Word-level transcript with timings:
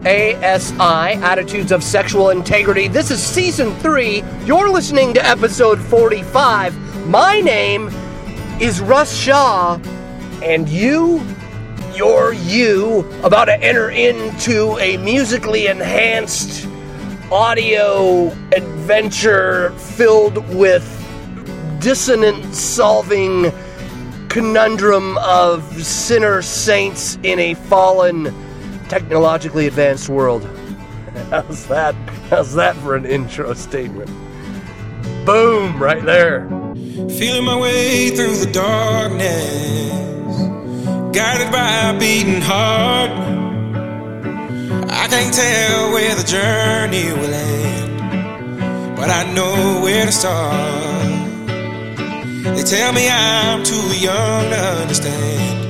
ASI, 0.00 0.80
Attitudes 0.80 1.72
of 1.72 1.84
Sexual 1.84 2.30
Integrity. 2.30 2.88
This 2.88 3.10
is 3.10 3.22
season 3.22 3.74
three. 3.80 4.22
You're 4.46 4.70
listening 4.70 5.12
to 5.12 5.26
episode 5.26 5.78
45. 5.78 7.06
My 7.06 7.40
name 7.42 7.90
is 8.62 8.80
Russ 8.80 9.14
Shaw, 9.14 9.78
and 10.42 10.66
you, 10.70 11.20
you're 11.94 12.32
you, 12.32 13.00
about 13.22 13.44
to 13.46 13.62
enter 13.62 13.90
into 13.90 14.78
a 14.78 14.96
musically 14.96 15.66
enhanced 15.66 16.66
audio 17.30 18.28
adventure 18.56 19.68
filled 19.72 20.38
with 20.54 20.82
dissonance 21.78 22.58
solving 22.58 23.52
conundrum 24.30 25.18
of 25.18 25.62
sinner 25.84 26.40
saints 26.40 27.18
in 27.22 27.38
a 27.38 27.52
fallen 27.52 28.34
technologically 28.90 29.68
advanced 29.68 30.08
world. 30.08 30.44
How's 31.30 31.66
that? 31.68 31.94
How's 32.28 32.54
that 32.54 32.74
for 32.78 32.96
an 32.96 33.06
intro 33.06 33.54
statement? 33.54 34.10
Boom, 35.24 35.80
right 35.80 36.04
there. 36.04 36.48
Feeling 37.08 37.44
my 37.44 37.56
way 37.56 38.10
through 38.10 38.36
the 38.36 38.50
darkness, 38.52 40.36
guided 41.16 41.52
by 41.52 41.90
a 41.90 41.98
beating 42.00 42.40
heart. 42.40 43.12
I 44.90 45.06
can't 45.06 45.34
tell 45.34 45.92
where 45.92 46.14
the 46.16 46.24
journey 46.24 47.12
will 47.12 47.32
end, 47.32 48.96
but 48.96 49.08
I 49.08 49.32
know 49.32 49.80
where 49.84 50.04
to 50.04 50.12
start. 50.12 51.06
They 52.56 52.64
tell 52.64 52.92
me 52.92 53.08
I'm 53.08 53.62
too 53.62 54.00
young 54.00 54.50
to 54.50 54.56
understand. 54.82 55.69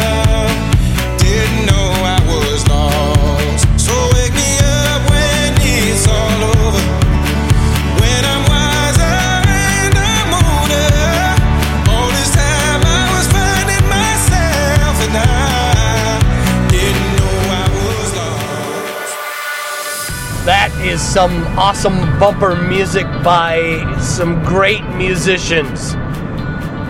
is 20.91 21.01
some 21.01 21.31
awesome 21.57 21.97
bumper 22.19 22.53
music 22.53 23.05
by 23.23 23.97
some 24.01 24.43
great 24.43 24.83
musicians 24.89 25.93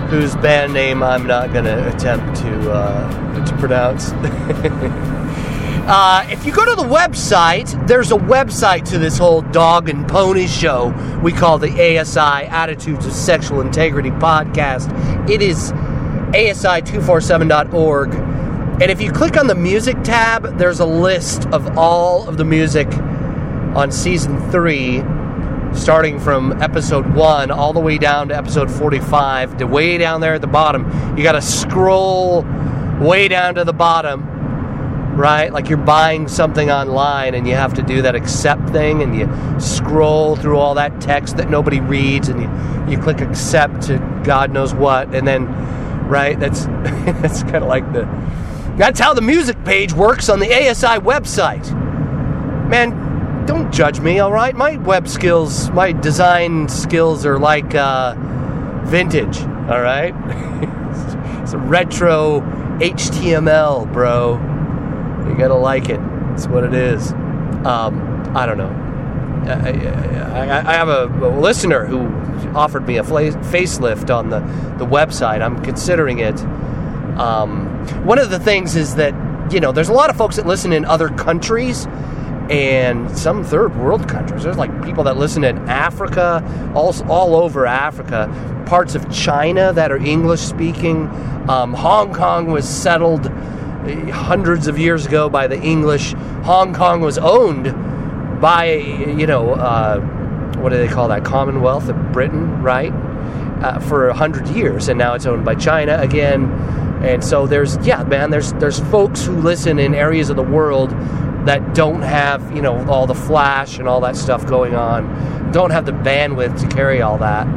whose 0.10 0.36
band 0.38 0.74
name 0.74 1.04
I'm 1.04 1.28
not 1.28 1.54
going 1.54 1.66
to 1.66 1.96
attempt 1.96 2.42
to 2.42 2.72
uh, 2.72 3.46
to 3.46 3.58
pronounce. 3.58 4.12
uh, 5.88 6.26
if 6.32 6.48
you 6.48 6.52
go 6.52 6.66
to 6.66 6.74
the 6.74 6.88
website, 6.88 7.88
there's 7.88 8.12
a 8.12 8.18
website 8.18 8.90
to 8.90 8.98
this 8.98 9.20
whole 9.20 9.44
dog 9.44 9.88
and 9.88 10.08
pony 10.08 10.48
show 10.48 10.92
we 11.22 11.32
call 11.32 11.60
the 11.60 11.70
ASI 11.70 12.48
Attitudes 12.48 13.06
of 13.06 13.14
Sexual 13.14 13.62
Integrity 13.62 14.10
podcast. 14.10 15.30
It 15.30 15.44
is 15.44 15.74
asi247.org. 15.74 18.16
And 18.82 18.90
if 18.90 19.00
you 19.00 19.12
click 19.12 19.38
on 19.38 19.46
the 19.46 19.54
music 19.54 20.02
tab, 20.02 20.58
there's 20.58 20.80
a 20.80 20.88
list 20.88 21.46
of 21.50 21.78
all 21.78 22.28
of 22.28 22.38
the 22.38 22.46
music 22.46 22.88
on 23.76 23.92
season 23.92 24.52
three, 24.52 25.02
starting 25.74 26.20
from 26.20 26.62
episode 26.62 27.14
one 27.16 27.52
all 27.52 27.74
the 27.74 27.80
way 27.80 27.98
down 27.98 28.28
to 28.30 28.36
episode 28.36 28.70
45, 28.70 29.58
to 29.58 29.68
way 29.68 29.98
down 29.98 30.22
there 30.22 30.34
at 30.34 30.42
the 30.42 30.48
bottom. 30.48 30.86
You 31.18 31.24
got 31.24 31.34
to 31.34 31.42
scroll 31.42 32.46
way 33.00 33.28
down 33.28 33.56
to 33.56 33.64
the 33.64 33.74
bottom, 33.74 34.24
right? 35.16 35.52
Like 35.52 35.70
you're 35.70 35.78
buying 35.78 36.28
something 36.28 36.70
online 36.70 37.34
and 37.34 37.48
you 37.48 37.56
have 37.56 37.74
to 37.76 37.82
do 37.82 38.02
that 38.02 38.16
accept 38.16 38.70
thing 38.70 39.02
and 39.02 39.16
you 39.16 39.30
scroll 39.60 40.36
through 40.36 40.58
all 40.58 40.76
that 40.76 41.00
text 41.00 41.38
that 41.38 41.50
nobody 41.50 41.80
reads 41.80 42.28
and 42.28 42.42
you, 42.42 42.92
you 42.92 43.02
click 43.02 43.22
accept 43.22 43.84
to 43.84 43.98
God 44.24 44.52
knows 44.52 44.74
what. 44.74 45.16
And 45.16 45.28
then, 45.28 45.48
right? 46.08 46.40
That's, 46.40 46.66
that's 47.22 47.44
kind 47.44 47.58
of 47.58 47.68
like 47.68 47.92
the. 47.94 48.04
That's 48.78 49.00
how 49.00 49.14
the 49.14 49.22
music 49.22 49.64
page 49.66 49.94
works 49.94 50.30
on 50.30 50.40
the 50.40 50.48
ASI 50.48 51.00
website. 51.00 51.70
Man, 52.70 53.11
don't 53.46 53.72
judge 53.72 54.00
me, 54.00 54.20
all 54.20 54.32
right? 54.32 54.56
My 54.56 54.78
web 54.78 55.08
skills, 55.08 55.70
my 55.72 55.92
design 55.92 56.68
skills 56.70 57.26
are 57.26 57.40
like 57.40 57.76
uh, 57.76 58.16
vintage, 58.86 59.42
all 59.42 59.82
right? 59.82 60.14
it's 61.42 61.54
a 61.54 61.58
retro 61.58 62.42
HTML, 62.80 63.92
bro. 63.92 64.34
You 65.30 65.38
gotta 65.38 65.56
like 65.56 65.90
it. 65.90 66.00
It's 66.34 66.48
what 66.48 66.64
it 66.64 66.74
is. 66.74 67.12
Um, 67.12 68.32
I 68.36 68.46
don't 68.46 68.58
know. 68.58 68.82
I, 69.48 69.70
I, 70.50 70.70
I 70.70 70.74
have 70.74 70.90
a, 70.90 71.06
listener 71.40 71.86
who 71.86 72.08
offered 72.56 72.88
me 72.88 72.98
a 72.98 73.04
facelift 73.04 74.16
on 74.16 74.30
the, 74.30 74.40
the 74.78 74.86
website. 74.86 75.42
I'm 75.42 75.62
considering 75.64 76.20
it. 76.20 76.40
Um, 77.20 77.68
one 78.06 78.20
of 78.20 78.30
the 78.30 78.40
things 78.40 78.76
is 78.76 78.96
that, 78.96 79.14
you 79.52 79.60
know, 79.60 79.72
there's 79.72 79.90
a 79.90 79.94
lot 79.94 80.10
of 80.10 80.18
folks 80.18 80.36
that 80.38 80.46
listen 80.46 80.72
in 80.74 80.86
other 80.86 81.10
countries 81.10 81.88
and 82.52 83.18
some 83.18 83.46
third 83.46 83.78
world 83.78 84.10
countries. 84.10 84.44
There's 84.44 84.58
like 84.58 84.84
people 84.84 85.06
that 85.06 85.16
listen 85.16 85.46
in 85.46 85.58
Africa, 85.70 86.44
all, 86.76 86.94
all 87.10 87.36
over 87.36 87.66
Africa, 87.66 88.64
parts 88.68 88.94
of 88.94 89.10
China 89.10 89.72
that 89.72 89.90
are 89.90 89.98
English 89.98 90.42
speaking. 90.42 91.08
Um, 91.50 91.74
Hong 91.74 92.14
Kong 92.14 92.52
was 92.52 92.68
settled 92.68 93.28
uh, 93.28 94.12
hundreds 94.12 94.68
of 94.68 94.78
years 94.78 95.06
ago 95.06 95.30
by 95.30 95.48
the 95.48 95.62
English. 95.62 96.12
Hong 96.44 96.74
Kong 96.74 97.00
was 97.00 97.18
owned 97.18 97.74
by, 98.42 98.74
you 98.74 99.28
know, 99.28 99.54
uh, 99.54 100.02
what 100.58 100.70
do 100.70 100.78
they 100.78 100.90
call 100.90 101.08
that? 101.08 101.24
Commonwealth 101.24 101.88
of 101.88 102.12
Britain, 102.12 102.62
right? 102.62 102.92
Uh, 103.64 103.80
for 103.80 104.10
a 104.10 104.14
hundred 104.14 104.48
years, 104.50 104.90
and 104.90 104.98
now 104.98 105.14
it's 105.14 105.26
owned 105.26 105.46
by 105.46 105.56
China 105.56 105.98
again. 106.00 106.52
And 107.02 107.24
so 107.24 107.48
there's, 107.48 107.78
yeah, 107.86 108.04
man, 108.04 108.30
there's 108.30 108.54
there's 108.54 108.80
folks 108.92 109.24
who 109.26 109.38
listen 109.38 109.80
in 109.80 109.96
areas 109.96 110.30
of 110.30 110.36
the 110.36 110.44
world 110.44 110.92
that 111.46 111.74
don't 111.74 112.02
have, 112.02 112.56
you 112.56 112.62
know, 112.62 112.88
all 112.88 113.08
the 113.08 113.16
flash 113.16 113.80
and 113.80 113.88
all 113.88 114.02
that 114.02 114.16
stuff 114.16 114.46
going 114.46 114.76
on, 114.76 115.52
don't 115.52 115.72
have 115.72 115.86
the 115.86 115.92
bandwidth 115.92 116.60
to 116.62 116.68
carry 116.68 117.02
all 117.02 117.18
that. 117.18 117.48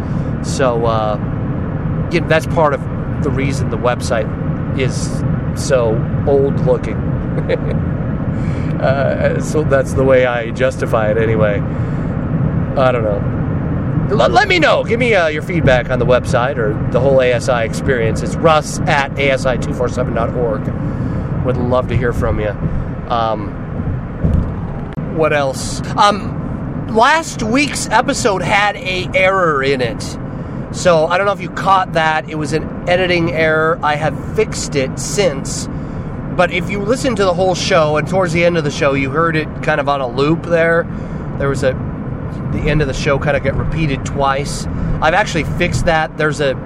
So, 0.46 0.86
uh, 0.86 1.16
that's 2.28 2.46
part 2.46 2.74
of 2.74 2.80
the 3.22 3.30
reason 3.30 3.70
the 3.70 3.78
website 3.78 4.28
is 4.78 5.22
so 5.60 5.90
old 6.26 6.60
looking. 6.60 6.96
uh, 8.80 9.40
so 9.40 9.64
that's 9.64 9.94
the 9.94 10.04
way 10.04 10.26
I 10.26 10.50
justify 10.50 11.10
it 11.10 11.16
anyway. 11.18 11.60
I 12.76 12.92
don't 12.92 13.04
know. 13.04 14.14
Let, 14.14 14.32
let 14.32 14.48
me 14.48 14.58
know. 14.58 14.84
Give 14.84 15.00
me 15.00 15.14
uh, 15.14 15.28
your 15.28 15.42
feedback 15.42 15.88
on 15.90 15.98
the 15.98 16.06
website 16.06 16.58
or 16.58 16.74
the 16.92 17.00
whole 17.00 17.20
ASI 17.20 17.64
experience. 17.64 18.22
It's 18.22 18.36
russ 18.36 18.78
at 18.80 19.12
asi247.org. 19.12 21.46
Would 21.46 21.56
love 21.56 21.88
to 21.88 21.96
hear 21.96 22.12
from 22.12 22.38
you. 22.40 22.50
Um, 23.08 23.63
what 25.14 25.32
else? 25.32 25.80
Um, 25.96 26.88
last 26.88 27.42
week's 27.42 27.88
episode 27.88 28.42
had 28.42 28.76
a 28.76 29.08
error 29.14 29.62
in 29.62 29.80
it. 29.80 30.02
So 30.74 31.06
I 31.06 31.16
don't 31.18 31.26
know 31.26 31.32
if 31.32 31.40
you 31.40 31.50
caught 31.50 31.92
that. 31.92 32.28
It 32.28 32.34
was 32.34 32.52
an 32.52 32.88
editing 32.88 33.32
error. 33.32 33.78
I 33.82 33.94
have 33.94 34.36
fixed 34.36 34.74
it 34.74 34.98
since. 34.98 35.68
But 36.36 36.50
if 36.50 36.68
you 36.68 36.80
listen 36.80 37.14
to 37.14 37.24
the 37.24 37.32
whole 37.32 37.54
show 37.54 37.96
and 37.96 38.08
towards 38.08 38.32
the 38.32 38.44
end 38.44 38.58
of 38.58 38.64
the 38.64 38.70
show 38.70 38.94
you 38.94 39.10
heard 39.10 39.36
it 39.36 39.46
kind 39.62 39.80
of 39.80 39.88
on 39.88 40.00
a 40.00 40.08
loop 40.08 40.42
there, 40.42 40.82
there 41.38 41.48
was 41.48 41.62
a 41.62 41.72
the 42.52 42.58
end 42.70 42.80
of 42.82 42.88
the 42.88 42.94
show 42.94 43.18
kind 43.18 43.36
of 43.36 43.42
get 43.42 43.54
repeated 43.54 44.04
twice. 44.04 44.66
I've 45.00 45.14
actually 45.14 45.44
fixed 45.44 45.86
that. 45.86 46.16
There's 46.16 46.40
a 46.40 46.56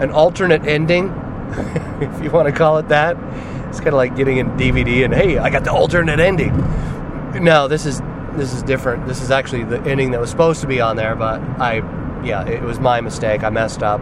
an 0.00 0.10
alternate 0.10 0.66
ending, 0.66 1.08
if 2.00 2.22
you 2.22 2.30
want 2.30 2.48
to 2.48 2.52
call 2.52 2.78
it 2.78 2.88
that. 2.88 3.16
It's 3.68 3.78
kind 3.78 3.88
of 3.88 3.94
like 3.94 4.16
getting 4.16 4.40
a 4.40 4.44
DVD 4.44 5.04
and 5.04 5.14
hey, 5.14 5.38
I 5.38 5.50
got 5.50 5.64
the 5.64 5.72
alternate 5.72 6.20
ending. 6.20 6.52
No, 7.40 7.68
this 7.68 7.84
is 7.84 8.00
this 8.36 8.52
is 8.52 8.62
different. 8.62 9.06
This 9.06 9.20
is 9.20 9.30
actually 9.30 9.64
the 9.64 9.80
ending 9.82 10.10
that 10.12 10.20
was 10.20 10.30
supposed 10.30 10.60
to 10.60 10.66
be 10.66 10.80
on 10.80 10.96
there, 10.96 11.14
but 11.14 11.40
I 11.60 11.76
yeah, 12.24 12.46
it 12.46 12.62
was 12.62 12.80
my 12.80 13.00
mistake. 13.00 13.42
I 13.42 13.50
messed 13.50 13.82
up. 13.82 14.00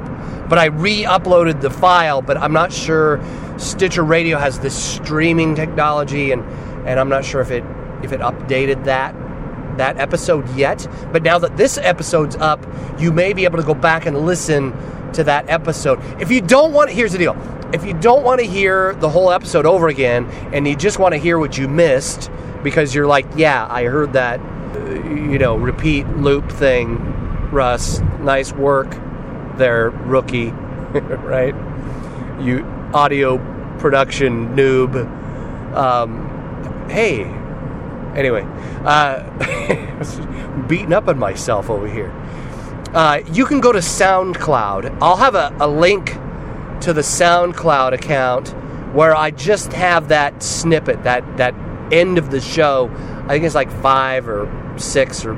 But 0.49 0.59
I 0.59 0.67
re-uploaded 0.67 1.61
the 1.61 1.71
file, 1.71 2.23
but 2.23 2.37
I'm 2.37 2.53
not 2.53 2.73
sure 2.73 3.21
Stitcher 3.59 4.05
Radio 4.05 4.39
has 4.39 4.61
this 4.61 4.81
streaming 4.81 5.55
technology 5.55 6.31
and 6.33 6.43
and 6.87 7.01
I'm 7.01 7.09
not 7.09 7.25
sure 7.25 7.41
if 7.41 7.51
it 7.51 7.65
if 8.03 8.13
it 8.13 8.21
updated 8.21 8.85
that 8.85 9.15
that 9.79 9.99
episode 9.99 10.49
yet. 10.55 10.87
But 11.13 11.23
now 11.23 11.39
that 11.39 11.57
this 11.57 11.79
episode's 11.79 12.37
up, 12.37 12.65
you 12.99 13.13
may 13.13 13.33
be 13.33 13.45
able 13.45 13.59
to 13.59 13.65
go 13.65 13.75
back 13.75 14.07
and 14.07 14.27
listen 14.27 14.73
to 15.13 15.25
that 15.25 15.49
episode. 15.49 16.01
If 16.21 16.31
you 16.31 16.41
don't 16.41 16.73
want, 16.73 16.91
here's 16.91 17.13
the 17.13 17.19
deal: 17.19 17.37
if 17.73 17.85
you 17.85 17.95
don't 17.95 18.23
want 18.25 18.41
to 18.41 18.47
hear 18.47 18.95
the 18.95 19.09
whole 19.09 19.31
episode 19.33 19.67
over 19.67 19.89
again, 19.89 20.27
and 20.53 20.67
you 20.67 20.77
just 20.77 20.99
want 20.99 21.13
to 21.13 21.19
hear 21.19 21.39
what 21.39 21.57
you 21.57 21.69
missed 21.69 22.31
because 22.63 22.95
you're 22.95 23.07
like, 23.07 23.27
yeah, 23.37 23.67
I 23.69 23.85
heard 23.85 24.13
that, 24.15 24.41
you 25.05 25.39
know, 25.39 25.57
repeat 25.57 26.07
loop 26.09 26.51
thing. 26.51 26.99
Russ, 27.51 28.01
nice 28.21 28.53
work 28.53 28.97
there, 29.57 29.91
rookie, 29.91 30.51
right? 30.91 31.55
You 32.41 32.65
audio 32.95 33.39
production 33.79 34.57
noob. 34.57 34.95
Um, 35.75 36.89
hey, 36.89 37.25
anyway, 38.17 38.43
uh, 38.85 39.23
beating 40.69 40.93
up 40.93 41.09
on 41.09 41.19
myself 41.19 41.69
over 41.69 41.89
here. 41.89 42.11
Uh, 42.95 43.21
you 43.33 43.47
can 43.47 43.61
go 43.61 43.73
to 43.73 43.79
SoundCloud. 43.79 44.99
I'll 45.01 45.17
have 45.17 45.35
a, 45.35 45.55
a 45.61 45.67
link 45.67 46.13
to 46.83 46.93
the 46.93 47.01
SoundCloud 47.01 47.93
account 47.93 48.55
where 48.95 49.17
I 49.17 49.31
just 49.31 49.73
have 49.73 50.09
that 50.09 50.43
snippet, 50.43 51.03
that 51.05 51.39
that 51.39 51.55
end 51.91 52.19
of 52.19 52.31
the 52.31 52.41
show. 52.41 52.91
I 53.25 53.29
think 53.29 53.45
it's 53.45 53.55
like 53.55 53.71
five 53.71 54.29
or 54.29 54.51
six 54.77 55.25
or 55.25 55.37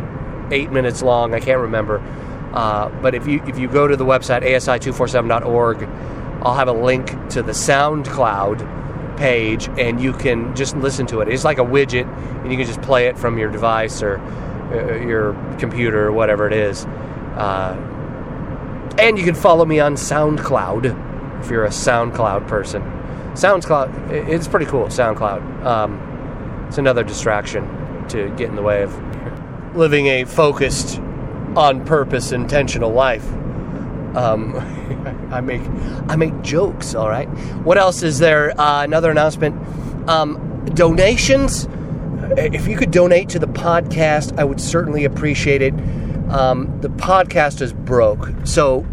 eight 0.50 0.70
minutes 0.70 1.02
long. 1.02 1.34
I 1.34 1.40
can't 1.40 1.60
remember. 1.60 1.98
Uh, 2.52 2.88
but 3.02 3.14
if 3.14 3.26
you 3.26 3.42
if 3.46 3.58
you 3.58 3.68
go 3.68 3.88
to 3.88 3.96
the 3.96 4.04
website 4.04 4.42
asi247.org, 4.42 5.88
I'll 6.42 6.54
have 6.54 6.68
a 6.68 6.72
link 6.72 7.08
to 7.30 7.42
the 7.42 7.52
SoundCloud 7.52 9.16
page, 9.16 9.68
and 9.78 10.00
you 10.00 10.12
can 10.12 10.54
just 10.54 10.76
listen 10.76 11.06
to 11.06 11.20
it. 11.20 11.28
It's 11.28 11.44
like 11.44 11.58
a 11.58 11.64
widget, 11.64 12.06
and 12.42 12.50
you 12.50 12.56
can 12.56 12.66
just 12.66 12.82
play 12.82 13.06
it 13.06 13.18
from 13.18 13.38
your 13.38 13.50
device 13.50 14.02
or 14.02 14.18
uh, 14.18 14.96
your 14.96 15.34
computer 15.58 16.06
or 16.06 16.12
whatever 16.12 16.46
it 16.46 16.52
is. 16.52 16.84
Uh, 16.84 17.76
and 18.98 19.18
you 19.18 19.24
can 19.24 19.34
follow 19.34 19.64
me 19.64 19.80
on 19.80 19.94
SoundCloud 19.94 21.40
if 21.42 21.50
you're 21.50 21.64
a 21.64 21.70
SoundCloud 21.70 22.46
person. 22.46 22.82
SoundCloud, 23.32 24.10
it's 24.10 24.46
pretty 24.46 24.66
cool. 24.66 24.86
SoundCloud. 24.86 25.64
Um, 25.64 26.13
it's 26.74 26.78
another 26.80 27.04
distraction 27.04 27.64
to 28.08 28.34
get 28.36 28.48
in 28.48 28.56
the 28.56 28.62
way 28.62 28.82
of 28.82 29.76
living 29.76 30.08
a 30.08 30.24
focused, 30.24 30.98
on 31.54 31.84
purpose, 31.84 32.32
intentional 32.32 32.90
life. 32.90 33.24
Um, 34.16 34.56
I 35.30 35.40
make 35.40 35.62
I 36.08 36.16
make 36.16 36.42
jokes. 36.42 36.96
All 36.96 37.08
right. 37.08 37.28
What 37.62 37.78
else 37.78 38.02
is 38.02 38.18
there? 38.18 38.60
Uh, 38.60 38.82
another 38.82 39.12
announcement. 39.12 39.54
Um, 40.08 40.64
donations. 40.74 41.68
If 42.36 42.66
you 42.66 42.76
could 42.76 42.90
donate 42.90 43.28
to 43.28 43.38
the 43.38 43.46
podcast, 43.46 44.36
I 44.36 44.42
would 44.42 44.60
certainly 44.60 45.04
appreciate 45.04 45.62
it. 45.62 45.74
Um, 46.28 46.80
the 46.80 46.88
podcast 46.88 47.60
is 47.60 47.72
broke, 47.72 48.32
so 48.42 48.84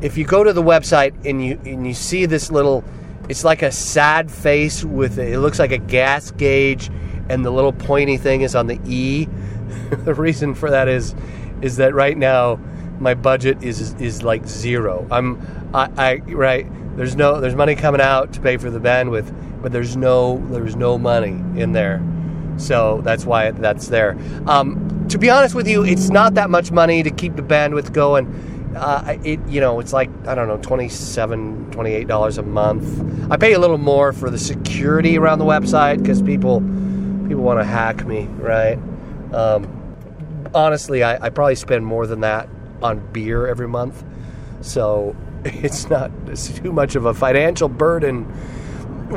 if 0.00 0.16
you 0.16 0.24
go 0.24 0.44
to 0.44 0.52
the 0.52 0.62
website 0.62 1.12
and 1.28 1.44
you 1.44 1.60
and 1.64 1.88
you 1.88 1.94
see 1.94 2.24
this 2.24 2.52
little, 2.52 2.84
it's 3.28 3.44
like 3.44 3.62
a 3.62 3.72
sad 3.72 4.30
face 4.30 4.84
with 4.84 5.18
it 5.18 5.38
looks 5.38 5.58
like 5.58 5.72
a 5.72 5.78
gas 5.78 6.30
gauge, 6.30 6.90
and 7.28 7.44
the 7.44 7.50
little 7.50 7.72
pointy 7.72 8.16
thing 8.16 8.42
is 8.42 8.54
on 8.54 8.66
the 8.66 8.78
E. 8.86 9.28
the 10.04 10.14
reason 10.14 10.54
for 10.54 10.70
that 10.70 10.88
is 10.88 11.14
is 11.62 11.76
that 11.76 11.94
right 11.94 12.16
now 12.16 12.58
my 12.98 13.14
budget 13.14 13.62
is 13.62 13.94
is 13.94 14.22
like 14.22 14.46
zero. 14.46 15.06
I'm 15.10 15.40
I, 15.74 15.90
I 15.96 16.14
right 16.32 16.66
there's 16.96 17.16
no 17.16 17.40
there's 17.40 17.54
money 17.54 17.74
coming 17.74 18.00
out 18.00 18.32
to 18.34 18.40
pay 18.40 18.56
for 18.56 18.70
the 18.70 18.80
bandwidth, 18.80 19.32
but 19.62 19.72
there's 19.72 19.96
no 19.96 20.44
there's 20.50 20.76
no 20.76 20.98
money 20.98 21.42
in 21.60 21.72
there, 21.72 22.02
so 22.56 23.00
that's 23.02 23.24
why 23.24 23.50
that's 23.50 23.88
there. 23.88 24.16
Um, 24.46 25.06
to 25.08 25.18
be 25.18 25.30
honest 25.30 25.54
with 25.54 25.68
you, 25.68 25.84
it's 25.84 26.10
not 26.10 26.34
that 26.34 26.50
much 26.50 26.70
money 26.70 27.02
to 27.02 27.10
keep 27.10 27.36
the 27.36 27.42
bandwidth 27.42 27.92
going. 27.92 28.26
Uh, 28.76 29.16
it 29.24 29.40
you 29.48 29.60
know 29.60 29.80
it's 29.80 29.92
like 29.92 30.10
I 30.26 30.34
don't 30.34 30.48
know 30.48 30.58
27 30.58 31.70
28 31.70 32.08
dollars 32.08 32.38
a 32.38 32.42
month. 32.42 33.30
I 33.30 33.36
pay 33.36 33.52
a 33.52 33.58
little 33.58 33.78
more 33.78 34.12
for 34.12 34.30
the 34.30 34.38
security 34.38 35.16
around 35.18 35.38
the 35.38 35.44
website 35.44 35.98
because 35.98 36.22
people 36.22 36.60
people 37.28 37.42
want 37.42 37.60
to 37.60 37.64
hack 37.64 38.04
me, 38.06 38.24
right? 38.38 38.78
Um, 39.32 40.48
honestly, 40.54 41.02
I, 41.02 41.26
I 41.26 41.30
probably 41.30 41.54
spend 41.54 41.86
more 41.86 42.06
than 42.06 42.20
that 42.20 42.48
on 42.82 42.98
beer 43.12 43.46
every 43.46 43.68
month, 43.68 44.04
so 44.60 45.16
it's 45.44 45.88
not 45.88 46.10
it's 46.26 46.48
too 46.58 46.72
much 46.72 46.96
of 46.96 47.06
a 47.06 47.14
financial 47.14 47.68
burden. 47.68 48.24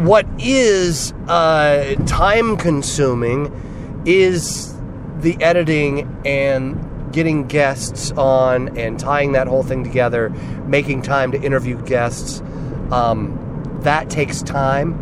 What 0.05 0.27
is 0.37 1.13
uh, 1.27 1.95
time 2.05 2.57
consuming 2.57 4.03
is 4.05 4.75
the 5.19 5.41
editing 5.41 6.21
and 6.25 6.75
getting 7.17 7.47
guests 7.47 8.11
on 8.11 8.77
and 8.77 8.99
tying 8.99 9.31
that 9.31 9.47
whole 9.47 9.63
thing 9.63 9.83
together, 9.83 10.29
making 10.67 11.01
time 11.01 11.31
to 11.31 11.41
interview 11.41 11.75
guests. 11.83 12.43
Um, 12.91 13.79
that 13.81 14.07
takes 14.07 14.43
time. 14.43 14.93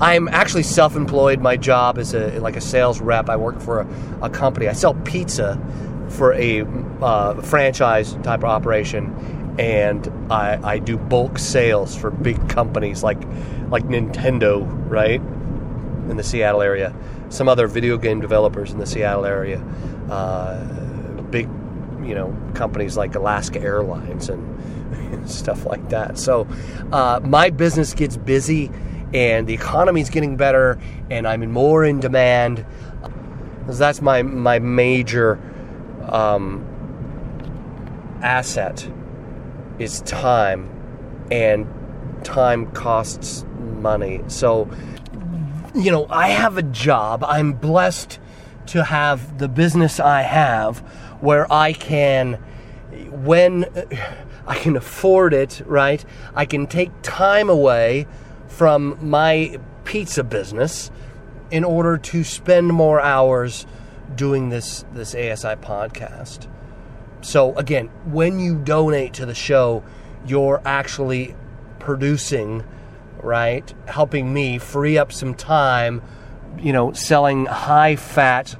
I'm 0.00 0.26
actually 0.28 0.62
self-employed. 0.62 1.38
My 1.38 1.58
job 1.58 1.98
is 1.98 2.14
a 2.14 2.38
like 2.38 2.56
a 2.56 2.62
sales 2.62 2.98
rep. 3.02 3.28
I 3.28 3.36
work 3.36 3.60
for 3.60 3.80
a, 3.80 3.88
a 4.22 4.30
company. 4.30 4.68
I 4.68 4.72
sell 4.72 4.94
pizza 4.94 5.60
for 6.08 6.32
a 6.32 6.62
uh, 7.02 7.42
franchise 7.42 8.14
type 8.22 8.38
of 8.38 8.46
operation, 8.46 9.54
and 9.58 10.10
I, 10.32 10.58
I 10.66 10.78
do 10.78 10.96
bulk 10.96 11.38
sales 11.38 11.94
for 11.94 12.10
big 12.10 12.48
companies 12.48 13.02
like 13.02 13.22
like 13.68 13.84
Nintendo, 13.84 14.66
right, 14.88 15.20
in 15.20 16.16
the 16.16 16.24
Seattle 16.24 16.62
area. 16.62 16.94
Some 17.28 17.50
other 17.50 17.66
video 17.66 17.98
game 17.98 18.22
developers 18.22 18.72
in 18.72 18.78
the 18.78 18.86
Seattle 18.86 19.26
area. 19.26 19.62
Uh, 20.10 20.81
big, 21.32 21.48
you 22.04 22.14
know, 22.14 22.36
companies 22.54 22.96
like 22.96 23.16
Alaska 23.16 23.60
Airlines 23.60 24.28
and 24.28 25.28
stuff 25.28 25.66
like 25.66 25.88
that. 25.88 26.18
So 26.18 26.46
uh, 26.92 27.20
my 27.24 27.50
business 27.50 27.94
gets 27.94 28.16
busy, 28.16 28.70
and 29.12 29.46
the 29.46 29.54
economy's 29.54 30.10
getting 30.10 30.36
better, 30.36 30.78
and 31.10 31.26
I'm 31.26 31.50
more 31.50 31.84
in 31.84 31.98
demand. 31.98 32.64
That's 33.66 34.00
my 34.00 34.22
my 34.22 34.58
major 34.60 35.40
um, 36.08 36.64
asset 38.22 38.88
is 39.78 40.02
time, 40.02 40.68
and 41.30 41.66
time 42.24 42.70
costs 42.72 43.44
money. 43.58 44.22
So, 44.28 44.68
you 45.74 45.90
know, 45.90 46.06
I 46.08 46.28
have 46.28 46.56
a 46.56 46.62
job. 46.62 47.24
I'm 47.24 47.52
blessed 47.52 48.18
to 48.66 48.84
have 48.84 49.38
the 49.38 49.48
business 49.48 49.98
I 49.98 50.22
have 50.22 50.82
where 51.22 51.50
I 51.50 51.72
can, 51.72 52.34
when 53.10 53.64
I 54.46 54.56
can 54.56 54.76
afford 54.76 55.32
it, 55.32 55.62
right? 55.64 56.04
I 56.34 56.44
can 56.44 56.66
take 56.66 56.90
time 57.02 57.48
away 57.48 58.06
from 58.48 58.98
my 59.00 59.58
pizza 59.84 60.24
business 60.24 60.90
in 61.50 61.64
order 61.64 61.96
to 61.96 62.24
spend 62.24 62.68
more 62.68 63.00
hours 63.00 63.66
doing 64.16 64.48
this 64.48 64.84
this 64.92 65.14
ASI 65.14 65.56
podcast. 65.56 66.48
So 67.20 67.54
again, 67.56 67.86
when 68.06 68.40
you 68.40 68.58
donate 68.58 69.14
to 69.14 69.26
the 69.26 69.34
show, 69.34 69.84
you're 70.26 70.60
actually 70.64 71.36
producing, 71.78 72.64
right? 73.22 73.72
Helping 73.86 74.34
me 74.34 74.58
free 74.58 74.98
up 74.98 75.12
some 75.12 75.34
time, 75.34 76.02
you 76.58 76.72
know, 76.72 76.92
selling 76.92 77.46
high 77.46 77.96
fat, 77.96 78.56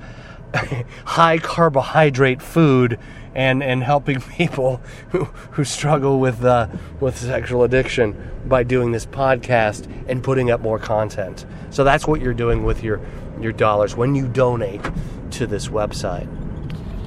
high 1.05 1.39
carbohydrate 1.39 2.43
food 2.43 2.99
and 3.35 3.63
and 3.63 3.83
helping 3.83 4.21
people 4.39 4.81
who, 5.11 5.25
who 5.53 5.65
struggle 5.65 6.21
with 6.21 6.45
uh, 6.45 6.69
with 7.01 7.17
sexual 7.17 7.63
addiction 7.63 8.31
by 8.47 8.63
doing 8.63 8.93
this 8.93 9.07
podcast 9.07 9.91
and 10.09 10.23
putting 10.23 10.51
up 10.51 10.61
more 10.61 10.79
content. 10.79 11.47
So 11.71 11.85
that's 11.85 12.07
what 12.07 12.21
you're 12.21 12.35
doing 12.35 12.65
with 12.65 12.83
your 12.83 13.01
your 13.41 13.53
dollars 13.53 13.97
when 13.97 14.15
you 14.15 14.29
donate 14.29 14.83
to 15.33 15.47
this 15.47 15.69
website. 15.69 16.29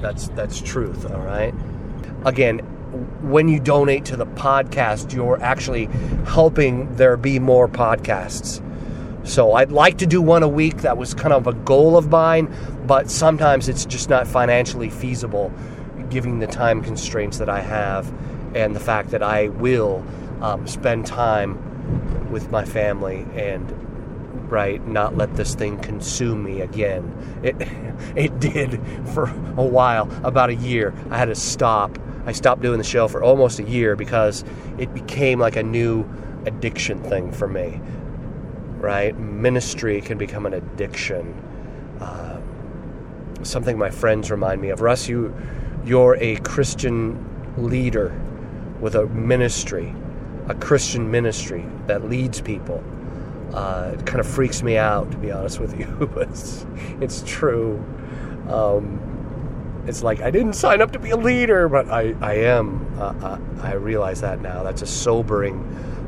That's 0.02 0.30
that's 0.30 0.62
truth, 0.62 1.10
all 1.10 1.22
right? 1.22 1.54
Again, 2.25 2.60
when 3.22 3.48
you 3.48 3.60
donate 3.60 4.06
to 4.06 4.18
the 4.18 4.25
podcast, 4.25 5.14
you're 5.14 5.42
actually 5.42 5.86
helping 6.25 6.96
there 6.96 7.18
be 7.18 7.40
more 7.40 7.68
podcasts. 7.68 8.62
So 9.25 9.53
I'd 9.53 9.72
like 9.72 9.98
to 9.98 10.05
do 10.05 10.22
one 10.22 10.44
a 10.44 10.48
week. 10.48 10.77
That 10.77 10.98
was 10.98 11.15
kind 11.15 11.34
of 11.34 11.48
a 11.48 11.53
goal 11.53 11.98
of 11.98 12.10
mine, 12.10 12.53
but 12.86 13.10
sometimes 13.10 13.67
it's 13.67 13.84
just 13.84 14.08
not 14.08 14.27
financially 14.27 14.89
feasible 14.89 15.51
given 16.12 16.38
the 16.38 16.48
time 16.48 16.84
constraints 16.84 17.39
that 17.39 17.50
I 17.50 17.62
have 17.62 18.13
and 18.55 18.75
the 18.75 18.79
fact 18.79 19.10
that 19.10 19.24
I 19.24 19.48
will 19.48 20.05
um, 20.41 20.67
spend 20.67 21.08
time 21.08 22.32
with 22.32 22.51
my 22.51 22.65
family 22.65 23.25
and 23.34 23.72
right 24.51 24.86
not 24.88 25.17
let 25.17 25.36
this 25.36 25.55
thing 25.55 25.79
consume 25.79 26.44
me 26.44 26.62
again. 26.62 27.12
It 27.41 27.55
it 28.15 28.39
did 28.39 28.79
for 29.10 29.25
a 29.58 29.65
while 29.65 30.08
about 30.24 30.51
a 30.51 30.55
year. 30.55 30.94
I 31.10 31.17
had 31.17 31.25
to 31.25 31.36
stop. 31.36 31.98
I 32.27 32.32
stopped 32.32 32.62
doing 32.62 32.77
the 32.77 32.84
show 32.84 33.08
for 33.08 33.24
almost 33.24 33.60
a 33.60 33.63
year 33.63 33.96
because 33.96 34.44
it 34.77 34.94
became 34.94 35.39
like 35.39 35.55
a 35.55 35.63
new 35.63 36.05
addiction 36.46 37.01
thing 37.03 37.32
for 37.32 37.48
me 37.48 37.82
right 38.77 39.17
ministry 39.17 40.01
can 40.01 40.17
become 40.17 40.46
an 40.46 40.53
addiction 40.53 41.34
uh, 42.01 42.39
something 43.44 43.77
my 43.77 43.89
friends 43.89 44.32
remind 44.32 44.62
me 44.62 44.70
of 44.70 44.82
russ 44.82 45.08
you 45.08 45.34
you're 45.86 46.17
a 46.20 46.36
christian 46.38 47.32
leader 47.58 48.13
with 48.79 48.96
a 48.96 49.05
ministry, 49.08 49.94
a 50.48 50.55
Christian 50.55 51.10
ministry 51.10 51.65
that 51.88 52.10
leads 52.10 52.41
people. 52.41 52.84
Uh, 53.53 53.91
it 53.94 54.05
kind 54.05 54.20
of 54.20 54.27
freaks 54.27 54.62
me 54.62 54.77
out, 54.77 55.10
to 55.12 55.17
be 55.17 55.32
honest 55.32 55.60
with 55.60 55.79
you, 55.79 56.10
but 56.13 56.27
it's, 56.29 56.65
it's 57.01 57.24
true. 57.25 57.84
Um, 58.50 59.01
it's 59.88 60.03
like 60.03 60.22
I 60.22 60.32
didn't 60.32 60.53
sign 60.53 60.82
up 60.82 60.91
to 60.94 61.00
be 61.00 61.12
a 61.12 61.17
leader, 61.17 61.70
but 61.70 61.89
I, 61.89 62.15
I 62.22 62.34
am. 62.36 62.86
Uh, 63.00 63.13
uh, 63.22 63.39
I 63.62 63.74
realize 63.74 64.22
that 64.22 64.41
now. 64.41 64.63
That's 64.63 64.82
a 64.82 64.88
sobering 64.88 65.63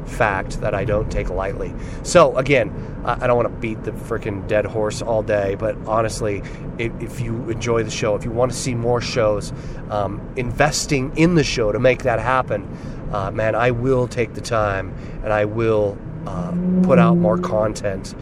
fact 0.07 0.61
that 0.61 0.73
I 0.73 0.85
don't 0.85 1.11
take 1.11 1.29
lightly. 1.29 1.73
So, 2.03 2.35
again, 2.37 2.71
I 3.05 3.27
don't 3.27 3.37
want 3.37 3.47
to 3.53 3.59
beat 3.59 3.83
the 3.83 3.91
freaking 3.91 4.47
dead 4.47 4.65
horse 4.65 5.01
all 5.01 5.23
day, 5.23 5.55
but 5.55 5.77
honestly, 5.85 6.41
if, 6.77 7.21
you 7.21 7.49
enjoy 7.49 7.83
the 7.83 7.91
show, 7.91 8.15
if 8.15 8.25
you 8.25 8.31
want 8.31 8.51
to 8.51 8.57
see 8.57 8.75
more 8.75 8.99
shows, 8.99 9.53
um, 9.89 10.21
investing 10.35 11.15
in 11.17 11.35
the 11.35 11.43
show 11.43 11.71
to 11.71 11.79
make 11.79 12.03
that 12.03 12.19
happen, 12.19 12.67
uh, 13.11 13.31
man, 13.31 13.55
I 13.55 13.71
will 13.71 14.07
take 14.07 14.33
the 14.33 14.41
time 14.41 14.93
and 15.23 15.31
I 15.31 15.45
will 15.45 15.97
uh, 16.25 16.51
put 16.83 16.99
out 16.99 17.15
more 17.15 17.37
content 17.37 18.13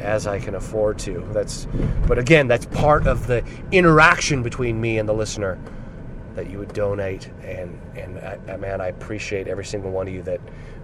as 0.00 0.26
I 0.26 0.38
can 0.38 0.54
afford 0.54 0.98
to. 1.00 1.26
That's, 1.32 1.66
but 2.06 2.18
again, 2.18 2.48
that's 2.48 2.66
part 2.66 3.06
of 3.06 3.26
the 3.26 3.44
interaction 3.72 4.42
between 4.42 4.80
me 4.80 4.98
and 4.98 5.08
the 5.08 5.14
listener 5.14 5.58
that 6.40 6.50
you 6.50 6.58
would 6.58 6.72
donate, 6.72 7.30
and 7.42 7.78
and 7.94 8.18
I, 8.18 8.56
man, 8.56 8.80
I 8.80 8.86
appreciate 8.86 9.46
every 9.46 9.64
single 9.64 9.90
one 9.90 10.08
of 10.08 10.14
you 10.14 10.22
that 10.22 10.40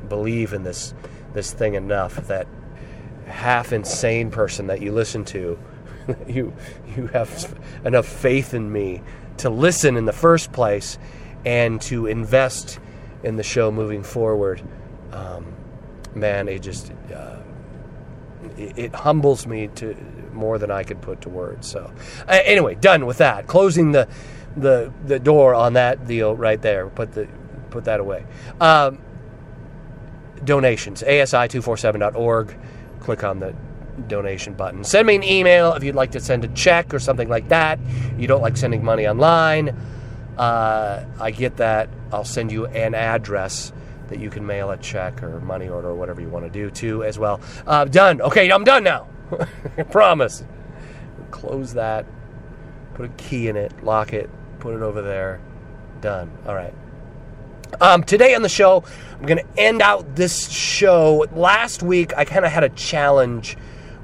believe 0.07 0.53
in 0.53 0.65
this 0.65 0.93
this 1.33 1.51
thing 1.51 1.75
enough 1.75 2.15
that 2.29 2.47
half 3.25 3.73
insane 3.73 4.31
person 4.31 4.67
that 4.67 4.83
you 4.83 4.93
listen 4.93 5.25
to, 5.25 5.59
you 6.29 6.53
you 6.95 7.07
have 7.09 7.59
enough 7.87 8.07
faith 8.07 8.53
in 8.53 8.71
me 8.71 9.03
to 9.39 9.49
listen 9.49 9.97
in 9.97 10.05
the 10.05 10.13
first 10.13 10.53
place 10.53 10.99
and 11.47 11.81
to 11.81 12.07
invest 12.07 12.79
in 13.23 13.37
the 13.37 13.43
show 13.43 13.71
moving 13.71 14.03
forward. 14.03 14.61
Um, 15.13 15.55
man, 16.15 16.49
it 16.49 16.59
just 16.59 16.93
uh, 17.15 17.39
it, 18.59 18.77
it, 18.77 18.95
humbles 18.95 19.47
me 19.47 19.69
to 19.77 19.97
more 20.35 20.59
than 20.59 20.71
I 20.71 20.83
could 20.83 21.01
put 21.01 21.23
to 21.23 21.31
words. 21.31 21.67
So, 21.67 21.91
uh, 22.29 22.41
anyway, 22.45 22.75
done 22.75 23.07
with 23.07 23.19
that. 23.19 23.47
Closing 23.47 23.93
the 23.93 24.07
the 24.57 24.93
the 25.05 25.19
door 25.19 25.55
on 25.55 25.75
that 25.75 26.07
deal 26.07 26.35
right 26.35 26.61
there. 26.61 26.89
Put 26.89 27.13
the 27.13 27.29
put 27.71 27.85
that 27.85 28.01
away. 28.01 28.25
Um, 28.61 28.99
donations. 30.45 31.03
ASI247.org. 31.03 32.57
Click 33.01 33.25
on 33.25 33.41
the 33.41 33.55
donation 34.09 34.55
button. 34.55 34.85
Send 34.85 35.07
me 35.07 35.17
an 35.17 35.23
email 35.23 35.73
if 35.75 35.83
you'd 35.83 35.95
like 35.95 36.13
to 36.13 36.21
send 36.21 36.45
a 36.45 36.49
check 36.49 36.93
or 36.93 36.99
something 36.99 37.29
like 37.29 37.49
that. 37.49 37.79
You 38.19 38.27
don't 38.27 38.43
like 38.43 38.57
sending 38.57 38.85
money 38.85 39.07
online. 39.07 39.77
Uh, 40.37 41.05
I 41.19 41.31
get 41.31 41.57
that. 41.59 41.89
I'll 42.13 42.25
send 42.25 42.53
you 42.53 42.67
an 42.67 42.95
address 42.95 43.73
that 44.09 44.21
you 44.21 44.31
can 44.31 44.47
mail 44.47 44.71
a 44.71 44.77
check 44.77 45.23
or 45.23 45.41
money 45.41 45.69
order 45.69 45.89
or 45.89 45.95
whatever 45.95 46.21
you 46.21 46.29
want 46.29 46.45
to 46.45 46.51
do 46.51 46.71
to 46.71 47.05
as 47.05 47.19
well. 47.19 47.41
Uh, 47.67 47.85
done. 47.87 48.21
Okay, 48.21 48.51
I'm 48.51 48.65
done 48.65 48.85
now. 48.85 49.09
Promise. 49.91 50.45
Close 51.31 51.73
that. 51.75 52.07
Put 52.95 53.07
a 53.07 53.13
key 53.15 53.49
in 53.49 53.57
it. 53.57 53.85
Lock 53.85 54.13
it. 54.13 54.31
Put 54.67 54.75
it 54.75 54.83
over 54.83 55.01
there. 55.01 55.39
Done. 56.01 56.29
All 56.45 56.53
right. 56.53 56.75
Um, 57.81 58.03
today 58.03 58.35
on 58.35 58.43
the 58.43 58.49
show, 58.49 58.83
I'm 59.13 59.25
going 59.25 59.39
to 59.39 59.61
end 59.61 59.81
out 59.81 60.17
this 60.17 60.51
show. 60.51 61.25
Last 61.31 61.85
week, 61.85 62.13
I 62.17 62.25
kind 62.25 62.45
of 62.45 62.51
had 62.51 62.65
a 62.65 62.69
challenge 62.71 63.57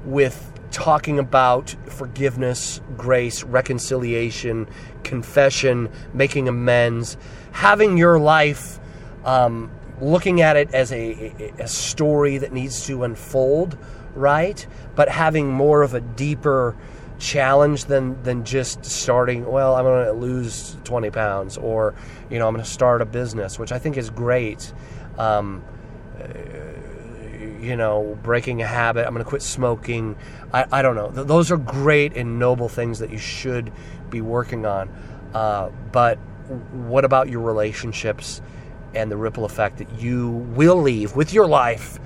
with 0.05 0.53
talking 0.71 1.19
about 1.19 1.75
forgiveness, 1.87 2.79
grace, 2.95 3.43
reconciliation, 3.43 4.69
confession, 5.03 5.89
making 6.13 6.47
amends, 6.47 7.17
having 7.51 7.97
your 7.97 8.17
life, 8.17 8.79
um, 9.25 9.69
looking 9.99 10.39
at 10.39 10.55
it 10.55 10.73
as 10.73 10.93
a, 10.93 11.53
a 11.59 11.67
story 11.67 12.37
that 12.37 12.53
needs 12.53 12.87
to 12.87 13.03
unfold, 13.03 13.77
right? 14.15 14.65
But 14.95 15.09
having 15.09 15.51
more 15.51 15.81
of 15.81 15.93
a 15.93 15.99
deeper 15.99 16.77
challenge 17.19 17.85
than 17.85 18.21
than 18.23 18.43
just 18.43 18.83
starting 18.85 19.45
well 19.45 19.75
i'm 19.75 19.85
going 19.85 20.05
to 20.05 20.13
lose 20.13 20.77
20 20.83 21.09
pounds 21.11 21.57
or 21.57 21.93
you 22.29 22.39
know 22.39 22.47
i'm 22.47 22.53
going 22.53 22.63
to 22.63 22.69
start 22.69 23.01
a 23.01 23.05
business 23.05 23.57
which 23.59 23.71
i 23.71 23.79
think 23.79 23.97
is 23.97 24.09
great. 24.09 24.73
Um, 25.17 25.63
uh, 26.19 26.27
you 27.61 27.77
know 27.77 28.17
breaking 28.23 28.61
a 28.61 28.67
habit 28.67 29.05
i'm 29.07 29.13
going 29.13 29.23
to 29.23 29.29
quit 29.29 29.41
smoking. 29.41 30.17
I, 30.51 30.65
I 30.71 30.81
don't 30.81 30.95
know. 30.95 31.11
Th- 31.11 31.25
those 31.25 31.49
are 31.49 31.57
great 31.57 32.17
and 32.17 32.37
noble 32.37 32.67
things 32.67 32.99
that 32.99 33.09
you 33.09 33.17
should 33.17 33.71
be 34.09 34.21
working 34.21 34.65
on. 34.65 34.89
Uh, 35.33 35.69
but 35.91 36.17
what 36.71 37.05
about 37.05 37.29
your 37.29 37.39
relationships 37.41 38.41
and 38.93 39.09
the 39.09 39.17
ripple 39.17 39.45
effect 39.45 39.77
that 39.77 39.99
you 39.99 40.29
will 40.29 40.75
leave 40.75 41.15
with 41.15 41.33
your 41.33 41.47
life 41.47 41.99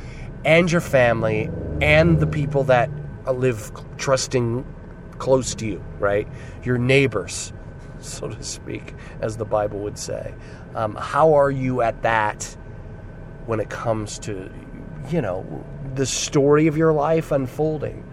and 0.46 0.72
your 0.72 0.82
family 0.82 1.50
and 1.82 2.20
the 2.20 2.28
people 2.28 2.64
that 2.66 2.90
live 3.26 3.72
trusting 3.98 4.64
close 5.18 5.56
to 5.56 5.66
you, 5.66 5.84
right? 6.00 6.28
Your 6.64 6.78
neighbors, 6.78 7.54
so 8.00 8.30
to 8.30 8.44
speak, 8.44 8.94
as 9.22 9.38
the 9.38 9.46
Bible 9.46 9.80
would 9.80 9.98
say. 9.98 10.34
Um, 10.76 10.96
how 10.96 11.34
are 11.34 11.52
you 11.52 11.82
at 11.82 12.02
that 12.04 12.44
when 13.46 13.60
it 13.60 13.70
comes 13.70 14.20
to, 14.20 14.52
you 15.10 15.22
know, 15.22 15.66
the 15.96 16.06
story 16.06 16.68
of 16.68 16.78
your 16.78 16.94
life 16.94 17.32
unfolding? 17.32 18.04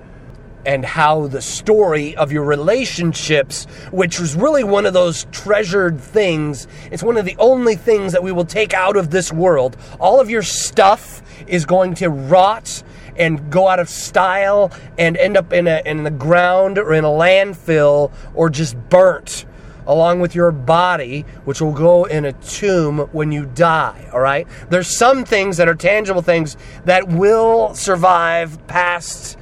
And 0.67 0.83
how 0.83 1.27
the 1.27 1.43
story 1.43 2.17
of 2.17 2.33
your 2.33 2.45
relationships, 2.45 3.67
which 3.93 4.19
was 4.19 4.35
really 4.35 4.65
one 4.65 4.87
of 4.87 4.95
those 4.95 5.27
treasured 5.31 6.01
things, 6.01 6.67
it's 6.91 7.03
one 7.03 7.19
of 7.19 7.27
the 7.27 7.37
only 7.39 7.77
things 7.77 8.13
that 8.13 8.23
we 8.23 8.33
will 8.33 8.47
take 8.47 8.73
out 8.73 8.97
of 8.97 9.11
this 9.11 9.31
world. 9.31 9.77
All 10.01 10.21
of 10.21 10.31
your 10.31 10.41
stuff 10.41 11.21
is 11.47 11.67
going 11.67 11.97
to 11.97 12.09
rot 12.09 12.83
and 13.17 13.51
go 13.51 13.69
out 13.69 13.79
of 13.79 13.89
style 13.89 14.73
and 14.99 15.17
end 15.17 15.37
up 15.37 15.53
in, 15.53 15.67
a, 15.67 15.83
in 15.85 16.05
the 16.05 16.11
ground 16.11 16.79
or 16.79 16.93
in 16.95 17.05
a 17.05 17.09
landfill 17.09 18.13
or 18.35 18.51
just 18.51 18.77
burnt 18.89 19.47
along 19.87 20.21
with 20.21 20.35
your 20.35 20.51
body, 20.51 21.23
which 21.45 21.61
will 21.61 21.73
go 21.73 22.05
in 22.05 22.25
a 22.25 22.33
tomb 22.33 22.99
when 23.13 23.33
you 23.33 23.47
die, 23.47 24.09
all 24.13 24.21
right? 24.21 24.47
There's 24.71 24.89
some 24.89 25.25
things 25.25 25.57
that 25.59 25.69
are 25.69 25.75
tangible 25.75 26.23
things 26.23 26.57
that 26.85 27.09
will 27.09 27.75
survive 27.75 28.67
past 28.67 29.37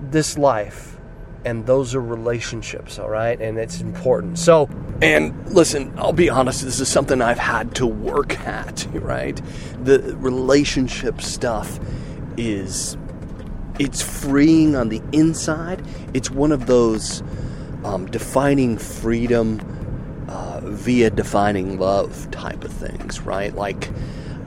this 0.00 0.38
life. 0.38 0.96
And 1.44 1.66
those 1.66 1.94
are 1.94 2.00
relationships, 2.00 2.98
all 2.98 3.08
right? 3.08 3.40
And 3.40 3.58
it's 3.58 3.80
important. 3.80 4.38
So, 4.38 4.68
and 5.00 5.52
listen, 5.52 5.94
I'll 5.96 6.12
be 6.12 6.28
honest, 6.28 6.62
this 6.62 6.80
is 6.80 6.88
something 6.88 7.22
I've 7.22 7.38
had 7.38 7.74
to 7.76 7.86
work 7.86 8.38
at, 8.40 8.86
right? 8.92 9.40
The 9.82 10.16
relationship 10.18 11.22
stuff 11.22 11.78
is 12.38 12.96
it's 13.78 14.00
freeing 14.00 14.74
on 14.74 14.88
the 14.88 15.02
inside. 15.12 15.84
It's 16.14 16.30
one 16.30 16.52
of 16.52 16.66
those 16.66 17.22
um, 17.84 18.06
defining 18.06 18.78
freedom 18.78 19.60
uh, 20.28 20.60
via 20.64 21.10
defining 21.10 21.78
love 21.78 22.30
type 22.30 22.64
of 22.64 22.72
things, 22.72 23.20
right? 23.20 23.54
Like 23.54 23.90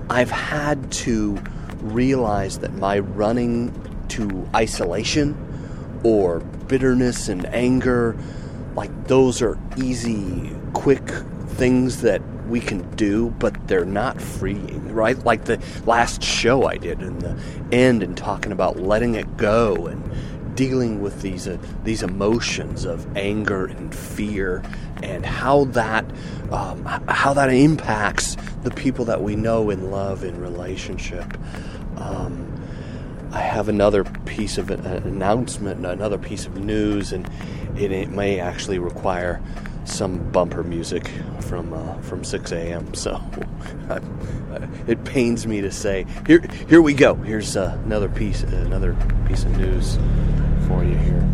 I've 0.10 0.32
had 0.32 0.92
to 0.92 1.42
realize 1.82 2.60
that 2.60 2.74
my 2.74 3.00
running 3.00 3.74
to 4.10 4.48
isolation 4.54 5.36
or 6.04 6.40
bitterness 6.40 7.30
and 7.30 7.46
anger, 7.48 8.18
like 8.76 9.08
those 9.08 9.42
are 9.42 9.58
easy, 9.78 10.52
quick 10.74 11.10
things 11.62 12.02
that 12.02 12.24
we 12.48 12.60
can 12.60 12.82
do, 12.96 13.30
but 13.38 13.68
they're 13.68 13.86
not 13.86 14.20
freeing, 14.20 14.92
right? 14.92 15.16
Like 15.24 15.46
the 15.46 15.62
last 15.86 16.24
show 16.24 16.66
I 16.66 16.78
did 16.78 17.04
in 17.04 17.20
the 17.20 17.40
end 17.72 18.02
and 18.02 18.18
talking 18.18 18.52
about 18.52 18.80
letting 18.80 19.14
it 19.14 19.38
go 19.38 19.86
and 19.86 20.56
dealing 20.56 21.02
with 21.04 21.22
these 21.22 21.48
uh, 21.48 21.60
these 21.84 22.02
emotions 22.02 22.84
of 22.84 23.06
anger 23.16 23.68
and 23.68 23.94
fear 23.94 24.64
and 25.04 25.24
how 25.24 25.66
that 25.66 26.04
um, 26.52 26.84
how 27.08 27.32
that 27.36 27.52
impacts 27.52 28.38
the 28.64 28.72
people 28.72 29.06
that 29.06 29.22
we 29.22 29.36
know 29.36 29.70
and 29.70 29.92
love 29.92 30.24
in 30.24 30.42
relationship. 30.42 31.38
Um, 31.98 32.60
I 33.32 33.42
have 33.42 33.70
another 33.70 34.04
piece 34.04 34.58
of 34.58 34.72
an 34.72 34.84
announcement, 34.84 35.86
another 35.86 36.18
piece 36.18 36.48
of 36.48 36.58
news, 36.58 37.14
and 37.14 37.30
it, 37.78 37.92
it 37.92 38.10
may 38.10 38.40
actually 38.40 38.80
require 38.80 39.40
some 39.86 40.32
bumper 40.32 40.64
music 40.64 41.10
from 41.42 41.74
uh, 41.74 42.00
from 42.02 42.22
Sixx:A.M. 42.22 42.94
So 42.96 43.22
it 44.88 45.04
pains 45.06 45.48
me 45.48 45.62
to 45.62 45.72
say. 45.72 46.06
Here, 46.28 46.42
here 46.68 46.82
we 46.82 46.94
go. 46.94 47.16
Here's 47.16 47.56
uh, 47.56 47.80
another 47.86 48.10
piece, 48.10 48.44
another 48.44 48.96
piece 49.28 49.44
of 49.44 49.58
news 49.58 49.98
for 50.68 50.84
you 50.84 50.96
here. 50.98 51.28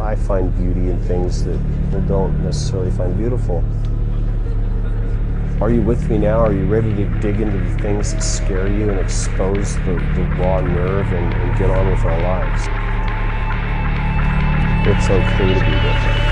I 0.00 0.16
find 0.16 0.54
beauty 0.56 0.90
in 0.90 1.00
things 1.04 1.44
that 1.44 1.58
people 1.84 2.00
don't 2.02 2.42
necessarily 2.42 2.90
find 2.90 3.16
beautiful. 3.16 3.64
Are 5.60 5.70
you 5.70 5.80
with 5.80 6.10
me 6.10 6.18
now? 6.18 6.40
Are 6.40 6.52
you 6.52 6.66
ready 6.66 6.92
to 6.96 7.04
dig 7.20 7.40
into 7.40 7.56
the 7.56 7.78
things 7.78 8.12
that 8.12 8.20
scare 8.20 8.66
you 8.66 8.90
and 8.90 8.98
expose 8.98 9.76
the, 9.76 9.94
the 10.16 10.36
raw 10.40 10.60
nerve 10.60 11.06
and, 11.12 11.32
and 11.32 11.58
get 11.58 11.70
on 11.70 11.88
with 11.88 12.00
our 12.00 12.20
lives? 12.20 12.62
It's 14.88 15.08
okay 15.08 15.54
to 15.54 15.60
be 15.60 15.70
different. 15.70 16.31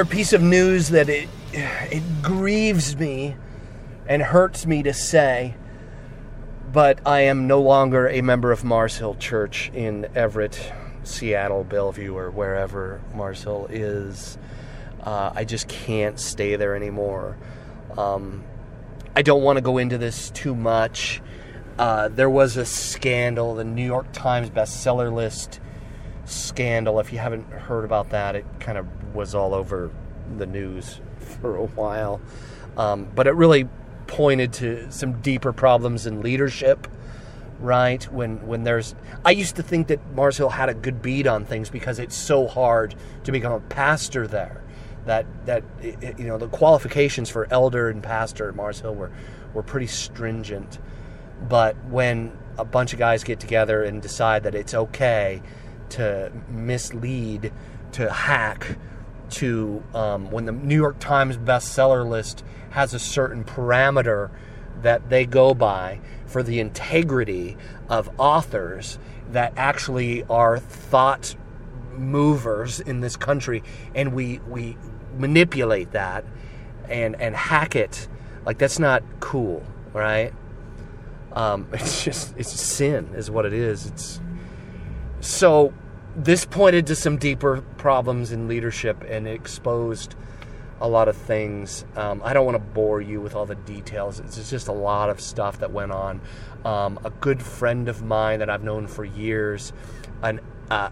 Another 0.00 0.16
piece 0.16 0.32
of 0.32 0.40
news 0.40 0.88
that 0.88 1.10
it, 1.10 1.28
it 1.52 2.22
grieves 2.22 2.96
me 2.96 3.36
and 4.06 4.22
hurts 4.22 4.64
me 4.64 4.82
to 4.82 4.94
say, 4.94 5.54
but 6.72 7.00
I 7.04 7.20
am 7.24 7.46
no 7.46 7.60
longer 7.60 8.08
a 8.08 8.22
member 8.22 8.50
of 8.50 8.64
Mars 8.64 8.96
Hill 8.96 9.14
Church 9.16 9.70
in 9.74 10.08
Everett, 10.14 10.72
Seattle, 11.02 11.64
Bellevue, 11.64 12.16
or 12.16 12.30
wherever 12.30 13.02
Mars 13.14 13.42
Hill 13.42 13.66
is. 13.68 14.38
Uh, 15.02 15.32
I 15.34 15.44
just 15.44 15.68
can't 15.68 16.18
stay 16.18 16.56
there 16.56 16.74
anymore. 16.74 17.36
Um, 17.98 18.42
I 19.14 19.20
don't 19.20 19.42
want 19.42 19.58
to 19.58 19.60
go 19.60 19.76
into 19.76 19.98
this 19.98 20.30
too 20.30 20.54
much. 20.54 21.20
Uh, 21.78 22.08
there 22.08 22.30
was 22.30 22.56
a 22.56 22.64
scandal, 22.64 23.54
the 23.54 23.64
New 23.64 23.84
York 23.84 24.10
Times 24.12 24.48
bestseller 24.48 25.12
list 25.12 25.59
scandal. 26.30 27.00
If 27.00 27.12
you 27.12 27.18
haven't 27.18 27.50
heard 27.50 27.84
about 27.84 28.10
that, 28.10 28.36
it 28.36 28.44
kind 28.60 28.78
of 28.78 28.86
was 29.14 29.34
all 29.34 29.54
over 29.54 29.90
the 30.36 30.46
news 30.46 31.00
for 31.18 31.56
a 31.56 31.66
while. 31.66 32.20
Um, 32.76 33.08
but 33.14 33.26
it 33.26 33.34
really 33.34 33.68
pointed 34.06 34.52
to 34.54 34.90
some 34.90 35.20
deeper 35.20 35.52
problems 35.52 36.06
in 36.06 36.20
leadership, 36.22 36.86
right? 37.60 38.02
When 38.12 38.46
when 38.46 38.64
there's, 38.64 38.94
I 39.24 39.30
used 39.32 39.56
to 39.56 39.62
think 39.62 39.88
that 39.88 40.14
Mars 40.14 40.36
Hill 40.36 40.48
had 40.50 40.68
a 40.68 40.74
good 40.74 41.02
beat 41.02 41.26
on 41.26 41.44
things 41.44 41.70
because 41.70 41.98
it's 41.98 42.16
so 42.16 42.46
hard 42.46 42.94
to 43.24 43.32
become 43.32 43.52
a 43.52 43.60
pastor 43.60 44.26
there. 44.26 44.62
That 45.06 45.26
that 45.46 45.64
you 45.82 46.26
know 46.26 46.38
the 46.38 46.48
qualifications 46.48 47.30
for 47.30 47.46
elder 47.50 47.88
and 47.88 48.02
pastor 48.02 48.48
at 48.48 48.54
Mars 48.54 48.80
Hill 48.80 48.94
were 48.94 49.10
were 49.54 49.62
pretty 49.62 49.86
stringent. 49.86 50.78
But 51.48 51.74
when 51.86 52.36
a 52.58 52.64
bunch 52.64 52.92
of 52.92 52.98
guys 52.98 53.24
get 53.24 53.40
together 53.40 53.82
and 53.82 54.02
decide 54.02 54.42
that 54.42 54.54
it's 54.54 54.74
okay 54.74 55.40
to 55.90 56.32
mislead, 56.48 57.52
to 57.92 58.10
hack, 58.10 58.76
to 59.30 59.82
um, 59.94 60.30
when 60.30 60.44
the 60.44 60.52
New 60.52 60.76
York 60.76 60.98
Times 60.98 61.36
bestseller 61.36 62.08
list 62.08 62.44
has 62.70 62.94
a 62.94 62.98
certain 62.98 63.44
parameter 63.44 64.30
that 64.82 65.08
they 65.10 65.26
go 65.26 65.54
by 65.54 66.00
for 66.26 66.42
the 66.42 66.60
integrity 66.60 67.56
of 67.88 68.08
authors 68.18 68.98
that 69.32 69.52
actually 69.56 70.24
are 70.24 70.58
thought 70.58 71.34
movers 71.92 72.80
in 72.80 73.00
this 73.00 73.16
country, 73.16 73.62
and 73.94 74.12
we 74.12 74.38
we 74.48 74.76
manipulate 75.16 75.92
that 75.92 76.24
and 76.88 77.20
and 77.20 77.34
hack 77.34 77.76
it. 77.76 78.08
Like 78.44 78.58
that's 78.58 78.78
not 78.78 79.02
cool, 79.20 79.62
right? 79.92 80.32
Um, 81.32 81.68
it's 81.72 82.04
just 82.04 82.34
it's 82.36 82.52
sin, 82.52 83.10
is 83.14 83.30
what 83.30 83.44
it 83.44 83.52
is. 83.52 83.86
It's 83.86 84.20
so 85.20 85.72
this 86.16 86.44
pointed 86.44 86.86
to 86.88 86.96
some 86.96 87.16
deeper 87.16 87.62
problems 87.76 88.32
in 88.32 88.48
leadership 88.48 89.04
and 89.08 89.28
exposed 89.28 90.14
a 90.80 90.88
lot 90.88 91.08
of 91.08 91.16
things. 91.16 91.84
Um, 91.94 92.22
I 92.24 92.32
don't 92.32 92.46
want 92.46 92.56
to 92.56 92.72
bore 92.72 93.00
you 93.00 93.20
with 93.20 93.34
all 93.34 93.46
the 93.46 93.54
details. 93.54 94.18
It's 94.18 94.50
just 94.50 94.68
a 94.68 94.72
lot 94.72 95.10
of 95.10 95.20
stuff 95.20 95.58
that 95.58 95.72
went 95.72 95.92
on. 95.92 96.20
Um, 96.64 96.98
a 97.04 97.10
good 97.10 97.42
friend 97.42 97.88
of 97.88 98.02
mine 98.02 98.38
that 98.38 98.48
I've 98.48 98.62
known 98.64 98.86
for 98.86 99.04
years, 99.04 99.72
an 100.22 100.40
uh, 100.70 100.90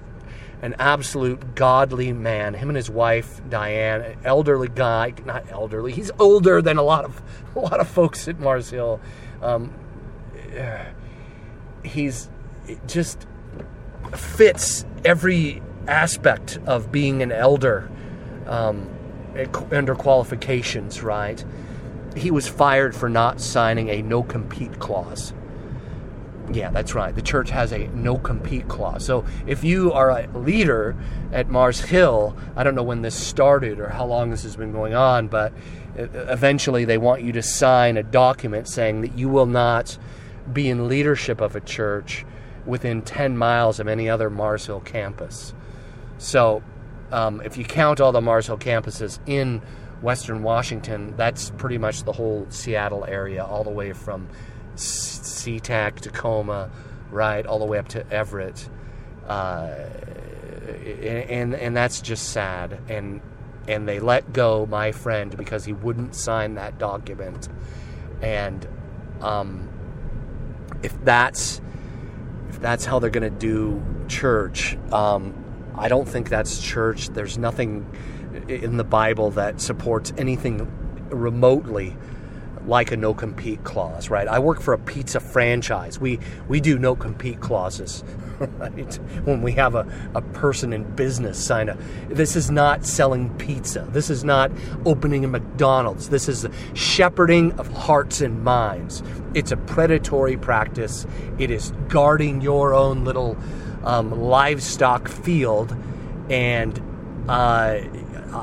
an 0.60 0.74
absolute 0.78 1.54
godly 1.54 2.12
man. 2.12 2.54
Him 2.54 2.68
and 2.68 2.76
his 2.76 2.90
wife 2.90 3.40
Diane, 3.48 4.02
an 4.02 4.18
elderly 4.24 4.68
guy, 4.68 5.14
not 5.24 5.50
elderly. 5.50 5.92
He's 5.92 6.10
older 6.18 6.60
than 6.60 6.76
a 6.76 6.82
lot 6.82 7.04
of 7.04 7.22
a 7.56 7.60
lot 7.60 7.80
of 7.80 7.88
folks 7.88 8.28
at 8.28 8.38
Mars 8.38 8.70
Hill. 8.70 9.00
Um, 9.40 9.72
he's 11.82 12.28
just 12.86 13.26
fits 14.16 14.84
every 15.04 15.62
aspect 15.86 16.58
of 16.66 16.92
being 16.92 17.22
an 17.22 17.32
elder 17.32 17.90
um, 18.46 18.88
under 19.70 19.94
qualifications, 19.94 21.02
right? 21.02 21.44
He 22.16 22.30
was 22.30 22.48
fired 22.48 22.94
for 22.94 23.08
not 23.08 23.40
signing 23.40 23.88
a 23.88 24.02
no 24.02 24.22
compete 24.22 24.78
clause. 24.78 25.32
Yeah, 26.50 26.70
that's 26.70 26.94
right. 26.94 27.14
The 27.14 27.22
church 27.22 27.50
has 27.50 27.72
a 27.72 27.88
no 27.88 28.16
compete 28.16 28.68
clause. 28.68 29.04
So 29.04 29.26
if 29.46 29.64
you 29.64 29.92
are 29.92 30.10
a 30.10 30.26
leader 30.38 30.96
at 31.30 31.50
Mars 31.50 31.80
Hill, 31.80 32.34
I 32.56 32.64
don't 32.64 32.74
know 32.74 32.82
when 32.82 33.02
this 33.02 33.14
started 33.14 33.78
or 33.78 33.90
how 33.90 34.06
long 34.06 34.30
this 34.30 34.44
has 34.44 34.56
been 34.56 34.72
going 34.72 34.94
on, 34.94 35.28
but 35.28 35.52
eventually 35.96 36.84
they 36.84 36.96
want 36.96 37.22
you 37.22 37.32
to 37.32 37.42
sign 37.42 37.96
a 37.96 38.02
document 38.02 38.66
saying 38.66 39.02
that 39.02 39.18
you 39.18 39.28
will 39.28 39.46
not 39.46 39.98
be 40.50 40.70
in 40.70 40.88
leadership 40.88 41.40
of 41.40 41.54
a 41.54 41.60
church 41.60 42.24
within 42.68 43.02
10 43.02 43.36
miles 43.36 43.80
of 43.80 43.88
any 43.88 44.08
other 44.08 44.28
Mars 44.30 44.66
Hill 44.66 44.80
campus. 44.80 45.54
So, 46.18 46.62
um, 47.10 47.40
if 47.40 47.56
you 47.56 47.64
count 47.64 48.00
all 48.00 48.12
the 48.12 48.20
Mars 48.20 48.46
Hill 48.46 48.58
campuses 48.58 49.18
in 49.26 49.62
Western 50.02 50.42
Washington, 50.42 51.14
that's 51.16 51.50
pretty 51.50 51.78
much 51.78 52.04
the 52.04 52.12
whole 52.12 52.46
Seattle 52.50 53.04
area, 53.06 53.44
all 53.44 53.64
the 53.64 53.70
way 53.70 53.92
from 53.92 54.28
SeaTac, 54.76 56.00
Tacoma, 56.00 56.70
right, 57.10 57.46
all 57.46 57.58
the 57.58 57.64
way 57.64 57.78
up 57.78 57.88
to 57.88 58.06
Everett. 58.12 58.68
Uh, 59.26 59.74
and 61.02 61.54
and 61.54 61.76
that's 61.76 62.00
just 62.00 62.30
sad. 62.30 62.78
And 62.88 63.20
and 63.66 63.88
they 63.88 63.98
let 63.98 64.32
go 64.32 64.66
my 64.66 64.92
friend 64.92 65.36
because 65.36 65.64
he 65.64 65.72
wouldn't 65.72 66.14
sign 66.14 66.54
that 66.54 66.78
document. 66.78 67.48
And 68.22 68.66
um, 69.20 69.68
if 70.82 71.02
that's 71.04 71.60
if 72.48 72.60
that's 72.60 72.84
how 72.84 72.98
they're 72.98 73.10
going 73.10 73.30
to 73.30 73.38
do 73.38 73.82
church, 74.08 74.76
um, 74.92 75.34
I 75.76 75.88
don't 75.88 76.08
think 76.08 76.28
that's 76.28 76.60
church. 76.60 77.08
There's 77.10 77.38
nothing 77.38 77.86
in 78.48 78.76
the 78.76 78.84
Bible 78.84 79.30
that 79.32 79.60
supports 79.60 80.12
anything 80.16 80.68
remotely 81.10 81.96
like 82.68 82.92
a 82.92 82.96
no 82.96 83.14
compete 83.14 83.64
clause, 83.64 84.10
right? 84.10 84.28
I 84.28 84.38
work 84.38 84.60
for 84.60 84.74
a 84.74 84.78
pizza 84.78 85.20
franchise. 85.20 85.98
We 85.98 86.20
we 86.48 86.60
do 86.60 86.78
no 86.78 86.94
compete 86.94 87.40
clauses, 87.40 88.04
right? 88.38 88.94
When 89.24 89.42
we 89.42 89.52
have 89.52 89.74
a, 89.74 89.86
a 90.14 90.20
person 90.20 90.72
in 90.72 90.84
business 90.94 91.42
sign 91.42 91.70
a 91.70 91.78
this 92.08 92.36
is 92.36 92.50
not 92.50 92.84
selling 92.84 93.36
pizza. 93.38 93.88
This 93.90 94.10
is 94.10 94.22
not 94.22 94.52
opening 94.84 95.24
a 95.24 95.28
McDonald's. 95.28 96.10
This 96.10 96.28
is 96.28 96.46
shepherding 96.74 97.52
of 97.52 97.68
hearts 97.72 98.20
and 98.20 98.44
minds. 98.44 99.02
It's 99.34 99.50
a 99.50 99.56
predatory 99.56 100.36
practice. 100.36 101.06
It 101.38 101.50
is 101.50 101.72
guarding 101.88 102.42
your 102.42 102.74
own 102.74 103.04
little 103.04 103.36
um, 103.84 104.10
livestock 104.10 105.08
field 105.08 105.74
and 106.28 106.78
uh, 107.28 107.80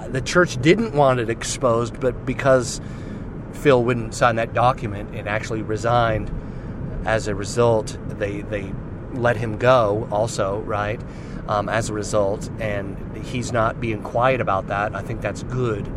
the 0.10 0.22
church 0.22 0.60
didn't 0.62 0.94
want 0.94 1.20
it 1.20 1.30
exposed, 1.30 2.00
but 2.00 2.26
because 2.26 2.82
Phil 3.66 3.84
wouldn't 3.84 4.14
sign 4.14 4.36
that 4.36 4.54
document 4.54 5.10
and 5.16 5.28
actually 5.28 5.64
resigned. 5.64 6.30
As 7.04 7.28
a 7.28 7.34
result, 7.34 7.98
they 8.10 8.42
they 8.42 8.72
let 9.14 9.38
him 9.38 9.58
go. 9.58 10.08
Also, 10.12 10.60
right? 10.60 11.02
Um, 11.48 11.68
as 11.68 11.90
a 11.90 11.94
result, 11.94 12.48
and 12.60 12.96
he's 13.26 13.52
not 13.52 13.82
being 13.82 14.04
quiet 14.04 14.40
about 14.40 14.68
that. 14.68 14.94
I 14.94 15.02
think 15.02 15.22
that's 15.22 15.42
good. 15.42 15.92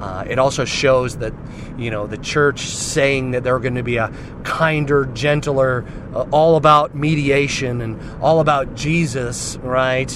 Uh, 0.00 0.24
it 0.28 0.40
also 0.40 0.64
shows 0.64 1.18
that 1.18 1.32
you 1.78 1.92
know 1.92 2.08
the 2.08 2.18
church 2.18 2.62
saying 2.62 3.30
that 3.30 3.44
they're 3.44 3.60
going 3.60 3.76
to 3.76 3.84
be 3.84 3.98
a 3.98 4.12
kinder, 4.42 5.04
gentler, 5.14 5.84
uh, 6.16 6.26
all 6.32 6.56
about 6.56 6.92
mediation 6.96 7.80
and 7.82 8.00
all 8.20 8.40
about 8.40 8.74
Jesus, 8.74 9.58
right? 9.58 10.12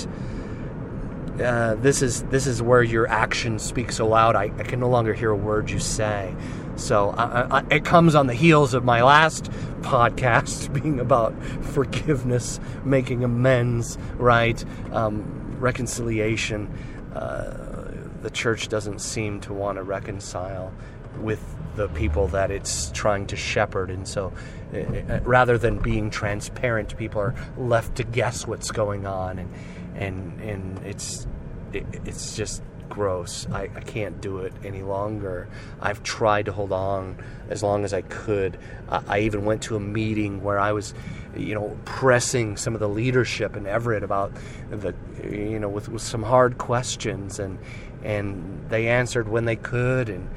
Uh, 1.40 1.76
this 1.76 2.02
is 2.02 2.24
this 2.24 2.48
is 2.48 2.60
where 2.62 2.82
your 2.82 3.06
actions 3.06 3.62
speak 3.62 3.92
so 3.92 4.08
loud. 4.08 4.34
I, 4.34 4.50
I 4.58 4.64
can 4.64 4.80
no 4.80 4.88
longer 4.88 5.14
hear 5.14 5.30
a 5.30 5.36
word 5.36 5.70
you 5.70 5.78
say. 5.78 6.34
So 6.76 7.10
I, 7.10 7.58
I, 7.58 7.64
it 7.70 7.84
comes 7.84 8.14
on 8.14 8.26
the 8.26 8.34
heels 8.34 8.74
of 8.74 8.84
my 8.84 9.02
last 9.02 9.44
podcast 9.80 10.72
being 10.82 11.00
about 11.00 11.42
forgiveness, 11.44 12.60
making 12.84 13.24
amends, 13.24 13.98
right? 14.16 14.62
Um, 14.92 15.56
reconciliation. 15.58 16.68
Uh, 17.14 17.92
the 18.22 18.30
church 18.30 18.68
doesn't 18.68 19.00
seem 19.00 19.40
to 19.40 19.52
want 19.52 19.76
to 19.76 19.82
reconcile 19.82 20.72
with 21.20 21.42
the 21.76 21.88
people 21.88 22.28
that 22.28 22.50
it's 22.50 22.90
trying 22.90 23.26
to 23.28 23.36
shepherd, 23.36 23.90
and 23.90 24.06
so 24.06 24.32
uh, 24.74 25.20
rather 25.22 25.58
than 25.58 25.78
being 25.78 26.10
transparent, 26.10 26.96
people 26.96 27.20
are 27.20 27.34
left 27.56 27.96
to 27.96 28.04
guess 28.04 28.46
what's 28.46 28.70
going 28.70 29.06
on, 29.06 29.38
and 29.38 29.54
and 29.94 30.40
and 30.40 30.86
it's 30.86 31.26
it, 31.72 31.86
it's 32.04 32.36
just 32.36 32.62
gross. 32.88 33.46
I, 33.52 33.62
I 33.74 33.80
can't 33.80 34.20
do 34.20 34.38
it 34.38 34.52
any 34.64 34.82
longer. 34.82 35.48
I've 35.80 36.02
tried 36.02 36.46
to 36.46 36.52
hold 36.52 36.72
on 36.72 37.16
as 37.48 37.62
long 37.62 37.84
as 37.84 37.92
I 37.92 38.02
could. 38.02 38.58
I, 38.88 39.02
I 39.06 39.18
even 39.20 39.44
went 39.44 39.62
to 39.62 39.76
a 39.76 39.80
meeting 39.80 40.42
where 40.42 40.58
I 40.58 40.72
was, 40.72 40.94
you 41.36 41.54
know, 41.54 41.76
pressing 41.84 42.56
some 42.56 42.74
of 42.74 42.80
the 42.80 42.88
leadership 42.88 43.56
in 43.56 43.66
Everett 43.66 44.02
about 44.02 44.32
the, 44.70 44.94
you 45.22 45.58
know, 45.58 45.68
with, 45.68 45.88
with 45.88 46.02
some 46.02 46.22
hard 46.22 46.58
questions, 46.58 47.38
and 47.38 47.58
and 48.02 48.68
they 48.68 48.88
answered 48.88 49.28
when 49.28 49.44
they 49.44 49.56
could, 49.56 50.08
and 50.08 50.28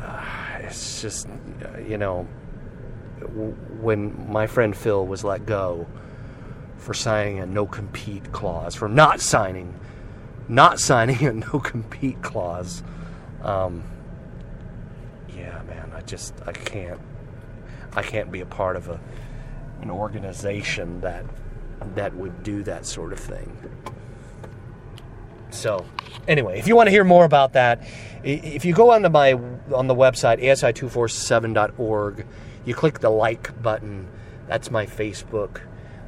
uh, 0.00 0.24
it's 0.60 1.02
just, 1.02 1.28
you 1.86 1.98
know, 1.98 2.26
when 3.80 4.30
my 4.30 4.46
friend 4.46 4.76
Phil 4.76 5.06
was 5.06 5.24
let 5.24 5.46
go 5.46 5.86
for 6.78 6.94
signing 6.94 7.40
a 7.40 7.46
no 7.46 7.66
compete 7.66 8.32
clause, 8.32 8.74
for 8.74 8.88
not 8.88 9.20
signing, 9.20 9.74
not 10.48 10.80
signing 10.80 11.24
a 11.26 11.32
no 11.32 11.60
compete 11.60 12.22
clause. 12.22 12.82
Um, 13.42 13.84
yeah, 15.28 15.62
man, 15.66 15.92
I 15.94 16.00
just 16.02 16.34
I 16.46 16.52
can't 16.52 17.00
I 17.94 18.02
can't 18.02 18.30
be 18.30 18.40
a 18.40 18.46
part 18.46 18.76
of 18.76 18.88
a 18.88 19.00
an 19.82 19.90
organization 19.90 21.00
that 21.00 21.24
that 21.94 22.14
would 22.14 22.42
do 22.42 22.62
that 22.62 22.86
sort 22.86 23.12
of 23.12 23.20
thing. 23.20 23.56
So, 25.50 25.84
anyway, 26.26 26.58
if 26.58 26.66
you 26.66 26.74
want 26.74 26.88
to 26.88 26.90
hear 26.90 27.04
more 27.04 27.24
about 27.24 27.52
that, 27.52 27.86
if 28.24 28.64
you 28.64 28.74
go 28.74 28.90
onto 28.90 29.08
my 29.08 29.34
on 29.72 29.86
the 29.86 29.94
website 29.94 30.42
asi247.org, 30.42 32.26
you 32.64 32.74
click 32.74 32.98
the 33.00 33.10
like 33.10 33.62
button. 33.62 34.08
That's 34.48 34.70
my 34.70 34.86
Facebook, 34.86 35.60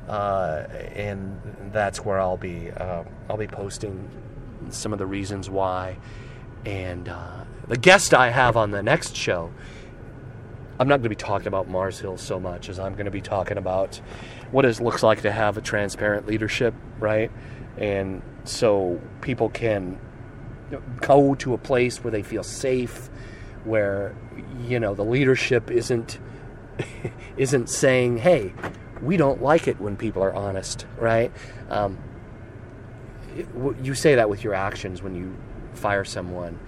uh, 0.09 0.65
and 0.95 1.41
that's 1.73 2.05
where 2.05 2.19
I'll 2.19 2.37
be. 2.37 2.71
Uh, 2.71 3.05
I'll 3.31 3.37
be 3.37 3.47
posting 3.47 4.11
some 4.71 4.93
of 4.93 4.99
the 4.99 5.07
reasons 5.07 5.49
why, 5.49 5.99
and 6.65 7.09
uh, 7.09 7.45
the 7.69 7.77
guest 7.77 8.15
I 8.15 8.31
have 8.31 8.57
on 8.57 8.71
the 8.71 8.83
next 8.83 9.17
show. 9.17 9.53
I'm 10.79 10.89
not 10.89 10.97
going 10.97 11.05
to 11.05 11.09
be 11.09 11.17
talking 11.17 11.47
about 11.47 11.69
Mars 11.69 12.01
Hill 12.01 12.19
so 12.19 12.39
much 12.39 12.69
as 12.69 12.79
I'm 12.79 12.93
going 12.93 13.07
to 13.07 13.11
be 13.11 13.23
talking 13.23 13.57
about 13.57 13.97
what 14.51 14.67
it 14.67 14.79
looks 14.79 15.03
like 15.03 15.23
to 15.23 15.33
have 15.33 15.57
a 15.57 15.63
transparent 15.63 16.27
leadership, 16.27 16.75
right? 16.99 17.31
And 17.79 18.21
so 18.45 19.01
people 19.23 19.49
can 19.49 19.99
go 21.01 21.35
to 21.37 21.55
a 21.55 21.59
place 21.59 22.03
where 22.03 22.11
they 22.11 22.23
feel 22.23 22.43
safe, 22.43 23.09
where 23.65 24.15
you 24.67 24.81
know 24.81 24.95
the 24.95 25.05
leadership 25.05 25.71
isn't 25.71 26.19
isn't 27.37 27.69
saying, 27.69 28.19
"Hey, 28.19 28.53
we 29.03 29.17
don't 29.17 29.43
like 29.43 29.69
it 29.69 29.81
when 29.81 29.97
people 29.97 30.23
are 30.23 30.35
honest," 30.35 30.87
right? 30.99 31.33
Um, 31.71 31.99
you 33.83 33.95
say 33.95 34.15
that 34.15 34.29
with 34.29 34.45
your 34.45 34.55
actions 34.55 35.03
when 35.03 35.15
you 35.15 35.37
fire 35.75 36.05
someone, 36.05 36.59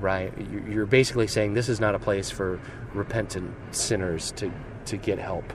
right? 0.00 0.32
You're 0.68 0.86
basically 0.86 1.26
saying 1.26 1.54
this 1.54 1.68
is 1.68 1.80
not 1.80 1.94
a 1.94 1.98
place 1.98 2.30
for 2.30 2.60
repentant 2.94 3.54
sinners 3.74 4.32
to 4.32 4.52
to 4.86 4.96
get 4.96 5.18
help. 5.18 5.52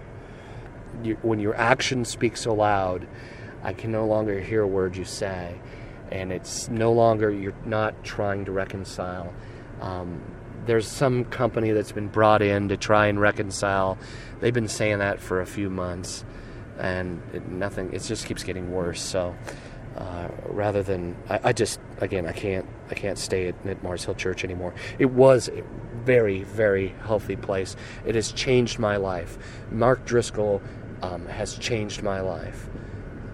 You, 1.04 1.18
when 1.22 1.40
your 1.40 1.56
actions 1.56 2.10
speak 2.10 2.38
so 2.38 2.54
loud 2.54 3.08
I 3.66 3.74
can 3.74 3.92
no 3.92 4.06
longer 4.06 4.40
hear 4.40 4.62
a 4.62 4.68
word 4.68 4.96
you 4.96 5.06
say. 5.06 5.60
And 6.12 6.32
it's 6.32 6.70
no 6.70 6.94
longer, 6.94 7.32
you're 7.32 7.56
not 7.66 8.04
trying 8.04 8.46
to 8.46 8.52
reconcile. 8.52 9.34
Um, 9.82 10.22
there's 10.68 10.88
some 10.88 11.26
company 11.26 11.72
that's 11.72 11.92
been 11.92 12.08
brought 12.08 12.44
in 12.44 12.70
to 12.70 12.78
try 12.78 13.08
and 13.08 13.20
reconcile. 13.20 13.98
They've 14.40 14.54
been 14.54 14.68
saying 14.68 15.00
that 15.00 15.20
for 15.20 15.42
a 15.42 15.48
few 15.48 15.72
months, 15.72 16.24
and 16.78 17.24
it, 17.34 17.48
nothing. 17.50 17.92
It 17.92 18.04
just 18.04 18.28
keeps 18.28 18.44
getting 18.44 18.72
worse. 18.72 19.02
So, 19.02 19.36
uh, 19.98 20.28
rather 20.48 20.84
than, 20.84 21.16
I, 21.30 21.40
I, 21.46 21.54
just 21.54 21.80
again, 22.00 22.26
I 22.26 22.34
can't, 22.34 22.66
I 22.90 22.96
can't 22.96 23.18
stay 23.18 23.48
at, 23.48 23.56
at 23.66 23.82
Mars 23.84 24.04
Hill 24.04 24.16
Church 24.16 24.44
anymore. 24.44 24.74
It 25.00 25.12
was 25.12 25.48
a 25.48 25.64
very, 26.04 26.44
very 26.44 26.90
healthy 27.06 27.36
place. 27.36 27.76
It 28.06 28.16
has 28.16 28.32
changed 28.32 28.78
my 28.78 28.98
life. 28.98 29.38
Mark 29.72 30.06
Driscoll 30.06 30.62
um, 31.02 31.26
has 31.28 31.58
changed 31.58 32.04
my 32.04 32.20
life. 32.20 32.68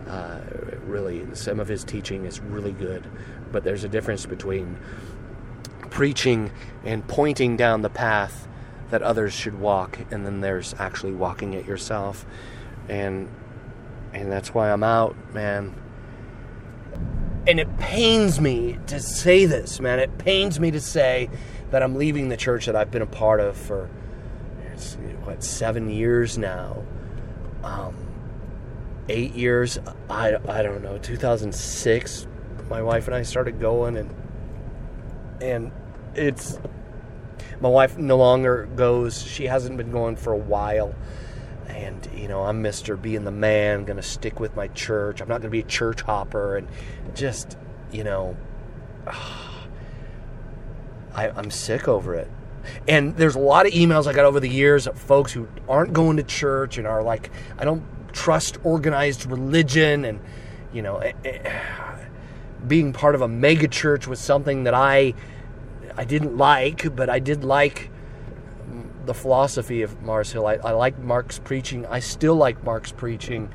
Uh, 0.07 0.41
really, 0.85 1.25
some 1.33 1.59
of 1.59 1.67
his 1.67 1.83
teaching 1.83 2.25
is 2.25 2.39
really 2.39 2.73
good, 2.73 3.07
but 3.51 3.63
there's 3.63 3.83
a 3.83 3.89
difference 3.89 4.25
between 4.25 4.77
preaching 5.89 6.51
and 6.83 7.07
pointing 7.07 7.57
down 7.57 7.81
the 7.81 7.89
path 7.89 8.47
that 8.89 9.01
others 9.01 9.33
should 9.33 9.59
walk, 9.59 9.99
and 10.11 10.25
then 10.25 10.41
there's 10.41 10.75
actually 10.77 11.13
walking 11.13 11.53
it 11.53 11.65
yourself, 11.65 12.25
and 12.89 13.29
and 14.13 14.29
that's 14.29 14.53
why 14.53 14.69
I'm 14.69 14.83
out, 14.83 15.15
man. 15.33 15.73
And 17.47 17.59
it 17.59 17.77
pains 17.79 18.39
me 18.39 18.77
to 18.87 18.99
say 18.99 19.45
this, 19.45 19.79
man. 19.79 19.99
It 19.99 20.17
pains 20.17 20.59
me 20.59 20.71
to 20.71 20.79
say 20.79 21.29
that 21.71 21.81
I'm 21.81 21.95
leaving 21.95 22.29
the 22.29 22.37
church 22.37 22.67
that 22.67 22.75
I've 22.75 22.91
been 22.91 23.01
a 23.01 23.07
part 23.07 23.39
of 23.39 23.57
for 23.57 23.89
what 25.23 25.43
seven 25.43 25.89
years 25.89 26.37
now. 26.37 26.83
Um, 27.63 27.95
eight 29.09 29.33
years. 29.33 29.79
I, 30.09 30.37
I 30.47 30.61
don't 30.61 30.83
know. 30.83 30.97
2006, 30.97 32.27
my 32.69 32.81
wife 32.81 33.07
and 33.07 33.15
I 33.15 33.23
started 33.23 33.59
going, 33.59 33.97
and 33.97 34.15
and 35.41 35.71
it's 36.15 36.59
my 37.59 37.69
wife 37.69 37.97
no 37.97 38.17
longer 38.17 38.67
goes. 38.75 39.21
She 39.21 39.45
hasn't 39.45 39.77
been 39.77 39.91
going 39.91 40.15
for 40.15 40.33
a 40.33 40.37
while. 40.37 40.95
And, 41.81 42.07
you 42.15 42.27
know, 42.27 42.43
I'm 42.43 42.63
Mr. 42.63 43.01
being 43.01 43.23
the 43.23 43.31
man, 43.31 43.85
to 43.85 44.01
stick 44.01 44.39
with 44.39 44.55
my 44.55 44.67
church. 44.69 45.21
I'm 45.21 45.27
not 45.27 45.41
to 45.41 45.49
be 45.49 45.59
a 45.59 45.63
church 45.63 46.01
hopper. 46.01 46.57
And 46.57 46.67
just, 47.15 47.57
you 47.91 48.03
know, 48.03 48.37
I, 49.07 49.67
I'm 51.15 51.51
sick 51.51 51.87
over 51.87 52.15
it. 52.15 52.29
And 52.87 53.15
there's 53.17 53.35
a 53.35 53.39
lot 53.39 53.65
of 53.65 53.73
emails 53.73 54.07
I 54.07 54.13
got 54.13 54.25
over 54.25 54.39
the 54.39 54.49
years 54.49 54.87
of 54.87 54.97
folks 54.97 55.31
who 55.31 55.47
aren't 55.67 55.93
going 55.93 56.17
to 56.17 56.23
church 56.23 56.77
and 56.77 56.85
are 56.85 57.01
like, 57.01 57.31
I 57.57 57.65
don't 57.65 57.83
trust 58.11 58.57
organized 58.63 59.25
religion 59.25 60.05
and 60.05 60.19
you 60.73 60.81
know 60.81 60.97
eh, 60.97 61.13
eh, 61.25 62.05
being 62.67 62.93
part 62.93 63.15
of 63.15 63.21
a 63.21 63.27
mega 63.27 63.67
church 63.67 64.07
was 64.07 64.19
something 64.19 64.65
that 64.65 64.73
I 64.73 65.13
I 65.97 66.05
didn't 66.05 66.37
like, 66.37 66.95
but 66.95 67.09
I 67.09 67.19
did 67.19 67.43
like 67.43 67.89
the 69.05 69.13
philosophy 69.13 69.81
of 69.81 70.01
Mars 70.01 70.31
Hill. 70.31 70.45
I, 70.45 70.55
I 70.55 70.71
like 70.71 70.97
Mark's 70.99 71.39
preaching. 71.39 71.85
I 71.85 71.99
still 71.99 72.35
like 72.35 72.63
Mark's 72.63 72.91
preaching, 72.91 73.53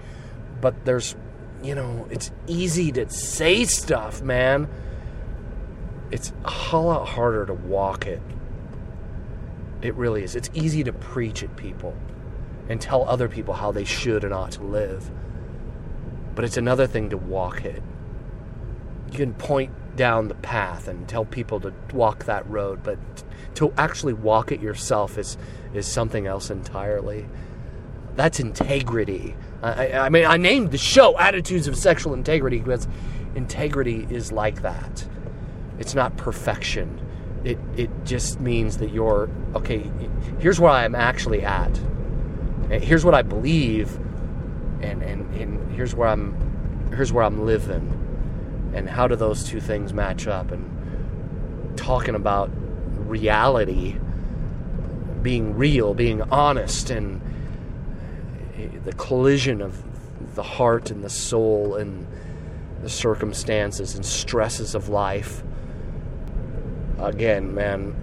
but 0.60 0.84
there's, 0.84 1.16
you 1.62 1.74
know, 1.74 2.06
it's 2.10 2.30
easy 2.46 2.92
to 2.92 3.08
say 3.08 3.64
stuff, 3.64 4.22
man. 4.22 4.68
It's 6.10 6.32
a 6.44 6.50
whole 6.50 6.86
lot 6.86 7.08
harder 7.08 7.46
to 7.46 7.54
walk 7.54 8.06
it. 8.06 8.22
It 9.82 9.94
really 9.94 10.24
is. 10.24 10.34
It's 10.34 10.50
easy 10.54 10.84
to 10.84 10.92
preach 10.92 11.42
at 11.42 11.56
people 11.56 11.94
and 12.68 12.80
tell 12.80 13.08
other 13.08 13.28
people 13.28 13.54
how 13.54 13.72
they 13.72 13.84
should 13.84 14.24
and 14.24 14.32
ought 14.32 14.52
to 14.52 14.62
live. 14.62 15.10
But 16.34 16.44
it's 16.44 16.56
another 16.56 16.86
thing 16.86 17.10
to 17.10 17.16
walk 17.16 17.64
it. 17.64 17.82
You 19.12 19.18
can 19.18 19.34
point 19.34 19.72
down 19.96 20.28
the 20.28 20.34
path 20.34 20.88
and 20.88 21.08
tell 21.08 21.24
people 21.24 21.60
to 21.60 21.72
walk 21.92 22.24
that 22.24 22.48
road, 22.48 22.82
but 22.82 22.98
to 23.56 23.72
actually 23.76 24.12
walk 24.12 24.52
it 24.52 24.60
yourself 24.60 25.18
is 25.18 25.36
is 25.74 25.86
something 25.86 26.26
else 26.26 26.50
entirely. 26.50 27.26
That's 28.14 28.40
integrity. 28.40 29.36
I, 29.62 29.92
I 29.92 30.08
mean, 30.08 30.24
I 30.24 30.36
named 30.36 30.70
the 30.70 30.78
show 30.78 31.18
"Attitudes 31.18 31.66
of 31.66 31.76
Sexual 31.76 32.14
Integrity" 32.14 32.58
because 32.58 32.88
integrity 33.34 34.06
is 34.10 34.32
like 34.32 34.62
that. 34.62 35.06
It's 35.78 35.94
not 35.94 36.16
perfection. 36.16 37.00
It 37.44 37.58
it 37.76 37.90
just 38.04 38.40
means 38.40 38.78
that 38.78 38.90
you're 38.90 39.28
okay. 39.54 39.90
Here's 40.38 40.58
where 40.58 40.70
I'm 40.70 40.94
actually 40.94 41.42
at 41.42 41.78
here's 42.70 43.04
what 43.04 43.14
I 43.14 43.22
believe, 43.22 43.94
and, 44.82 45.02
and, 45.02 45.32
and 45.34 45.72
here's 45.72 45.94
where 45.94 46.08
I'm 46.08 46.34
here's 46.94 47.12
where 47.12 47.24
I'm 47.24 47.44
living, 47.44 48.72
and 48.74 48.88
how 48.88 49.06
do 49.06 49.16
those 49.16 49.44
two 49.44 49.60
things 49.60 49.92
match 49.92 50.26
up? 50.26 50.50
And 50.50 51.76
talking 51.76 52.14
about 52.14 52.50
reality, 53.08 53.96
being 55.22 55.56
real, 55.56 55.94
being 55.94 56.22
honest, 56.22 56.90
and 56.90 57.20
eh, 58.56 58.68
the 58.84 58.92
collision 58.92 59.60
of 59.60 59.82
the 60.34 60.42
heart 60.42 60.90
and 60.90 61.02
the 61.02 61.10
soul 61.10 61.76
and 61.76 62.06
the 62.82 62.88
circumstances 62.88 63.94
and 63.94 64.04
stresses 64.04 64.74
of 64.74 64.88
life. 64.88 65.42
Again, 66.98 67.54
man, 67.54 67.94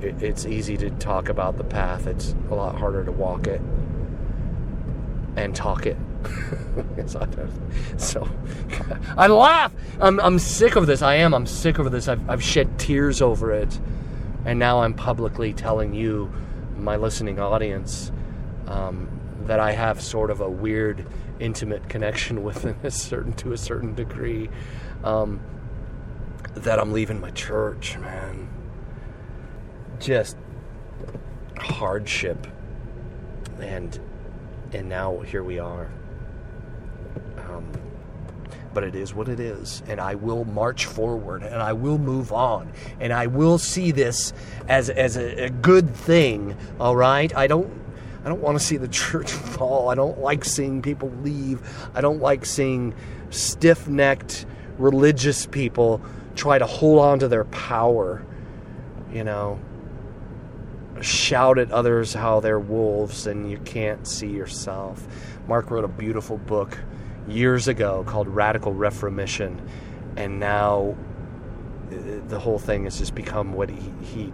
it's 0.00 0.46
easy 0.46 0.76
to 0.76 0.90
talk 0.90 1.28
about 1.28 1.56
the 1.56 1.64
path. 1.64 2.06
It's 2.06 2.34
a 2.50 2.54
lot 2.54 2.76
harder 2.76 3.04
to 3.04 3.12
walk 3.12 3.46
it 3.46 3.60
and 5.36 5.54
talk 5.54 5.86
it. 5.86 5.96
so 7.96 8.28
I 9.16 9.26
laugh. 9.26 9.72
I'm, 10.00 10.20
I'm 10.20 10.38
sick 10.38 10.76
of 10.76 10.86
this. 10.86 11.02
I 11.02 11.16
am. 11.16 11.34
I'm 11.34 11.46
sick 11.46 11.78
of 11.78 11.90
this. 11.90 12.08
I've, 12.08 12.28
I've 12.28 12.42
shed 12.42 12.78
tears 12.78 13.20
over 13.20 13.52
it. 13.52 13.78
And 14.44 14.58
now 14.58 14.82
I'm 14.82 14.94
publicly 14.94 15.52
telling 15.52 15.94
you, 15.94 16.32
my 16.76 16.96
listening 16.96 17.38
audience, 17.38 18.12
um, 18.66 19.08
that 19.46 19.60
I 19.60 19.72
have 19.72 20.00
sort 20.00 20.30
of 20.30 20.40
a 20.40 20.48
weird, 20.48 21.06
intimate 21.40 21.88
connection 21.88 22.42
with 22.44 22.64
a 22.84 22.90
certain 22.90 23.32
to 23.34 23.52
a 23.52 23.56
certain 23.56 23.94
degree. 23.94 24.50
Um, 25.02 25.40
that 26.54 26.78
I'm 26.78 26.92
leaving 26.92 27.20
my 27.20 27.30
church, 27.30 27.98
man. 27.98 28.48
Just 29.98 30.36
hardship 31.58 32.46
and 33.60 33.98
and 34.72 34.88
now 34.88 35.20
here 35.20 35.42
we 35.42 35.58
are. 35.58 35.88
But 38.74 38.84
it 38.84 38.94
is 38.96 39.14
what 39.14 39.28
it 39.28 39.38
is, 39.38 39.82
and 39.86 40.00
I 40.00 40.16
will 40.16 40.44
march 40.44 40.86
forward, 40.86 41.42
and 41.42 41.62
I 41.62 41.72
will 41.72 41.98
move 41.98 42.32
on, 42.32 42.72
and 43.00 43.12
I 43.12 43.28
will 43.28 43.56
see 43.56 43.92
this 43.92 44.32
as 44.68 44.90
as 44.90 45.16
a, 45.16 45.44
a 45.44 45.50
good 45.50 45.94
thing. 45.94 46.56
All 46.80 46.96
right, 46.96 47.34
I 47.36 47.46
don't 47.46 47.72
I 48.24 48.28
don't 48.28 48.40
want 48.40 48.58
to 48.58 48.64
see 48.64 48.76
the 48.76 48.88
church 49.02 49.30
fall. 49.30 49.88
I 49.88 49.94
don't 49.94 50.18
like 50.18 50.44
seeing 50.44 50.82
people 50.82 51.10
leave. 51.22 51.62
I 51.94 52.00
don't 52.00 52.20
like 52.20 52.44
seeing 52.44 52.94
stiff 53.30 53.88
necked 53.88 54.46
religious 54.78 55.46
people 55.46 56.00
try 56.34 56.58
to 56.58 56.66
hold 56.66 56.98
on 56.98 57.18
to 57.20 57.28
their 57.28 57.44
power. 57.44 58.24
You 59.12 59.24
know, 59.24 59.60
shout 61.00 61.58
at 61.58 61.70
others 61.70 62.12
how 62.12 62.40
they're 62.40 62.58
wolves 62.58 63.26
and 63.26 63.50
you 63.50 63.58
can't 63.58 64.06
see 64.06 64.28
yourself. 64.28 65.06
Mark 65.46 65.70
wrote 65.70 65.84
a 65.84 65.88
beautiful 65.88 66.38
book 66.38 66.78
years 67.28 67.68
ago 67.68 68.04
called 68.06 68.28
Radical 68.28 68.72
Reformission, 68.72 69.60
and 70.16 70.38
now 70.40 70.96
uh, 71.90 71.96
the 72.28 72.38
whole 72.38 72.58
thing 72.58 72.84
has 72.84 72.98
just 72.98 73.14
become 73.14 73.52
what 73.52 73.70
he 73.70 73.92
he, 74.02 74.32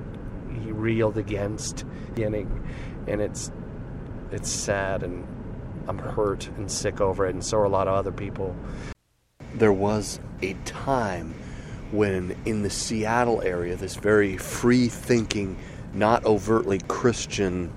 he 0.63 0.73
reeled 0.73 1.17
against 1.17 1.85
beginning, 2.15 2.67
and 3.07 3.21
it's 3.21 3.51
it's 4.33 4.51
sad 4.51 5.03
and 5.03 5.27
I'm 5.89 5.99
hurt 5.99 6.49
and 6.57 6.71
sick 6.71 7.01
over 7.01 7.27
it, 7.27 7.31
and 7.31 7.45
so 7.45 7.59
are 7.59 7.65
a 7.65 7.69
lot 7.69 7.89
of 7.89 7.95
other 7.95 8.13
people. 8.13 8.55
There 9.55 9.73
was 9.73 10.21
a 10.43 10.55
time 10.65 11.35
when 11.91 12.37
in 12.45 12.63
the 12.63 12.71
Seattle 12.71 13.43
area, 13.43 13.75
this 13.77 13.97
very 13.97 14.37
free 14.37 14.89
thinking, 14.89 15.59
not 15.93 16.25
overtly 16.25 16.81
Christian, 16.87 17.73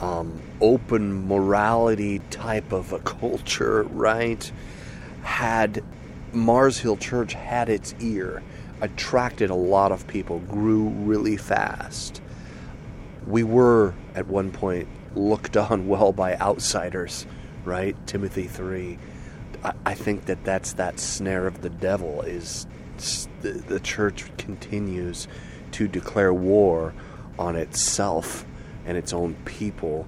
um, 0.00 0.40
open 0.60 1.26
morality 1.26 2.20
type 2.30 2.72
of 2.72 2.92
a 2.92 2.98
culture, 3.00 3.84
right? 3.84 4.50
Had 5.22 5.82
Mars 6.32 6.78
Hill 6.78 6.96
Church 6.96 7.34
had 7.34 7.68
its 7.68 7.94
ear, 8.00 8.42
attracted 8.80 9.50
a 9.50 9.54
lot 9.54 9.92
of 9.92 10.06
people, 10.06 10.40
grew 10.40 10.88
really 10.88 11.36
fast. 11.36 12.20
We 13.26 13.42
were 13.42 13.94
at 14.14 14.26
one 14.26 14.50
point 14.50 14.88
looked 15.14 15.56
on 15.56 15.88
well 15.88 16.12
by 16.12 16.36
outsiders, 16.36 17.26
right? 17.64 17.96
Timothy 18.06 18.46
3. 18.46 18.98
I, 19.86 19.94
think 19.94 20.26
that 20.26 20.44
that's 20.44 20.74
that 20.74 21.00
snare 21.00 21.46
of 21.46 21.62
the 21.62 21.70
devil 21.70 22.20
is 22.20 22.66
the, 23.40 23.52
the 23.52 23.80
church 23.80 24.24
continues 24.36 25.26
to 25.72 25.88
declare 25.88 26.34
war 26.34 26.92
on 27.38 27.56
itself 27.56 28.44
and 28.84 28.98
its 28.98 29.12
own 29.12 29.34
people, 29.46 30.06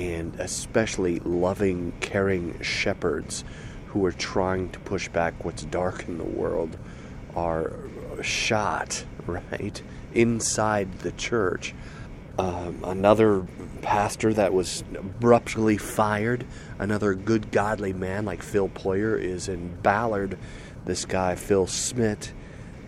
and 0.00 0.34
especially 0.40 1.20
loving, 1.20 1.92
caring 2.00 2.58
shepherds 2.62 3.44
who 3.88 4.02
are 4.06 4.12
trying 4.12 4.70
to 4.70 4.80
push 4.80 5.08
back 5.08 5.44
what's 5.44 5.64
dark 5.64 6.08
in 6.08 6.16
the 6.16 6.24
world 6.24 6.78
are 7.36 7.72
shot, 8.22 9.04
right, 9.26 9.82
inside 10.14 11.00
the 11.00 11.12
church. 11.12 11.74
Um, 12.38 12.80
another 12.82 13.46
pastor 13.82 14.32
that 14.32 14.54
was 14.54 14.82
abruptly 14.96 15.76
fired, 15.76 16.46
another 16.78 17.14
good, 17.14 17.52
godly 17.52 17.92
man 17.92 18.24
like 18.24 18.42
Phil 18.42 18.70
Ployer 18.70 19.20
is 19.20 19.48
in 19.48 19.76
Ballard. 19.82 20.38
This 20.86 21.04
guy, 21.04 21.34
Phil 21.34 21.66
Smith, 21.66 22.32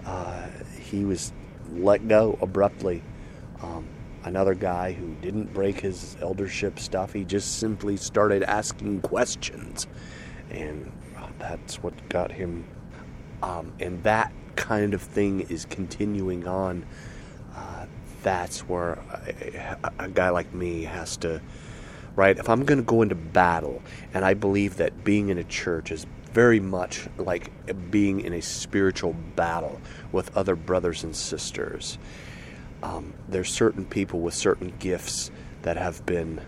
uh, 0.06 0.46
he 0.80 1.04
was 1.04 1.30
let 1.74 2.08
go 2.08 2.38
abruptly. 2.40 3.02
Um, 3.60 3.86
another 4.24 4.54
guy 4.54 4.92
who 4.92 5.14
didn't 5.20 5.52
break 5.52 5.80
his 5.80 6.16
eldership 6.20 6.78
stuff, 6.78 7.12
he 7.12 7.24
just 7.24 7.58
simply 7.58 7.96
started 7.96 8.42
asking 8.42 9.00
questions. 9.00 9.86
And 10.50 10.92
uh, 11.16 11.28
that's 11.38 11.82
what 11.82 12.08
got 12.08 12.30
him. 12.30 12.64
Um, 13.42 13.72
and 13.80 14.02
that 14.04 14.32
kind 14.56 14.94
of 14.94 15.02
thing 15.02 15.40
is 15.42 15.64
continuing 15.64 16.46
on. 16.46 16.86
Uh, 17.54 17.86
that's 18.22 18.60
where 18.60 18.92
a, 18.92 19.92
a, 19.98 20.08
guy 20.08 20.30
like 20.30 20.54
me 20.54 20.84
has 20.84 21.16
to, 21.18 21.42
right? 22.14 22.38
If 22.38 22.48
I'm 22.48 22.64
going 22.64 22.78
to 22.78 22.84
go 22.84 23.02
into 23.02 23.16
battle, 23.16 23.82
and 24.14 24.24
I 24.24 24.34
believe 24.34 24.76
that 24.76 25.04
being 25.04 25.28
in 25.28 25.38
a 25.38 25.44
church 25.44 25.90
is 25.90 26.06
very 26.32 26.60
much 26.60 27.08
like 27.18 27.50
being 27.90 28.20
in 28.20 28.32
a 28.32 28.40
spiritual 28.40 29.14
battle 29.36 29.80
with 30.12 30.34
other 30.36 30.56
brothers 30.56 31.04
and 31.04 31.14
sisters. 31.14 31.98
Um, 32.82 33.14
there's 33.28 33.50
certain 33.50 33.84
people 33.84 34.20
with 34.20 34.34
certain 34.34 34.72
gifts 34.78 35.30
that 35.62 35.76
have 35.76 36.04
been 36.04 36.40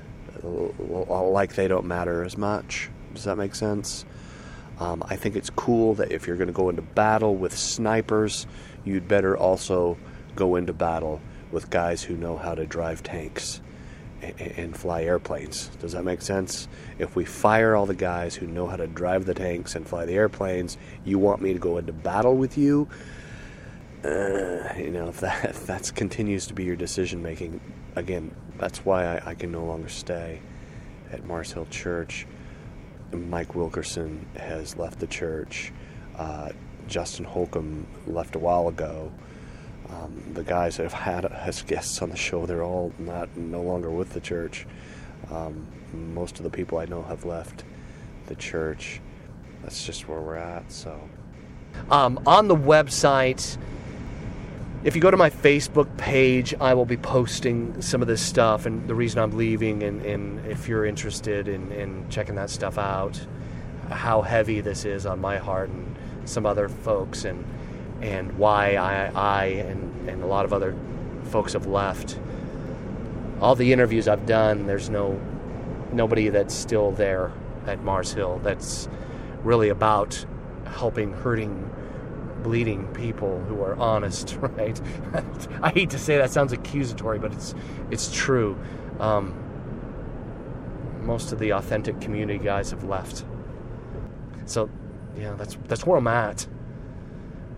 like 0.43 1.55
they 1.55 1.69
don't 1.69 1.87
matter 1.87 2.23
as 2.25 2.37
much. 2.37 2.91
Does 3.15 3.25
that 3.25 3.37
make 3.37 3.55
sense? 3.55 4.05
Um, 4.81 5.03
I 5.07 5.17
think 5.17 5.37
it's 5.37 5.51
cool 5.51 5.95
that 5.95 6.11
if 6.11 6.27
you're 6.27 6.37
going 6.37 6.49
to 6.49 6.53
go 6.53 6.69
into 6.69 6.83
battle 6.83 7.37
with 7.37 7.57
snipers, 7.57 8.47
you'd 8.85 9.07
better 9.07 9.37
also 9.37 9.97
go 10.35 10.57
into 10.57 10.73
battle 10.73 11.21
with 11.53 11.71
guys 11.71 12.03
who 12.03 12.17
know 12.17 12.37
how 12.37 12.55
to 12.55 12.67
drive 12.67 13.03
tanks 13.03 13.61
and 14.39 14.77
fly 14.77 15.03
airplanes. 15.03 15.69
Does 15.81 15.93
that 15.93 16.03
make 16.03 16.23
sense? 16.23 16.67
If 16.99 17.15
we 17.15 17.25
fire 17.25 17.77
all 17.77 17.87
the 17.87 17.95
guys 17.95 18.35
who 18.35 18.47
know 18.47 18.67
how 18.67 18.77
to 18.77 18.87
drive 18.87 19.27
the 19.27 19.35
tanks 19.35 19.77
and 19.77 19.87
fly 19.87 20.07
the 20.07 20.15
airplanes, 20.15 20.77
you 21.05 21.19
want 21.19 21.43
me 21.43 21.53
to 21.53 21.59
go 21.59 21.79
into 21.79 21.93
battle 21.93 22.37
with 22.37 22.59
you? 22.59 22.89
Uh, 24.05 24.75
you 24.77 24.91
know, 24.91 25.09
if 25.09 25.21
that 25.21 25.45
if 25.47 25.67
that 25.67 25.91
continues 25.95 26.47
to 26.47 26.55
be 26.55 26.65
your 26.65 26.77
decision 26.77 27.23
making, 27.23 27.59
again, 27.97 28.35
that's 28.59 28.85
why 28.85 29.17
I, 29.17 29.31
I, 29.31 29.35
can 29.35 29.51
no 29.51 29.65
longer 29.65 29.89
stay 29.89 30.41
at 31.11 31.25
Mars 31.25 31.53
Hill 31.53 31.67
Church. 31.71 32.27
Mike 33.13 33.55
Wilkerson 33.55 34.27
has 34.37 34.77
left 34.77 34.99
the 34.99 35.07
church. 35.07 35.73
Uh, 36.19 36.51
Justin 36.87 37.25
Holcomb 37.25 37.87
left 38.07 38.37
a 38.37 38.39
while 38.39 38.69
ago. 38.69 39.11
Um, 39.89 40.23
the 40.35 40.43
guys 40.43 40.77
that 40.77 40.83
have 40.83 40.93
had 40.93 41.25
as 41.33 41.63
guests 41.63 42.03
on 42.03 42.11
the 42.11 42.17
show, 42.17 42.45
they're 42.45 42.63
all 42.63 42.93
not 42.99 43.35
no 43.37 43.63
longer 43.63 43.91
with 43.91 44.13
the 44.13 44.21
church. 44.21 44.67
Um, 45.31 45.67
most 45.93 46.39
of 46.39 46.45
the 46.45 46.51
people 46.51 46.77
I 46.77 46.85
know 46.85 47.03
have 47.03 47.25
left 47.25 47.65
the 48.27 48.35
church. 48.35 49.01
That's 49.63 49.87
just 49.87 50.09
where 50.09 50.21
we're 50.21 50.37
at. 50.37 50.71
So, 50.71 51.01
um, 51.91 52.21
on 52.27 52.49
the 52.49 52.57
website, 52.57 53.57
if 54.85 54.95
you 54.95 55.01
go 55.01 55.11
to 55.11 55.17
my 55.17 55.31
Facebook 55.31 55.97
page, 55.97 56.55
I 56.61 56.75
will 56.75 56.85
be 56.85 56.99
posting 56.99 57.81
some 57.81 58.03
of 58.03 58.09
this 58.09 58.21
stuff 58.21 58.67
and 58.67 58.87
the 58.87 58.95
reason 58.95 59.19
I'm 59.19 59.35
leaving. 59.37 59.83
And, 59.83 60.05
and 60.05 60.45
if 60.47 60.69
you're 60.69 60.85
interested 60.85 61.49
in, 61.49 61.73
in 61.73 62.07
checking 62.11 62.35
that 62.35 62.51
stuff 62.51 62.77
out, 62.77 63.19
how 63.91 64.21
heavy 64.21 64.61
this 64.61 64.85
is 64.85 65.07
on 65.07 65.21
my 65.21 65.39
heart 65.39 65.71
and 65.71 65.97
some 66.27 66.47
other 66.47 66.69
folks, 66.69 67.25
and 67.25 67.45
and 68.01 68.37
why 68.37 68.75
I, 68.75 69.11
I 69.15 69.45
and, 69.45 70.09
and 70.09 70.23
a 70.23 70.27
lot 70.27 70.45
of 70.45 70.53
other 70.53 70.75
folks 71.25 71.55
have 71.55 71.67
left. 71.67 72.19
All 73.41 73.55
the 73.55 73.73
interviews 73.73 74.09
I've 74.09 74.27
done, 74.27 74.67
there's 74.67 74.91
no 74.91 75.21
nobody 75.93 76.29
that's 76.29 76.55
still 76.55 76.91
there 76.93 77.33
at 77.67 77.83
Mars 77.83 78.13
Hill 78.13 78.41
that's 78.43 78.89
really 79.43 79.69
about 79.69 80.25
helping 80.67 81.13
hurting 81.13 81.71
bleeding 82.45 82.87
people 82.95 83.41
who 83.49 83.61
are 83.63 83.75
honest 83.77 84.37
right 84.41 84.81
i 85.63 85.71
hate 85.71 85.91
to 85.91 85.99
say 85.99 86.17
that 86.17 86.31
sounds 86.31 86.53
accusatory 86.53 87.19
but 87.19 87.33
it's 87.33 87.55
it's 87.91 88.13
true 88.15 88.57
um, 89.01 89.35
most 91.03 91.33
of 91.33 91.41
the 91.41 91.53
authentic 91.53 92.01
community 92.01 92.39
guys 92.39 92.71
have 92.71 92.85
left 92.85 93.25
so 94.47 94.71
yeah 95.17 95.33
that's 95.33 95.59
that's 95.67 95.85
where 95.85 95.99
i'm 95.99 96.07
at 96.07 96.47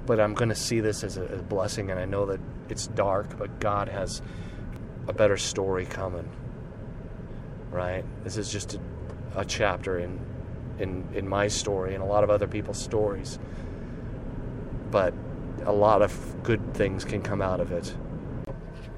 but 0.06 0.20
I'm 0.20 0.34
going 0.34 0.48
to 0.48 0.54
see 0.54 0.80
this 0.80 1.04
as 1.04 1.16
a, 1.16 1.24
a 1.24 1.42
blessing, 1.42 1.90
and 1.90 1.98
I 1.98 2.04
know 2.04 2.26
that 2.26 2.40
it's 2.68 2.86
dark, 2.86 3.36
but 3.36 3.60
God 3.60 3.88
has 3.88 4.22
a 5.08 5.12
better 5.12 5.36
story 5.36 5.84
coming. 5.84 6.28
Right? 7.70 8.04
This 8.24 8.36
is 8.36 8.50
just 8.50 8.74
a, 8.74 8.80
a 9.40 9.44
chapter 9.44 9.98
in 9.98 10.18
in 10.78 11.06
in 11.14 11.28
my 11.28 11.48
story 11.48 11.94
and 11.94 12.02
a 12.02 12.06
lot 12.06 12.22
of 12.22 12.30
other 12.30 12.46
people's 12.46 12.80
stories. 12.80 13.38
But 14.96 15.12
a 15.66 15.72
lot 15.72 16.00
of 16.00 16.42
good 16.42 16.72
things 16.72 17.04
can 17.04 17.20
come 17.20 17.42
out 17.42 17.60
of 17.60 17.70
it. 17.70 17.94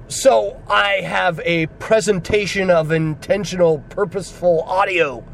So, 0.07 0.57
I 0.69 1.01
have 1.01 1.41
a 1.43 1.65
presentation 1.65 2.69
of 2.69 2.93
intentional, 2.93 3.79
purposeful 3.89 4.61
audio 4.61 5.25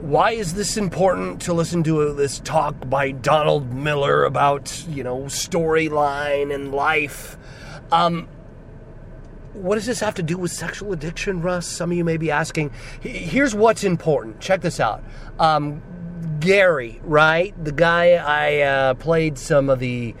Why 0.00 0.32
is 0.32 0.54
this 0.54 0.76
important 0.76 1.42
to 1.42 1.52
listen 1.52 1.82
to 1.84 2.12
this 2.12 2.38
talk 2.40 2.88
by 2.88 3.10
Donald 3.12 3.72
Miller 3.72 4.24
about, 4.24 4.84
you 4.88 5.02
know, 5.02 5.22
storyline 5.22 6.54
and 6.54 6.72
life? 6.72 7.36
Um, 7.90 8.28
what 9.54 9.76
does 9.76 9.86
this 9.86 10.00
have 10.00 10.14
to 10.16 10.22
do 10.22 10.36
with 10.36 10.52
sexual 10.52 10.92
addiction, 10.92 11.40
Russ? 11.40 11.66
Some 11.66 11.90
of 11.90 11.96
you 11.96 12.04
may 12.04 12.18
be 12.18 12.30
asking. 12.30 12.72
Here's 13.00 13.54
what's 13.54 13.84
important. 13.84 14.38
Check 14.38 14.60
this 14.60 14.80
out. 14.80 15.02
Um, 15.38 15.82
Gary, 16.40 17.00
right? 17.04 17.52
The 17.64 17.72
guy 17.72 18.12
I 18.12 18.60
uh, 18.62 18.94
played 18.94 19.38
some 19.38 19.68
of 19.68 19.78
the 19.78 20.14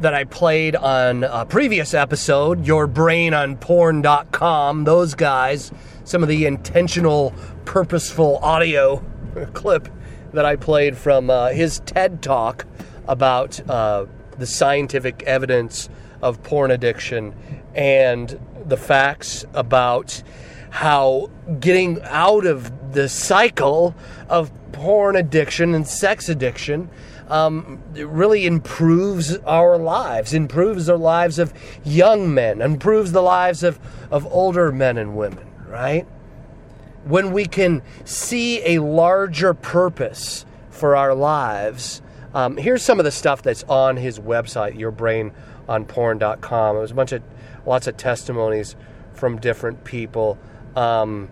that 0.00 0.14
I 0.14 0.24
played 0.24 0.74
on 0.74 1.24
a 1.24 1.46
previous 1.46 1.94
episode, 1.94 2.66
Your 2.66 2.86
Brain 2.86 3.32
on 3.32 3.56
Porn.com. 3.56 4.84
Those 4.84 5.14
guys, 5.14 5.72
some 6.04 6.22
of 6.22 6.28
the 6.28 6.46
intentional, 6.46 7.32
purposeful 7.64 8.38
audio 8.38 9.02
clip 9.54 9.88
that 10.32 10.44
I 10.44 10.56
played 10.56 10.96
from 10.96 11.30
uh, 11.30 11.48
his 11.48 11.80
TED 11.80 12.22
talk 12.22 12.66
about 13.06 13.60
uh, 13.68 14.06
the 14.38 14.46
scientific 14.46 15.22
evidence 15.22 15.88
of 16.22 16.42
porn 16.42 16.70
addiction 16.70 17.34
and 17.74 18.38
the 18.66 18.76
facts 18.76 19.44
about 19.54 20.22
how 20.74 21.30
getting 21.60 22.02
out 22.02 22.44
of 22.44 22.92
the 22.92 23.08
cycle 23.08 23.94
of 24.28 24.50
porn 24.72 25.14
addiction 25.14 25.72
and 25.72 25.86
sex 25.86 26.28
addiction 26.28 26.90
um, 27.28 27.80
really 27.94 28.44
improves 28.44 29.36
our 29.46 29.78
lives, 29.78 30.34
improves 30.34 30.86
the 30.86 30.98
lives 30.98 31.38
of 31.38 31.54
young 31.84 32.34
men, 32.34 32.60
improves 32.60 33.12
the 33.12 33.22
lives 33.22 33.62
of, 33.62 33.78
of 34.10 34.26
older 34.26 34.72
men 34.72 34.98
and 34.98 35.16
women, 35.16 35.48
right? 35.68 36.08
When 37.04 37.32
we 37.32 37.46
can 37.46 37.80
see 38.04 38.74
a 38.74 38.80
larger 38.80 39.54
purpose 39.54 40.44
for 40.70 40.96
our 40.96 41.14
lives, 41.14 42.02
um, 42.34 42.56
here's 42.56 42.82
some 42.82 42.98
of 42.98 43.04
the 43.04 43.12
stuff 43.12 43.42
that's 43.42 43.62
on 43.68 43.96
his 43.96 44.18
website, 44.18 44.76
yourbrainonporn.com. 44.76 46.76
Was 46.76 46.90
a 46.90 46.94
bunch 46.94 47.12
of 47.12 47.22
lots 47.64 47.86
of 47.86 47.96
testimonies 47.96 48.74
from 49.12 49.38
different 49.38 49.84
people. 49.84 50.36
Um, 50.76 51.28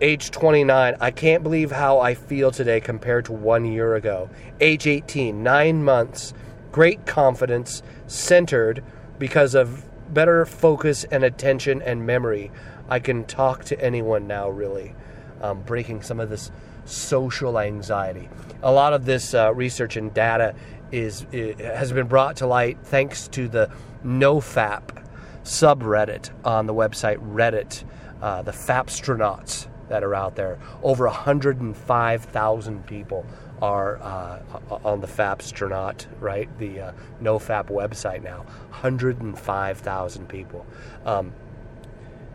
age 0.00 0.30
29, 0.30 0.96
I 1.00 1.10
can't 1.10 1.42
believe 1.42 1.70
how 1.70 2.00
I 2.00 2.14
feel 2.14 2.50
today 2.50 2.80
compared 2.80 3.26
to 3.26 3.32
one 3.32 3.64
year 3.64 3.94
ago. 3.94 4.28
Age 4.60 4.86
18, 4.86 5.42
nine 5.42 5.82
months, 5.82 6.34
great 6.72 7.06
confidence, 7.06 7.82
centered 8.06 8.82
because 9.18 9.54
of 9.54 9.84
better 10.12 10.44
focus 10.44 11.04
and 11.04 11.24
attention 11.24 11.82
and 11.82 12.06
memory. 12.06 12.50
I 12.88 13.00
can 13.00 13.24
talk 13.24 13.64
to 13.66 13.80
anyone 13.80 14.26
now, 14.26 14.48
really, 14.48 14.94
um, 15.40 15.62
breaking 15.62 16.02
some 16.02 16.20
of 16.20 16.30
this 16.30 16.50
social 16.84 17.58
anxiety. 17.58 18.28
A 18.62 18.70
lot 18.70 18.92
of 18.92 19.04
this 19.04 19.34
uh, 19.34 19.52
research 19.54 19.96
and 19.96 20.12
data 20.14 20.54
is, 20.92 21.26
is 21.32 21.60
has 21.60 21.92
been 21.92 22.06
brought 22.06 22.36
to 22.36 22.46
light 22.46 22.78
thanks 22.84 23.26
to 23.28 23.48
the 23.48 23.70
NoFap 24.04 25.02
subreddit 25.42 26.30
on 26.44 26.66
the 26.66 26.74
website 26.74 27.18
Reddit, 27.18 27.84
uh, 28.22 28.42
the 28.42 28.52
Fapstronauts 28.52 29.68
that 29.88 30.02
are 30.02 30.14
out 30.14 30.36
there. 30.36 30.58
Over 30.82 31.06
105,000 31.06 32.86
people 32.86 33.24
are 33.62 33.98
uh, 34.02 34.40
on 34.84 35.00
the 35.00 35.06
Fapstronaut, 35.06 36.06
right? 36.20 36.48
The 36.58 36.80
uh, 36.80 36.92
NoFap 37.22 37.66
website 37.66 38.22
now. 38.22 38.38
105,000 38.70 40.28
people. 40.28 40.66
Um, 41.04 41.32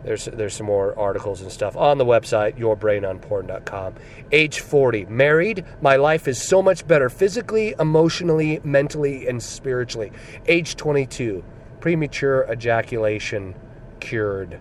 there's 0.03 0.25
there's 0.25 0.55
some 0.55 0.65
more 0.65 0.97
articles 0.97 1.41
and 1.41 1.51
stuff 1.51 1.77
on 1.77 1.97
the 1.99 2.05
website 2.05 2.57
yourbrainonporn.com. 2.57 3.95
Age 4.31 4.59
40, 4.59 5.05
married. 5.05 5.63
My 5.79 5.95
life 5.95 6.27
is 6.27 6.41
so 6.41 6.61
much 6.61 6.87
better 6.87 7.09
physically, 7.09 7.75
emotionally, 7.79 8.59
mentally, 8.63 9.27
and 9.27 9.41
spiritually. 9.41 10.11
Age 10.47 10.75
22, 10.75 11.43
premature 11.79 12.47
ejaculation 12.51 13.53
cured, 13.99 14.59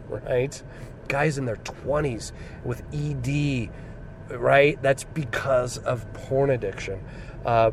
right? 0.08 0.62
Guys 1.08 1.38
in 1.38 1.44
their 1.44 1.56
20s 1.56 2.32
with 2.64 2.82
ED, 2.92 3.70
right? 4.36 4.80
That's 4.82 5.04
because 5.04 5.78
of 5.78 6.10
porn 6.12 6.50
addiction. 6.50 7.00
Uh, 7.44 7.72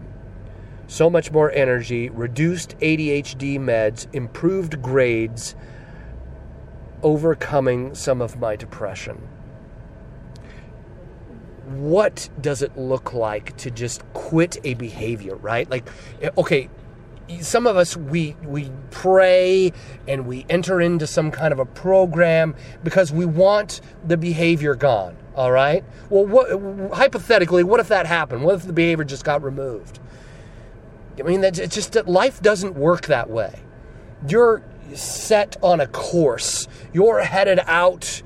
so 0.88 1.10
much 1.10 1.32
more 1.32 1.52
energy, 1.52 2.10
reduced 2.10 2.78
ADHD 2.80 3.60
meds, 3.60 4.08
improved 4.14 4.82
grades, 4.82 5.56
overcoming 7.04 7.94
some 7.94 8.22
of 8.22 8.40
my 8.40 8.56
depression. 8.56 9.28
What 11.68 12.30
does 12.42 12.64
it 12.64 12.76
look 12.76 13.14
like 13.14 13.56
to 13.58 13.70
just 13.70 14.02
quit 14.14 14.58
a 14.64 14.74
behavior, 14.74 15.36
right? 15.36 15.70
Like, 15.70 15.88
okay, 16.36 16.70
some 17.42 17.68
of 17.68 17.78
us 17.78 17.96
we 17.96 18.36
we 18.44 18.72
pray 18.92 19.72
and 20.08 20.26
we 20.26 20.46
enter 20.50 20.82
into 20.82 21.06
some 21.06 21.32
kind 21.32 21.52
of 21.52 21.60
a 21.60 21.66
program 21.66 22.56
because 22.84 23.12
we 23.12 23.26
want 23.26 23.82
the 24.06 24.18
behavior 24.18 24.76
gone 24.76 25.16
all 25.40 25.54
right? 25.54 25.86
Well 26.10 26.26
what, 26.26 26.98
hypothetically 26.98 27.64
what 27.64 27.80
if 27.80 27.88
that 27.88 28.06
happened? 28.06 28.44
What 28.44 28.56
if 28.56 28.64
the 28.64 28.74
behavior 28.74 29.06
just 29.06 29.24
got 29.24 29.42
removed? 29.42 30.00
I 31.18 31.24
mean 31.24 31.42
it's 31.44 31.74
just 31.74 31.94
that 31.94 32.10
life 32.10 32.42
doesn't 32.42 32.76
work 32.76 33.06
that 33.06 33.30
way. 33.30 33.62
You're 34.28 34.62
set 34.94 35.56
on 35.64 35.80
a 35.80 35.88
course. 35.88 36.68
You're 36.92 37.22
headed 37.22 37.60
out 37.68 38.22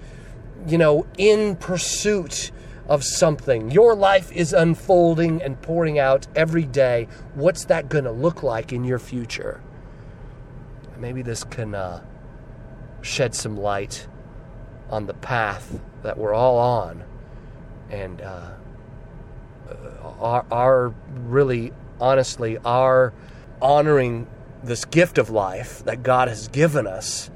you 0.66 0.78
know 0.78 1.06
in 1.18 1.56
pursuit 1.58 2.52
of 2.88 3.04
something. 3.04 3.72
Your 3.72 3.96
life 3.96 4.32
is 4.32 4.54
unfolding 4.54 5.42
and 5.42 5.62
pouring 5.62 6.00
out 6.00 6.28
every 6.36 6.66
day. 6.66 7.08
What's 7.34 7.66
that 7.66 7.90
going 7.90 8.04
to 8.04 8.12
look 8.12 8.44
like 8.44 8.74
in 8.74 8.84
your 8.84 9.00
future? 9.00 9.62
Maybe 10.98 11.22
this 11.22 11.44
can 11.44 11.76
uh, 11.76 12.04
shed 13.02 13.36
some 13.36 13.58
light 13.58 14.08
on 14.90 15.06
the 15.06 15.14
path 15.14 15.80
that 16.04 16.18
we're 16.18 16.34
all 16.34 16.58
on 16.58 17.04
and 17.90 18.22
uh, 18.22 18.52
our, 20.20 20.46
our 20.52 20.94
really 21.26 21.72
honestly 22.00 22.58
our 22.66 23.14
honoring 23.62 24.28
this 24.64 24.86
gift 24.86 25.18
of 25.18 25.30
life 25.30 25.84
that 25.86 26.04
God 26.04 26.28
has 26.28 26.48
given 26.48 26.88
us 26.88 27.30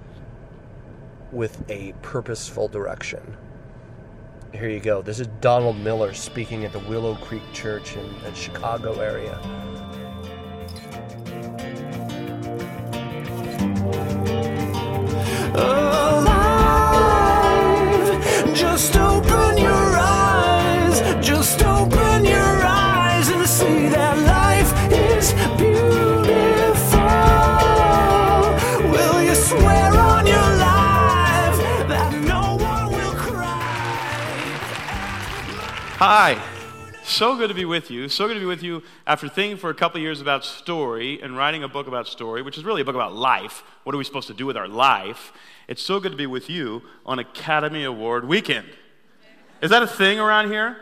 with 1.31 1.69
a 1.69 1.93
purposeful 2.01 2.67
direction. 2.67 3.37
Here 4.53 4.69
you 4.69 4.79
go. 4.79 5.01
This 5.01 5.19
is 5.19 5.27
Donald 5.41 5.77
Miller 5.77 6.13
speaking 6.13 6.63
at 6.65 6.71
the 6.71 6.79
Willow 6.79 7.15
Creek 7.15 7.43
Church 7.53 7.95
in 7.95 8.21
the 8.21 8.33
Chicago 8.33 8.99
area. 8.99 9.37
Alive, 15.53 16.55
just 18.55 18.95
open 18.95 19.57
your 19.57 19.97
eyes, 19.99 21.01
just 21.25 21.61
open 21.63 22.25
your 22.25 22.63
eyes 22.63 23.29
and 23.29 23.45
see 23.47 23.89
that 23.89 24.17
life 24.19 24.36
Hi. 35.99 36.39
So 37.03 37.35
good 37.37 37.47
to 37.47 37.55
be 37.55 37.65
with 37.65 37.89
you. 37.89 38.07
So 38.07 38.27
good 38.27 38.35
to 38.35 38.39
be 38.39 38.45
with 38.45 38.61
you 38.61 38.83
after 39.07 39.27
thinking 39.27 39.57
for 39.57 39.71
a 39.71 39.73
couple 39.73 39.99
years 39.99 40.21
about 40.21 40.45
story 40.45 41.19
and 41.23 41.35
writing 41.35 41.63
a 41.63 41.67
book 41.67 41.87
about 41.87 42.05
story, 42.07 42.43
which 42.43 42.55
is 42.55 42.63
really 42.63 42.83
a 42.83 42.85
book 42.85 42.93
about 42.93 43.15
life. 43.15 43.63
What 43.83 43.95
are 43.95 43.97
we 43.97 44.03
supposed 44.03 44.27
to 44.27 44.35
do 44.35 44.45
with 44.45 44.55
our 44.55 44.67
life? 44.67 45.33
It's 45.67 45.81
so 45.81 45.99
good 45.99 46.11
to 46.11 46.15
be 46.15 46.27
with 46.27 46.51
you 46.51 46.83
on 47.03 47.17
Academy 47.17 47.83
Award 47.83 48.27
weekend. 48.27 48.67
Is 49.59 49.71
that 49.71 49.81
a 49.81 49.87
thing 49.87 50.19
around 50.19 50.51
here? 50.51 50.77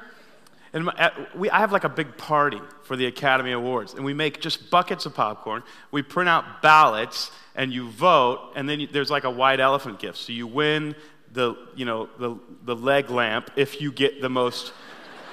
And 0.74 0.90
uh, 0.90 1.12
we, 1.34 1.50
I 1.50 1.60
have 1.60 1.72
like 1.72 1.86
a 1.86 1.90
big 1.90 2.18
party 2.18 2.60
for 2.84 2.98
the 2.98 3.06
Academy 3.06 3.54
Awards, 3.54 3.94
and 3.94 4.04
we 4.04 4.14
make 4.14 4.42
just 4.42 4.70
buckets 4.70 5.06
of 5.06 5.16
popcorn. 5.16 5.64
We 5.92 6.02
print 6.02 6.28
out 6.28 6.62
ballots, 6.62 7.32
and 7.56 7.72
you 7.72 7.90
vote, 7.90 8.52
and 8.58 8.68
then 8.68 8.82
you, 8.82 8.88
there's 8.88 9.12
like 9.12 9.24
a 9.24 9.32
white 9.32 9.62
elephant 9.62 10.00
gift. 10.00 10.18
So 10.18 10.34
you 10.34 10.46
win 10.46 10.94
the, 11.32 11.56
you 11.74 11.86
know, 11.86 12.10
the, 12.20 12.38
the 12.66 12.76
leg 12.76 13.10
lamp 13.10 13.52
if 13.56 13.80
you 13.80 13.94
get 13.94 14.22
the 14.22 14.30
most 14.30 14.74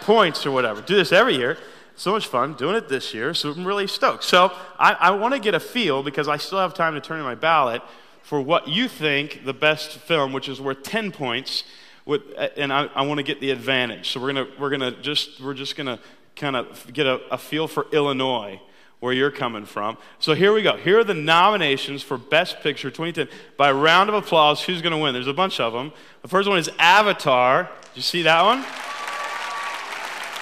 points 0.02 0.44
or 0.44 0.50
whatever. 0.50 0.80
Do 0.82 0.96
this 0.96 1.12
every 1.12 1.36
year. 1.36 1.58
So 1.94 2.12
much 2.12 2.26
fun 2.26 2.54
doing 2.54 2.74
it 2.74 2.88
this 2.88 3.12
year, 3.12 3.34
so 3.34 3.50
I'm 3.50 3.66
really 3.66 3.86
stoked. 3.86 4.24
So 4.24 4.52
I, 4.78 4.92
I 4.94 5.10
want 5.10 5.34
to 5.34 5.40
get 5.40 5.54
a 5.54 5.60
feel 5.60 6.02
because 6.02 6.26
I 6.26 6.38
still 6.38 6.58
have 6.58 6.74
time 6.74 6.94
to 6.94 7.00
turn 7.00 7.18
in 7.18 7.24
my 7.24 7.34
ballot 7.34 7.82
for 8.22 8.40
what 8.40 8.66
you 8.66 8.88
think 8.88 9.44
the 9.44 9.52
best 9.52 9.98
film, 9.98 10.32
which 10.32 10.48
is 10.48 10.60
worth 10.60 10.82
10 10.82 11.12
points, 11.12 11.64
would, 12.06 12.22
and 12.56 12.72
I, 12.72 12.86
I 12.94 13.02
want 13.02 13.18
to 13.18 13.22
get 13.22 13.40
the 13.40 13.50
advantage. 13.50 14.10
So 14.10 14.20
we're 14.20 14.32
gonna 14.32 14.48
we're 14.58 14.70
gonna 14.70 15.02
just 15.02 15.40
we're 15.40 15.54
just 15.54 15.76
gonna 15.76 16.00
kind 16.34 16.56
of 16.56 16.90
get 16.92 17.06
a, 17.06 17.20
a 17.30 17.38
feel 17.38 17.68
for 17.68 17.86
Illinois. 17.92 18.60
where 19.00 19.12
you're 19.12 19.32
coming 19.32 19.66
from. 19.66 19.98
So 20.20 20.32
here 20.34 20.52
we 20.52 20.62
go. 20.62 20.76
Here 20.76 21.00
are 21.00 21.04
the 21.04 21.14
nominations 21.14 22.02
for 22.02 22.16
Best 22.16 22.60
Picture 22.60 22.88
2010. 22.88 23.28
By 23.56 23.72
round 23.72 24.08
of 24.08 24.14
applause, 24.14 24.62
who's 24.62 24.80
to 24.80 24.96
win? 24.96 25.12
There's 25.12 25.26
a 25.26 25.32
bunch 25.32 25.58
of 25.58 25.72
them. 25.72 25.92
The 26.22 26.28
first 26.28 26.48
one 26.48 26.56
is 26.56 26.70
Avatar. 26.78 27.64
Did 27.64 27.96
you 27.96 28.02
see 28.02 28.22
that 28.22 28.42
one? 28.42 28.64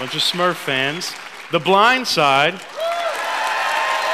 Bunch 0.00 0.14
of 0.14 0.22
Smurf 0.22 0.54
fans. 0.54 1.12
The 1.52 1.58
Blind 1.58 2.06
Side. 2.06 2.58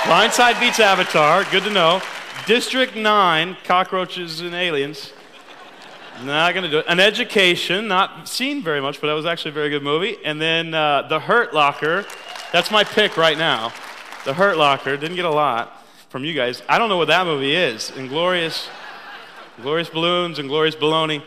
Blind 0.05 0.33
Side 0.33 0.59
beats 0.59 0.81
Avatar. 0.81 1.45
Good 1.45 1.63
to 1.63 1.71
know. 1.71 2.03
District 2.45 2.97
9, 2.97 3.57
Cockroaches 3.63 4.41
and 4.41 4.53
Aliens. 4.53 5.13
Not 6.25 6.55
going 6.55 6.65
to 6.65 6.71
do 6.71 6.79
it. 6.79 6.87
An 6.89 6.99
Education, 6.99 7.87
not 7.87 8.29
seen 8.29 8.65
very 8.65 8.81
much, 8.81 9.01
but 9.01 9.07
that 9.07 9.13
was 9.13 9.27
actually 9.27 9.53
a 9.53 9.55
very 9.55 9.71
good 9.71 9.85
movie. 9.85 10.17
And 10.25 10.41
then 10.41 10.75
uh, 10.75 11.03
The 11.03 11.21
Hurt 11.21 11.55
Locker. 11.55 12.05
That's 12.53 12.73
my 12.73 12.83
pick 12.83 13.17
right 13.17 13.39
now. 13.39 13.73
The 14.25 14.35
Hurt 14.35 14.59
Locker. 14.59 14.97
Didn't 14.97 15.15
get 15.15 15.25
a 15.25 15.31
lot 15.31 15.87
from 16.09 16.25
you 16.25 16.35
guys. 16.35 16.65
I 16.69 16.79
don't 16.79 16.89
know 16.89 16.97
what 16.97 17.07
that 17.09 17.27
movie 17.27 17.55
is. 17.55 17.93
Inglorious, 17.93 18.69
Glorious 19.63 19.89
Balloons 19.89 20.41
and 20.41 20.49
Glorious 20.49 20.75
Baloney. 20.75 21.23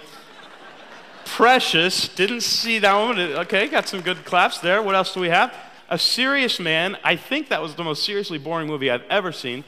Precious. 1.36 2.10
Didn't 2.10 2.42
see 2.42 2.80
that 2.80 2.94
one. 2.94 3.20
Okay, 3.20 3.68
got 3.68 3.88
some 3.88 4.02
good 4.02 4.26
claps 4.26 4.60
there. 4.60 4.84
What 4.84 4.96
else 4.96 5.14
do 5.14 5.22
we 5.22 5.30
have? 5.30 5.54
A 5.90 5.98
Serious 5.98 6.60
Man. 6.60 6.98
I 7.04 7.16
think 7.16 7.50
that 7.50 7.62
was 7.62 7.76
the 7.76 7.84
most 7.84 8.04
seriously 8.04 8.38
boring 8.38 8.68
movie 8.68 8.92
I've 8.92 9.06
ever 9.10 9.32
seen. 9.32 9.64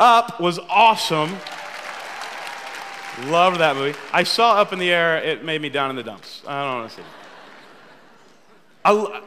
Up 0.00 0.40
was 0.40 0.58
awesome. 0.58 1.36
Loved 3.24 3.60
that 3.60 3.76
movie. 3.76 3.98
I 4.12 4.22
saw 4.22 4.60
Up 4.60 4.72
in 4.72 4.78
the 4.78 4.90
Air. 4.90 5.18
It 5.18 5.44
made 5.44 5.60
me 5.60 5.68
down 5.68 5.90
in 5.90 5.96
the 5.96 6.02
dumps. 6.02 6.42
I 6.46 6.62
don't 6.62 6.80
want 6.80 6.90
to 6.90 6.96
see 6.96 7.02
it. 7.02 7.08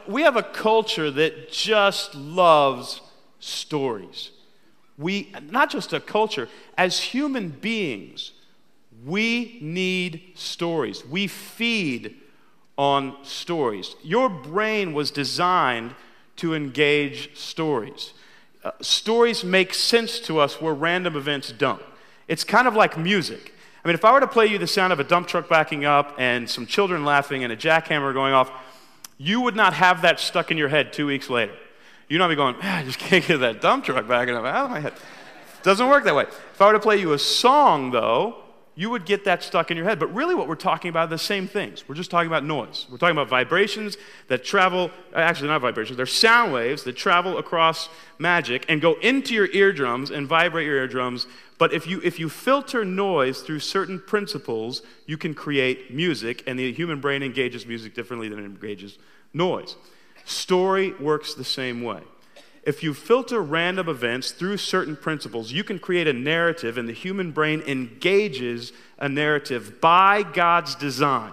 We 0.08 0.22
have 0.22 0.36
a 0.36 0.42
culture 0.42 1.10
that 1.10 1.52
just 1.52 2.14
loves 2.14 3.00
stories. 3.38 4.30
We, 4.98 5.32
not 5.50 5.70
just 5.70 5.92
a 5.92 6.00
culture, 6.00 6.48
as 6.76 7.00
human 7.00 7.48
beings, 7.48 8.32
we 9.04 9.58
need 9.60 10.32
stories. 10.34 11.04
We 11.06 11.26
feed 11.26 12.16
on 12.76 13.16
stories. 13.22 13.94
Your 14.02 14.28
brain 14.28 14.92
was 14.92 15.10
designed 15.10 15.94
to 16.36 16.54
engage 16.54 17.36
stories. 17.36 18.14
Uh, 18.64 18.70
stories 18.80 19.44
make 19.44 19.74
sense 19.74 20.18
to 20.20 20.38
us 20.38 20.60
where 20.60 20.74
random 20.74 21.16
events 21.16 21.52
don't. 21.52 21.82
It's 22.28 22.44
kind 22.44 22.66
of 22.68 22.74
like 22.74 22.96
music. 22.96 23.54
I 23.84 23.88
mean, 23.88 23.94
if 23.94 24.04
I 24.04 24.12
were 24.12 24.20
to 24.20 24.26
play 24.26 24.46
you 24.46 24.58
the 24.58 24.66
sound 24.66 24.92
of 24.92 25.00
a 25.00 25.04
dump 25.04 25.28
truck 25.28 25.48
backing 25.48 25.84
up 25.84 26.14
and 26.18 26.48
some 26.48 26.66
children 26.66 27.04
laughing 27.04 27.44
and 27.44 27.52
a 27.52 27.56
jackhammer 27.56 28.12
going 28.12 28.34
off, 28.34 28.50
you 29.16 29.40
would 29.40 29.56
not 29.56 29.74
have 29.74 30.02
that 30.02 30.20
stuck 30.20 30.50
in 30.50 30.58
your 30.58 30.68
head 30.68 30.92
two 30.92 31.06
weeks 31.06 31.28
later. 31.30 31.54
You'd 32.08 32.18
not 32.18 32.28
be 32.28 32.34
going, 32.34 32.56
I 32.62 32.82
just 32.84 32.98
can't 32.98 33.26
get 33.26 33.38
that 33.38 33.60
dump 33.60 33.84
truck 33.84 34.06
backing 34.08 34.34
up 34.34 34.44
out 34.44 34.66
of 34.66 34.70
my 34.70 34.80
head. 34.80 34.92
It 34.92 35.64
doesn't 35.64 35.88
work 35.88 36.04
that 36.04 36.14
way. 36.14 36.24
If 36.24 36.60
I 36.60 36.66
were 36.66 36.72
to 36.72 36.80
play 36.80 36.98
you 36.98 37.12
a 37.12 37.18
song, 37.18 37.90
though, 37.90 38.42
you 38.80 38.88
would 38.88 39.04
get 39.04 39.26
that 39.26 39.42
stuck 39.42 39.70
in 39.70 39.76
your 39.76 39.84
head. 39.84 39.98
But 39.98 40.06
really, 40.14 40.34
what 40.34 40.48
we're 40.48 40.54
talking 40.54 40.88
about 40.88 41.08
are 41.08 41.10
the 41.10 41.18
same 41.18 41.46
things. 41.46 41.86
We're 41.86 41.96
just 41.96 42.10
talking 42.10 42.28
about 42.28 42.46
noise. 42.46 42.86
We're 42.90 42.96
talking 42.96 43.14
about 43.14 43.28
vibrations 43.28 43.98
that 44.28 44.42
travel, 44.42 44.90
uh, 45.14 45.18
actually, 45.18 45.48
not 45.48 45.60
vibrations, 45.60 45.98
they're 45.98 46.06
sound 46.06 46.54
waves 46.54 46.84
that 46.84 46.96
travel 46.96 47.36
across 47.36 47.90
magic 48.18 48.64
and 48.70 48.80
go 48.80 48.94
into 49.00 49.34
your 49.34 49.50
eardrums 49.52 50.10
and 50.10 50.26
vibrate 50.26 50.64
your 50.64 50.76
eardrums. 50.76 51.26
But 51.58 51.74
if 51.74 51.86
you, 51.86 52.00
if 52.02 52.18
you 52.18 52.30
filter 52.30 52.82
noise 52.82 53.42
through 53.42 53.58
certain 53.58 54.00
principles, 54.00 54.80
you 55.04 55.18
can 55.18 55.34
create 55.34 55.92
music, 55.92 56.42
and 56.46 56.58
the 56.58 56.72
human 56.72 57.02
brain 57.02 57.22
engages 57.22 57.66
music 57.66 57.94
differently 57.94 58.30
than 58.30 58.38
it 58.38 58.46
engages 58.46 58.96
noise. 59.34 59.76
Story 60.24 60.94
works 60.94 61.34
the 61.34 61.44
same 61.44 61.82
way 61.82 62.00
if 62.62 62.82
you 62.82 62.92
filter 62.92 63.40
random 63.40 63.88
events 63.88 64.32
through 64.32 64.58
certain 64.58 64.96
principles, 64.96 65.50
you 65.50 65.64
can 65.64 65.78
create 65.78 66.06
a 66.06 66.12
narrative, 66.12 66.76
and 66.76 66.88
the 66.88 66.92
human 66.92 67.30
brain 67.32 67.62
engages 67.66 68.72
a 68.98 69.08
narrative 69.08 69.80
by 69.80 70.22
God's 70.22 70.74
design. 70.74 71.32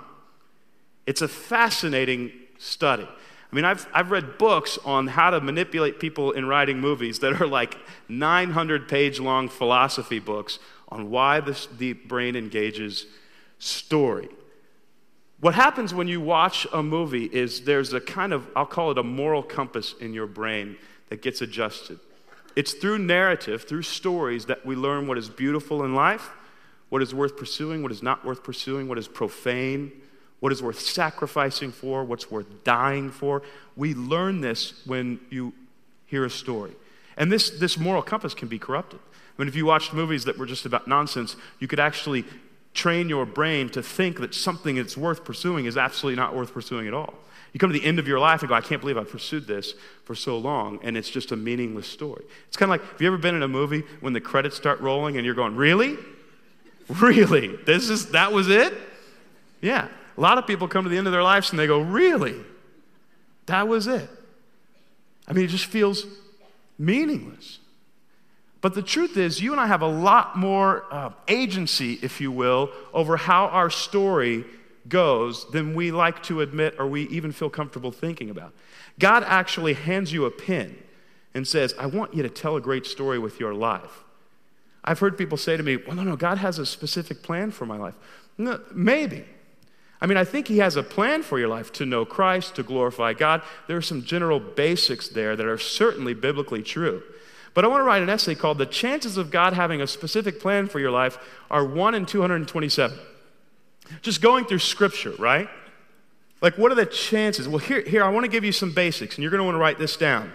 It's 1.05 1.21
a 1.21 1.27
fascinating 1.27 2.31
study. 2.57 3.07
I 3.51 3.55
mean, 3.55 3.65
I've, 3.65 3.87
I've 3.93 4.11
read 4.11 4.37
books 4.37 4.77
on 4.85 5.07
how 5.07 5.29
to 5.29 5.39
manipulate 5.39 5.99
people 5.99 6.31
in 6.31 6.45
writing 6.45 6.79
movies 6.79 7.19
that 7.19 7.41
are 7.41 7.47
like 7.47 7.77
900 8.09 8.87
page 8.87 9.19
long 9.19 9.47
philosophy 9.49 10.19
books 10.19 10.59
on 10.89 11.09
why 11.09 11.39
this, 11.39 11.67
the 11.77 11.93
brain 11.93 12.35
engages 12.35 13.05
story. 13.59 14.29
What 15.39 15.53
happens 15.53 15.93
when 15.93 16.07
you 16.07 16.19
watch 16.19 16.65
a 16.73 16.81
movie 16.81 17.25
is 17.25 17.61
there's 17.61 17.93
a 17.93 18.01
kind 18.01 18.33
of, 18.33 18.47
I'll 18.55 18.65
call 18.65 18.91
it 18.91 18.97
a 18.97 19.03
moral 19.03 19.43
compass 19.43 19.93
in 19.99 20.13
your 20.13 20.27
brain 20.27 20.77
that 21.09 21.21
gets 21.21 21.41
adjusted. 21.41 21.99
It's 22.55 22.73
through 22.73 22.99
narrative, 22.99 23.63
through 23.63 23.83
stories, 23.83 24.45
that 24.45 24.65
we 24.65 24.75
learn 24.75 25.07
what 25.07 25.17
is 25.17 25.29
beautiful 25.29 25.83
in 25.83 25.93
life, 25.93 26.31
what 26.89 27.01
is 27.01 27.13
worth 27.13 27.37
pursuing, 27.37 27.83
what 27.83 27.91
is 27.91 28.01
not 28.01 28.25
worth 28.25 28.43
pursuing, 28.43 28.87
what 28.87 28.97
is 28.97 29.07
profane, 29.07 29.91
what 30.39 30.51
is 30.51 30.61
worth 30.61 30.79
sacrificing 30.79 31.71
for, 31.71 32.03
what's 32.03 32.31
worth 32.31 32.63
dying 32.63 33.11
for. 33.11 33.43
We 33.75 33.93
learn 33.93 34.41
this 34.41 34.81
when 34.85 35.19
you 35.29 35.53
hear 36.05 36.25
a 36.25 36.29
story. 36.29 36.73
And 37.17 37.31
this, 37.31 37.49
this 37.49 37.77
moral 37.77 38.01
compass 38.01 38.33
can 38.33 38.47
be 38.47 38.59
corrupted. 38.59 38.99
I 39.37 39.41
mean, 39.41 39.47
if 39.47 39.55
you 39.55 39.65
watched 39.65 39.93
movies 39.93 40.25
that 40.25 40.37
were 40.37 40.45
just 40.45 40.65
about 40.65 40.87
nonsense, 40.87 41.35
you 41.59 41.67
could 41.67 41.79
actually 41.79 42.25
train 42.73 43.09
your 43.09 43.25
brain 43.25 43.69
to 43.69 43.81
think 43.81 44.19
that 44.19 44.33
something 44.33 44.75
that's 44.75 44.95
worth 44.95 45.25
pursuing 45.25 45.65
is 45.65 45.77
absolutely 45.77 46.15
not 46.15 46.35
worth 46.35 46.53
pursuing 46.53 46.87
at 46.87 46.93
all. 46.93 47.15
You 47.53 47.59
come 47.59 47.71
to 47.71 47.79
the 47.79 47.85
end 47.85 47.99
of 47.99 48.07
your 48.07 48.19
life 48.19 48.41
and 48.41 48.49
go, 48.49 48.55
I 48.55 48.61
can't 48.61 48.81
believe 48.81 48.97
I 48.97 49.03
pursued 49.03 49.47
this 49.47 49.73
for 50.03 50.15
so 50.15 50.37
long, 50.37 50.79
and 50.83 50.97
it's 50.97 51.09
just 51.09 51.31
a 51.31 51.35
meaningless 51.35 51.87
story. 51.87 52.23
It's 52.47 52.57
kind 52.57 52.71
of 52.71 52.79
like, 52.79 52.91
have 52.91 53.01
you 53.01 53.07
ever 53.07 53.17
been 53.17 53.35
in 53.35 53.43
a 53.43 53.47
movie 53.47 53.83
when 54.01 54.13
the 54.13 54.21
credits 54.21 54.55
start 54.55 54.79
rolling 54.81 55.17
and 55.17 55.25
you're 55.25 55.35
going, 55.35 55.55
really? 55.55 55.97
Really? 57.01 57.55
This 57.65 57.89
is, 57.89 58.11
that 58.11 58.31
was 58.31 58.49
it? 58.49 58.73
Yeah. 59.61 59.87
A 60.17 60.21
lot 60.21 60.37
of 60.37 60.47
people 60.47 60.67
come 60.67 60.83
to 60.83 60.89
the 60.89 60.97
end 60.97 61.07
of 61.07 61.13
their 61.13 61.23
lives 61.23 61.51
and 61.51 61.59
they 61.59 61.67
go, 61.67 61.79
really? 61.79 62.35
That 63.47 63.67
was 63.67 63.87
it. 63.87 64.09
I 65.27 65.33
mean, 65.33 65.45
it 65.45 65.49
just 65.49 65.65
feels 65.65 66.05
meaningless. 66.77 67.59
But 68.61 68.73
the 68.73 68.81
truth 68.81 69.17
is, 69.17 69.41
you 69.41 69.51
and 69.51 69.61
I 69.61 69.67
have 69.67 69.81
a 69.81 69.87
lot 69.87 70.37
more 70.37 70.85
uh, 70.91 71.11
agency, 71.27 71.99
if 72.01 72.19
you 72.19 72.31
will, 72.31 72.71
over 72.93 73.17
how 73.17 73.47
our 73.47 73.69
story 73.69 74.45
goes 74.89 75.49
than 75.51 75.75
we 75.75 75.91
like 75.91 76.23
to 76.23 76.41
admit 76.41 76.75
or 76.79 76.87
we 76.87 77.03
even 77.09 77.31
feel 77.31 77.49
comfortable 77.49 77.91
thinking 77.91 78.29
about. 78.29 78.53
God 78.99 79.23
actually 79.25 79.73
hands 79.73 80.11
you 80.11 80.25
a 80.25 80.31
pen 80.31 80.77
and 81.33 81.47
says, 81.47 81.73
I 81.77 81.85
want 81.85 82.13
you 82.13 82.23
to 82.23 82.29
tell 82.29 82.55
a 82.55 82.61
great 82.61 82.85
story 82.85 83.19
with 83.19 83.39
your 83.39 83.53
life. 83.53 84.03
I've 84.83 84.99
heard 84.99 85.17
people 85.17 85.37
say 85.37 85.57
to 85.57 85.63
me, 85.63 85.77
Well, 85.77 85.95
no, 85.95 86.03
no, 86.03 86.15
God 86.15 86.37
has 86.37 86.59
a 86.59 86.65
specific 86.65 87.21
plan 87.21 87.51
for 87.51 87.65
my 87.65 87.77
life. 87.77 87.95
No, 88.37 88.61
maybe. 88.73 89.25
I 89.99 90.05
mean, 90.05 90.17
I 90.17 90.23
think 90.23 90.47
He 90.47 90.59
has 90.59 90.75
a 90.75 90.83
plan 90.83 91.23
for 91.23 91.39
your 91.39 91.49
life 91.49 91.71
to 91.73 91.85
know 91.85 92.05
Christ, 92.05 92.55
to 92.55 92.63
glorify 92.63 93.13
God. 93.13 93.41
There 93.67 93.77
are 93.77 93.81
some 93.81 94.03
general 94.03 94.39
basics 94.39 95.09
there 95.09 95.35
that 95.35 95.45
are 95.45 95.57
certainly 95.57 96.13
biblically 96.13 96.63
true. 96.63 97.03
But 97.53 97.65
I 97.65 97.67
want 97.67 97.81
to 97.81 97.85
write 97.85 98.03
an 98.03 98.09
essay 98.09 98.35
called 98.35 98.59
The 98.59 98.65
Chances 98.67 99.17
of 99.17 99.31
God 99.31 99.53
Having 99.53 99.81
a 99.81 99.87
Specific 99.87 100.39
Plan 100.39 100.67
for 100.67 100.79
Your 100.79 100.91
Life 100.91 101.17
Are 101.49 101.65
1 101.65 101.95
in 101.95 102.05
227. 102.05 102.97
Just 104.01 104.21
going 104.21 104.45
through 104.45 104.59
scripture, 104.59 105.13
right? 105.17 105.49
Like, 106.41 106.57
what 106.57 106.71
are 106.71 106.75
the 106.75 106.85
chances? 106.85 107.47
Well, 107.47 107.57
here, 107.57 107.81
here 107.81 108.03
I 108.03 108.09
want 108.09 108.25
to 108.25 108.31
give 108.31 108.43
you 108.43 108.51
some 108.51 108.71
basics, 108.71 109.15
and 109.15 109.23
you're 109.23 109.31
going 109.31 109.39
to 109.39 109.45
want 109.45 109.55
to 109.55 109.59
write 109.59 109.79
this 109.79 109.97
down. 109.97 110.31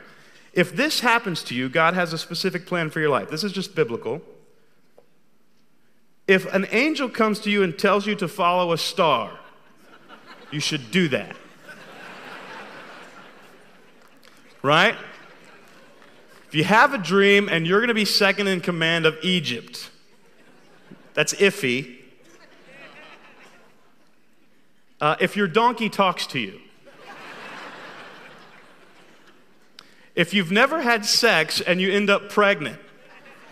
If 0.53 0.75
this 0.75 1.01
happens 1.01 1.43
to 1.45 1.55
you, 1.55 1.69
God 1.69 1.95
has 1.95 2.13
a 2.13 2.19
specific 2.19 2.67
plan 2.67 2.91
for 2.91 3.01
your 3.01 3.09
life. 3.09 3.31
This 3.31 3.45
is 3.45 3.53
just 3.53 3.75
biblical. 3.75 4.21
If 6.29 6.53
an 6.53 6.67
angel 6.71 7.09
comes 7.09 7.41
to 7.41 7.51
you 7.51 7.63
and 7.63 7.79
tells 7.79 8.07
you 8.07 8.15
to 8.17 8.29
follow 8.29 8.73
a 8.73 8.79
star, 8.79 9.39
you 10.51 10.61
should 10.61 10.91
do 10.91 11.09
that. 11.09 11.37
Right? 14.63 14.95
If 16.49 16.55
you 16.55 16.65
have 16.65 16.93
a 16.93 16.99
dream 16.99 17.49
and 17.49 17.67
you're 17.67 17.81
going 17.81 17.89
to 17.89 17.95
be 17.95 18.05
second 18.05 18.47
in 18.47 18.61
command 18.61 19.07
of 19.07 19.17
Egypt, 19.23 19.91
that's 21.15 21.33
iffy. 21.35 22.02
Uh, 25.03 25.17
if 25.19 25.37
your 25.37 25.49
donkey 25.49 25.89
talks 25.89 26.29
to 26.29 26.39
you, 26.39 26.61
if 30.15 30.33
you've 30.33 30.53
never 30.53 30.81
had 30.81 31.05
sex 31.05 31.61
and 31.61 31.81
you 31.81 31.91
end 31.91 32.09
up 32.09 32.31
pregnant, 32.31 32.79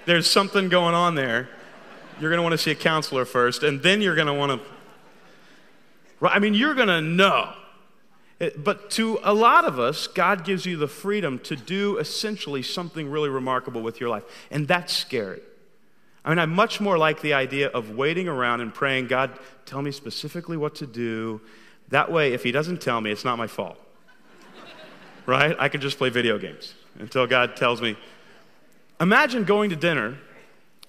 there's 0.07 0.31
something 0.31 0.69
going 0.69 0.95
on 0.95 1.17
there. 1.17 1.49
You're 2.21 2.31
going 2.31 2.39
to 2.39 2.45
want 2.45 2.53
to 2.53 2.59
see 2.59 2.71
a 2.71 2.77
counselor 2.77 3.25
first, 3.25 3.65
and 3.65 3.83
then 3.83 4.01
you're 4.01 4.15
going 4.15 4.29
to 4.29 4.33
want 4.33 4.63
to. 4.63 6.29
I 6.29 6.39
mean, 6.39 6.55
you're 6.55 6.75
going 6.75 6.87
to 6.87 7.01
know. 7.01 7.53
but 8.57 8.89
to 8.91 9.19
a 9.25 9.35
lot 9.35 9.65
of 9.65 9.81
us, 9.81 10.07
God 10.07 10.45
gives 10.45 10.67
you 10.67 10.77
the 10.77 10.87
freedom 10.87 11.41
to 11.41 11.57
do 11.57 11.99
essentially 11.99 12.63
something 12.63 13.11
really 13.11 13.29
remarkable 13.29 13.83
with 13.83 13.99
your 13.99 14.09
life, 14.09 14.23
and 14.53 14.69
that's 14.69 14.93
scary. 14.93 15.41
I 16.25 16.29
mean, 16.29 16.39
I 16.39 16.47
much 16.47 16.81
more 16.81 16.99
like 16.99 17.23
the 17.23 17.33
idea 17.33 17.69
of 17.69 17.91
waiting 17.91 18.29
around 18.29 18.61
and 18.61 18.73
praying, 18.73 19.07
God, 19.07 19.39
tell 19.65 19.81
me 19.81 19.91
specifically 19.91 20.57
what 20.57 20.75
to 20.77 20.87
do. 20.87 21.41
That 21.89 22.13
way, 22.13 22.33
if 22.33 22.43
He 22.43 22.53
doesn't 22.53 22.81
tell 22.81 23.01
me, 23.01 23.11
it's 23.11 23.25
not 23.25 23.39
my 23.39 23.47
fault. 23.47 23.79
right? 25.27 25.57
I 25.59 25.69
can 25.69 25.81
just 25.81 25.99
play 25.99 26.11
video 26.11 26.39
games. 26.39 26.75
until 26.99 27.27
God 27.27 27.57
tells 27.57 27.81
me. 27.81 27.97
Imagine 29.01 29.45
going 29.45 29.71
to 29.71 29.77
dinner 29.77 30.19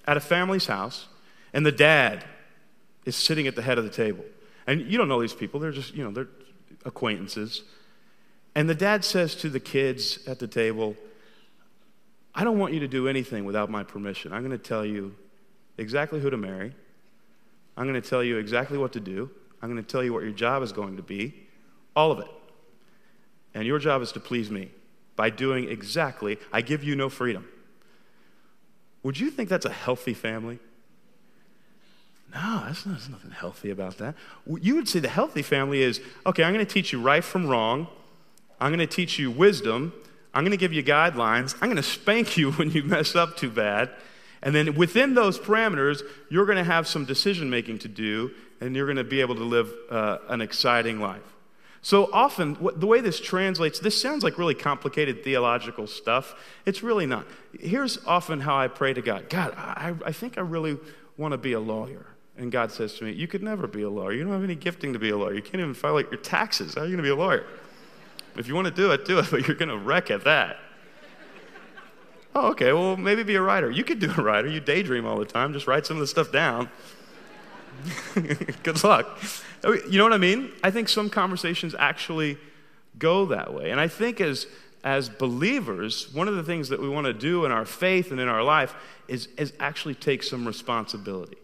at 0.06 0.16
a 0.16 0.20
family's 0.20 0.66
house 0.66 1.06
and 1.52 1.64
the 1.64 1.72
dad 1.72 2.24
is 3.04 3.16
sitting 3.16 3.46
at 3.46 3.56
the 3.56 3.62
head 3.62 3.78
of 3.78 3.84
the 3.84 3.90
table. 3.90 4.24
And 4.66 4.82
you 4.82 4.98
don't 4.98 5.08
know 5.08 5.20
these 5.20 5.32
people, 5.32 5.60
they're 5.60 5.72
just, 5.72 5.94
you 5.94 6.04
know, 6.04 6.10
they're 6.10 6.28
acquaintances. 6.84 7.62
And 8.54 8.68
the 8.68 8.74
dad 8.74 9.04
says 9.04 9.34
to 9.36 9.48
the 9.48 9.60
kids 9.60 10.18
at 10.26 10.38
the 10.38 10.46
table, 10.46 10.94
I 12.34 12.44
don't 12.44 12.58
want 12.58 12.74
you 12.74 12.80
to 12.80 12.88
do 12.88 13.08
anything 13.08 13.44
without 13.44 13.70
my 13.70 13.82
permission. 13.82 14.32
I'm 14.32 14.40
going 14.40 14.56
to 14.56 14.58
tell 14.58 14.84
you 14.84 15.14
exactly 15.82 16.20
who 16.20 16.30
to 16.30 16.36
marry. 16.36 16.74
I'm 17.76 17.86
going 17.86 18.00
to 18.00 18.08
tell 18.08 18.22
you 18.22 18.38
exactly 18.38 18.78
what 18.78 18.92
to 18.94 19.00
do. 19.00 19.30
I'm 19.60 19.70
going 19.70 19.82
to 19.82 19.88
tell 19.88 20.02
you 20.02 20.12
what 20.12 20.22
your 20.22 20.32
job 20.32 20.62
is 20.62 20.72
going 20.72 20.96
to 20.96 21.02
be. 21.02 21.34
All 21.94 22.10
of 22.10 22.18
it. 22.18 22.30
And 23.54 23.66
your 23.66 23.78
job 23.78 24.02
is 24.02 24.12
to 24.12 24.20
please 24.20 24.50
me 24.50 24.70
by 25.16 25.30
doing 25.30 25.68
exactly, 25.68 26.38
I 26.52 26.62
give 26.62 26.82
you 26.82 26.96
no 26.96 27.08
freedom. 27.08 27.46
Would 29.02 29.18
you 29.18 29.30
think 29.30 29.48
that's 29.48 29.66
a 29.66 29.72
healthy 29.72 30.14
family? 30.14 30.58
No, 32.34 32.62
that's 32.66 32.86
not, 32.86 32.92
there's 32.92 33.10
nothing 33.10 33.30
healthy 33.30 33.70
about 33.70 33.98
that. 33.98 34.14
You 34.46 34.76
would 34.76 34.88
say 34.88 35.00
the 35.00 35.08
healthy 35.08 35.42
family 35.42 35.82
is 35.82 36.00
okay, 36.24 36.44
I'm 36.44 36.54
going 36.54 36.64
to 36.64 36.72
teach 36.72 36.92
you 36.92 37.00
right 37.00 37.22
from 37.22 37.46
wrong. 37.46 37.88
I'm 38.58 38.70
going 38.70 38.78
to 38.78 38.86
teach 38.86 39.18
you 39.18 39.30
wisdom. 39.30 39.92
I'm 40.32 40.44
going 40.44 40.52
to 40.52 40.56
give 40.56 40.72
you 40.72 40.82
guidelines. 40.82 41.54
I'm 41.60 41.68
going 41.68 41.76
to 41.76 41.82
spank 41.82 42.36
you 42.38 42.52
when 42.52 42.70
you 42.70 42.84
mess 42.84 43.14
up 43.14 43.36
too 43.36 43.50
bad. 43.50 43.90
And 44.42 44.54
then 44.54 44.74
within 44.74 45.14
those 45.14 45.38
parameters, 45.38 46.02
you're 46.28 46.46
going 46.46 46.58
to 46.58 46.64
have 46.64 46.88
some 46.88 47.04
decision 47.04 47.48
making 47.48 47.78
to 47.80 47.88
do, 47.88 48.32
and 48.60 48.74
you're 48.74 48.86
going 48.86 48.96
to 48.96 49.04
be 49.04 49.20
able 49.20 49.36
to 49.36 49.44
live 49.44 49.72
uh, 49.90 50.18
an 50.28 50.40
exciting 50.40 51.00
life. 51.00 51.22
So 51.84 52.08
often, 52.12 52.56
the 52.76 52.86
way 52.86 53.00
this 53.00 53.20
translates, 53.20 53.80
this 53.80 54.00
sounds 54.00 54.22
like 54.22 54.38
really 54.38 54.54
complicated 54.54 55.24
theological 55.24 55.88
stuff. 55.88 56.34
It's 56.64 56.82
really 56.82 57.06
not. 57.06 57.26
Here's 57.58 57.98
often 58.06 58.40
how 58.40 58.56
I 58.56 58.68
pray 58.68 58.94
to 58.94 59.02
God 59.02 59.28
God, 59.28 59.54
I, 59.56 59.94
I 60.04 60.12
think 60.12 60.38
I 60.38 60.42
really 60.42 60.78
want 61.16 61.32
to 61.32 61.38
be 61.38 61.52
a 61.54 61.60
lawyer. 61.60 62.06
And 62.36 62.50
God 62.50 62.70
says 62.70 62.94
to 62.94 63.04
me, 63.04 63.12
You 63.12 63.26
could 63.26 63.42
never 63.42 63.66
be 63.66 63.82
a 63.82 63.90
lawyer. 63.90 64.12
You 64.12 64.22
don't 64.22 64.32
have 64.32 64.44
any 64.44 64.54
gifting 64.54 64.92
to 64.92 65.00
be 65.00 65.10
a 65.10 65.16
lawyer. 65.16 65.34
You 65.34 65.42
can't 65.42 65.56
even 65.56 65.74
file 65.74 65.94
like 65.94 66.10
your 66.10 66.20
taxes. 66.20 66.74
How 66.74 66.82
are 66.82 66.84
you 66.84 66.92
going 66.92 66.98
to 66.98 67.02
be 67.02 67.10
a 67.10 67.16
lawyer? 67.16 67.44
If 68.36 68.46
you 68.48 68.54
want 68.54 68.68
to 68.68 68.72
do 68.72 68.92
it, 68.92 69.04
do 69.04 69.18
it, 69.18 69.26
but 69.30 69.46
you're 69.46 69.56
going 69.56 69.68
to 69.68 69.76
wreck 69.76 70.10
at 70.10 70.24
that. 70.24 70.58
Oh, 72.34 72.50
okay, 72.50 72.72
well, 72.72 72.96
maybe 72.96 73.22
be 73.22 73.34
a 73.34 73.42
writer. 73.42 73.70
You 73.70 73.84
could 73.84 73.98
do 73.98 74.10
a 74.16 74.22
writer. 74.22 74.48
You 74.48 74.60
daydream 74.60 75.04
all 75.04 75.18
the 75.18 75.24
time. 75.26 75.52
Just 75.52 75.66
write 75.66 75.84
some 75.84 75.96
of 75.96 76.00
the 76.00 76.06
stuff 76.06 76.32
down. 76.32 76.70
Good 78.62 78.82
luck. 78.82 79.18
Oh, 79.64 79.74
you 79.88 79.98
know 79.98 80.04
what 80.04 80.12
I 80.12 80.18
mean? 80.18 80.50
I 80.62 80.70
think 80.70 80.88
some 80.88 81.10
conversations 81.10 81.74
actually 81.78 82.38
go 82.98 83.26
that 83.26 83.52
way. 83.52 83.70
And 83.70 83.80
I 83.80 83.88
think 83.88 84.20
as, 84.20 84.46
as 84.82 85.08
believers, 85.08 86.12
one 86.12 86.26
of 86.26 86.36
the 86.36 86.42
things 86.42 86.68
that 86.70 86.80
we 86.80 86.88
want 86.88 87.06
to 87.06 87.12
do 87.12 87.44
in 87.44 87.52
our 87.52 87.64
faith 87.64 88.10
and 88.10 88.20
in 88.20 88.28
our 88.28 88.42
life 88.42 88.74
is, 89.08 89.28
is 89.36 89.52
actually 89.60 89.94
take 89.94 90.22
some 90.22 90.46
responsibility. 90.46 91.38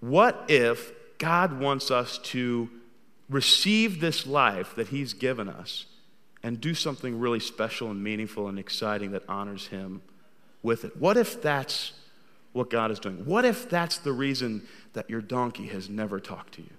What 0.00 0.44
if 0.48 0.92
God 1.18 1.60
wants 1.60 1.90
us 1.90 2.18
to 2.18 2.70
receive 3.28 4.00
this 4.00 4.26
life 4.26 4.74
that 4.76 4.88
He's 4.88 5.12
given 5.12 5.48
us 5.48 5.86
and 6.42 6.60
do 6.60 6.74
something 6.74 7.20
really 7.20 7.40
special 7.40 7.90
and 7.90 8.02
meaningful 8.02 8.48
and 8.48 8.58
exciting 8.58 9.12
that 9.12 9.22
honors 9.28 9.68
Him 9.68 10.02
with 10.62 10.84
it? 10.84 10.96
What 10.96 11.16
if 11.16 11.42
that's 11.42 11.92
what 12.52 12.70
God 12.70 12.90
is 12.90 12.98
doing? 12.98 13.24
What 13.24 13.44
if 13.44 13.68
that's 13.68 13.98
the 13.98 14.12
reason 14.12 14.66
that 14.92 15.08
your 15.08 15.20
donkey 15.20 15.66
has 15.68 15.88
never 15.88 16.20
talked 16.20 16.54
to 16.54 16.62
you? 16.62 16.70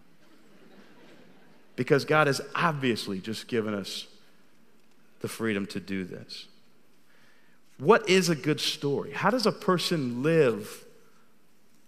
Because 1.75 2.05
God 2.05 2.27
has 2.27 2.39
obviously 2.53 3.19
just 3.19 3.47
given 3.47 3.73
us 3.73 4.07
the 5.21 5.27
freedom 5.27 5.65
to 5.67 5.79
do 5.79 6.03
this. 6.03 6.47
What 7.79 8.07
is 8.07 8.29
a 8.29 8.35
good 8.35 8.59
story? 8.59 9.11
How 9.11 9.29
does 9.29 9.47
a 9.47 9.51
person 9.51 10.21
live 10.21 10.85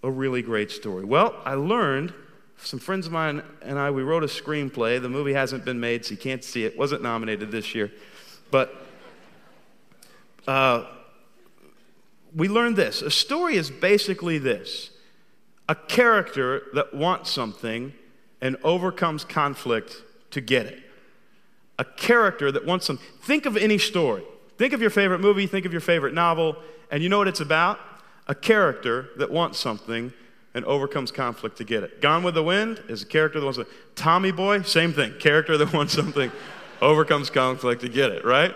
a 0.02 0.10
really 0.10 0.42
great 0.42 0.72
story? 0.72 1.06
Well, 1.06 1.36
I 1.46 1.54
learned 1.54 2.14
some 2.58 2.80
friends 2.80 3.06
of 3.06 3.12
mine 3.12 3.44
and 3.62 3.78
I, 3.78 3.92
we 3.92 4.02
wrote 4.02 4.24
a 4.24 4.28
screenplay. 4.28 5.00
The 5.00 5.10
movie 5.10 5.34
hasn't 5.34 5.64
been 5.66 5.80
made, 5.80 6.06
so 6.06 6.12
you 6.12 6.18
can't 6.18 6.44
see 6.44 6.66
it. 6.66 6.78
Wasn't 6.78 7.04
nominated 7.04 7.52
this 7.52 7.76
year. 7.76 7.92
But 8.50 8.74
uh, 10.48 10.86
we 12.36 12.50
learned 12.50 12.76
this. 12.76 13.02
A 13.02 13.10
story 13.10 13.56
is 13.56 13.72
basically 13.72 14.38
this 14.38 14.92
a 15.68 15.76
character 15.76 16.64
that 16.74 16.94
wants 16.94 17.32
something 17.32 17.94
and 18.42 18.56
overcomes 18.64 19.24
conflict 19.24 20.04
to 20.30 20.42
get 20.42 20.68
it. 20.68 20.84
A 21.80 21.86
character 21.86 22.52
that 22.52 22.66
wants 22.66 22.86
some. 22.86 23.00
Think 23.22 23.46
of 23.46 23.58
any 23.58 23.78
story. 23.78 24.24
Think 24.58 24.74
of 24.74 24.82
your 24.82 24.90
favorite 24.90 25.20
movie, 25.20 25.48
think 25.48 25.66
of 25.66 25.72
your 25.72 25.82
favorite 25.82 26.14
novel, 26.14 26.58
and 26.92 27.02
you 27.02 27.10
know 27.10 27.18
what 27.18 27.28
it's 27.28 27.40
about? 27.40 27.80
A 28.28 28.36
character 28.36 29.10
that 29.18 29.32
wants 29.32 29.60
something 29.60 30.14
and 30.54 30.64
overcomes 30.66 31.12
conflict 31.12 31.58
to 31.58 31.64
get 31.66 31.84
it. 31.84 32.02
Gone 32.02 32.24
with 32.24 32.36
the 32.36 32.44
Wind 32.44 32.82
is 32.88 33.04
a 33.04 33.06
character 33.06 33.40
that 33.40 33.46
wants 33.46 33.58
something. 33.58 33.74
Tommy 33.96 34.32
Boy, 34.32 34.62
same 34.62 34.94
thing. 34.94 35.14
Character 35.20 35.58
that 35.58 35.74
wants 35.74 35.94
something, 35.94 36.32
overcomes 36.82 37.30
conflict 37.30 37.82
to 37.82 37.90
get 37.90 38.12
it, 38.12 38.24
right? 38.24 38.56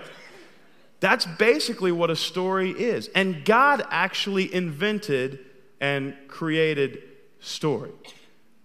That's 1.00 1.26
basically 1.26 1.92
what 1.92 2.10
a 2.10 2.16
story 2.16 2.72
is. 2.72 3.10
And 3.16 3.46
God 3.46 3.86
actually 3.90 4.54
invented 4.54 5.40
and 5.80 6.16
created 6.28 7.04
story. 7.40 7.92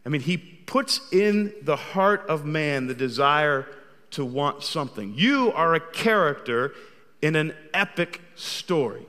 I 0.05 0.09
mean, 0.09 0.21
He 0.21 0.37
puts 0.37 1.01
in 1.13 1.55
the 1.63 1.77
heart 1.77 2.27
of 2.29 2.45
man 2.45 2.87
the 2.87 2.95
desire 2.95 3.67
to 4.13 4.25
want 4.25 4.63
something. 4.63 5.15
You 5.15 5.53
are 5.53 5.75
a 5.75 5.81
character 5.81 6.75
in 7.23 7.37
an 7.37 7.55
epic 7.73 8.21
story. 8.35 9.07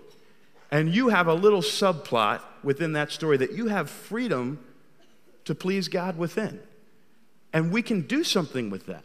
And 0.72 0.94
you 0.94 1.10
have 1.10 1.28
a 1.28 1.34
little 1.34 1.62
subplot 1.62 2.42
within 2.64 2.94
that 2.94 3.12
story 3.12 3.38
that 3.38 3.54
you 3.54 3.68
have 3.68 3.90
freedom 3.90 4.60
to 5.46 5.56
please 5.56 5.88
God 5.88 6.18
within. 6.18 6.60
And 7.54 7.72
we 7.72 7.82
can 7.82 8.02
do 8.02 8.24
something 8.24 8.70
with 8.70 8.88
that. 8.88 9.04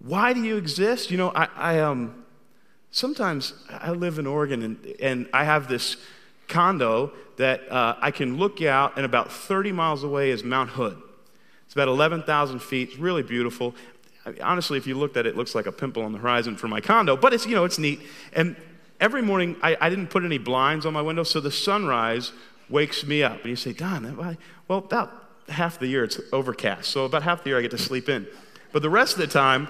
Why 0.00 0.32
do 0.32 0.42
you 0.42 0.56
exist? 0.56 1.10
You 1.10 1.18
know, 1.18 1.32
I, 1.34 1.48
I 1.56 1.78
um, 1.80 2.24
sometimes 2.90 3.52
I 3.70 3.90
live 3.90 4.18
in 4.18 4.26
Oregon 4.26 4.62
and, 4.62 4.94
and 5.00 5.28
I 5.32 5.44
have 5.44 5.68
this 5.68 5.96
condo 6.48 7.12
that 7.36 7.70
uh, 7.70 7.96
I 8.00 8.10
can 8.10 8.38
look 8.38 8.62
out, 8.62 8.96
and 8.96 9.04
about 9.04 9.30
30 9.30 9.72
miles 9.72 10.02
away 10.02 10.30
is 10.30 10.42
Mount 10.42 10.70
Hood. 10.70 10.96
It's 11.66 11.74
about 11.74 11.88
11,000 11.88 12.60
feet. 12.60 12.90
It's 12.90 12.98
really 12.98 13.22
beautiful. 13.22 13.74
I 14.24 14.30
mean, 14.30 14.42
honestly, 14.42 14.78
if 14.78 14.86
you 14.86 14.94
looked 14.96 15.16
at 15.16 15.26
it, 15.26 15.30
it 15.30 15.36
looks 15.36 15.54
like 15.54 15.66
a 15.66 15.72
pimple 15.72 16.02
on 16.02 16.12
the 16.12 16.18
horizon 16.18 16.56
for 16.56 16.68
my 16.68 16.80
condo, 16.80 17.16
but 17.16 17.34
it's, 17.34 17.46
you 17.46 17.54
know, 17.54 17.64
it's 17.64 17.78
neat. 17.78 18.00
And 18.32 18.56
every 19.00 19.22
morning, 19.22 19.56
I, 19.62 19.76
I 19.80 19.90
didn't 19.90 20.08
put 20.08 20.24
any 20.24 20.38
blinds 20.38 20.86
on 20.86 20.92
my 20.92 21.02
window, 21.02 21.22
so 21.22 21.40
the 21.40 21.50
sunrise 21.50 22.32
wakes 22.68 23.04
me 23.04 23.22
up. 23.22 23.40
And 23.40 23.50
you 23.50 23.56
say, 23.56 23.72
Don, 23.72 24.16
well, 24.68 24.78
about 24.78 25.12
half 25.48 25.78
the 25.78 25.86
year 25.86 26.04
it's 26.04 26.20
overcast, 26.32 26.90
so 26.90 27.04
about 27.04 27.22
half 27.22 27.44
the 27.44 27.50
year 27.50 27.58
I 27.58 27.62
get 27.62 27.70
to 27.72 27.78
sleep 27.78 28.08
in. 28.08 28.26
But 28.72 28.82
the 28.82 28.90
rest 28.90 29.14
of 29.14 29.18
the 29.20 29.26
time, 29.26 29.68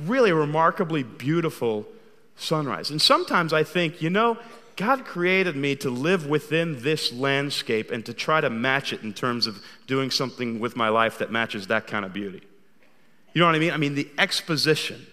really 0.00 0.32
remarkably 0.32 1.02
beautiful 1.02 1.86
sunrise. 2.36 2.90
And 2.90 3.00
sometimes 3.00 3.52
I 3.52 3.64
think, 3.64 4.02
you 4.02 4.10
know, 4.10 4.38
God 4.76 5.04
created 5.04 5.54
me 5.54 5.76
to 5.76 5.90
live 5.90 6.26
within 6.26 6.82
this 6.82 7.12
landscape 7.12 7.90
and 7.90 8.04
to 8.06 8.14
try 8.14 8.40
to 8.40 8.50
match 8.50 8.92
it 8.92 9.02
in 9.02 9.12
terms 9.12 9.46
of 9.46 9.62
doing 9.86 10.10
something 10.10 10.60
with 10.60 10.76
my 10.76 10.88
life 10.88 11.18
that 11.18 11.30
matches 11.30 11.66
that 11.66 11.86
kind 11.86 12.04
of 12.04 12.12
beauty. 12.12 12.42
You 13.34 13.40
know 13.40 13.46
what 13.46 13.54
I 13.54 13.58
mean? 13.58 13.72
I 13.72 13.76
mean, 13.76 13.94
the 13.94 14.08
exposition. 14.18 15.06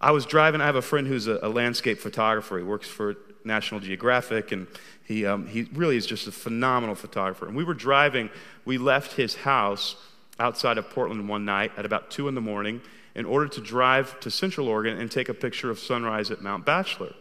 I 0.00 0.10
was 0.10 0.26
driving, 0.26 0.60
I 0.60 0.66
have 0.66 0.76
a 0.76 0.82
friend 0.82 1.06
who's 1.06 1.26
a, 1.26 1.38
a 1.42 1.48
landscape 1.48 1.98
photographer. 1.98 2.58
He 2.58 2.64
works 2.64 2.88
for 2.88 3.16
National 3.44 3.80
Geographic, 3.80 4.52
and 4.52 4.66
he, 5.04 5.24
um, 5.24 5.46
he 5.46 5.62
really 5.72 5.96
is 5.96 6.06
just 6.06 6.26
a 6.26 6.32
phenomenal 6.32 6.94
photographer. 6.94 7.46
And 7.46 7.56
we 7.56 7.64
were 7.64 7.74
driving, 7.74 8.30
we 8.64 8.78
left 8.78 9.12
his 9.12 9.34
house 9.34 9.96
outside 10.38 10.78
of 10.78 10.90
Portland 10.90 11.28
one 11.28 11.44
night 11.44 11.72
at 11.76 11.86
about 11.86 12.10
2 12.10 12.28
in 12.28 12.34
the 12.34 12.40
morning 12.40 12.80
in 13.14 13.24
order 13.24 13.48
to 13.48 13.60
drive 13.60 14.18
to 14.20 14.30
Central 14.30 14.68
Oregon 14.68 14.98
and 14.98 15.10
take 15.10 15.28
a 15.28 15.34
picture 15.34 15.70
of 15.70 15.78
sunrise 15.78 16.30
at 16.30 16.42
Mount 16.42 16.64
Bachelor. 16.64 17.14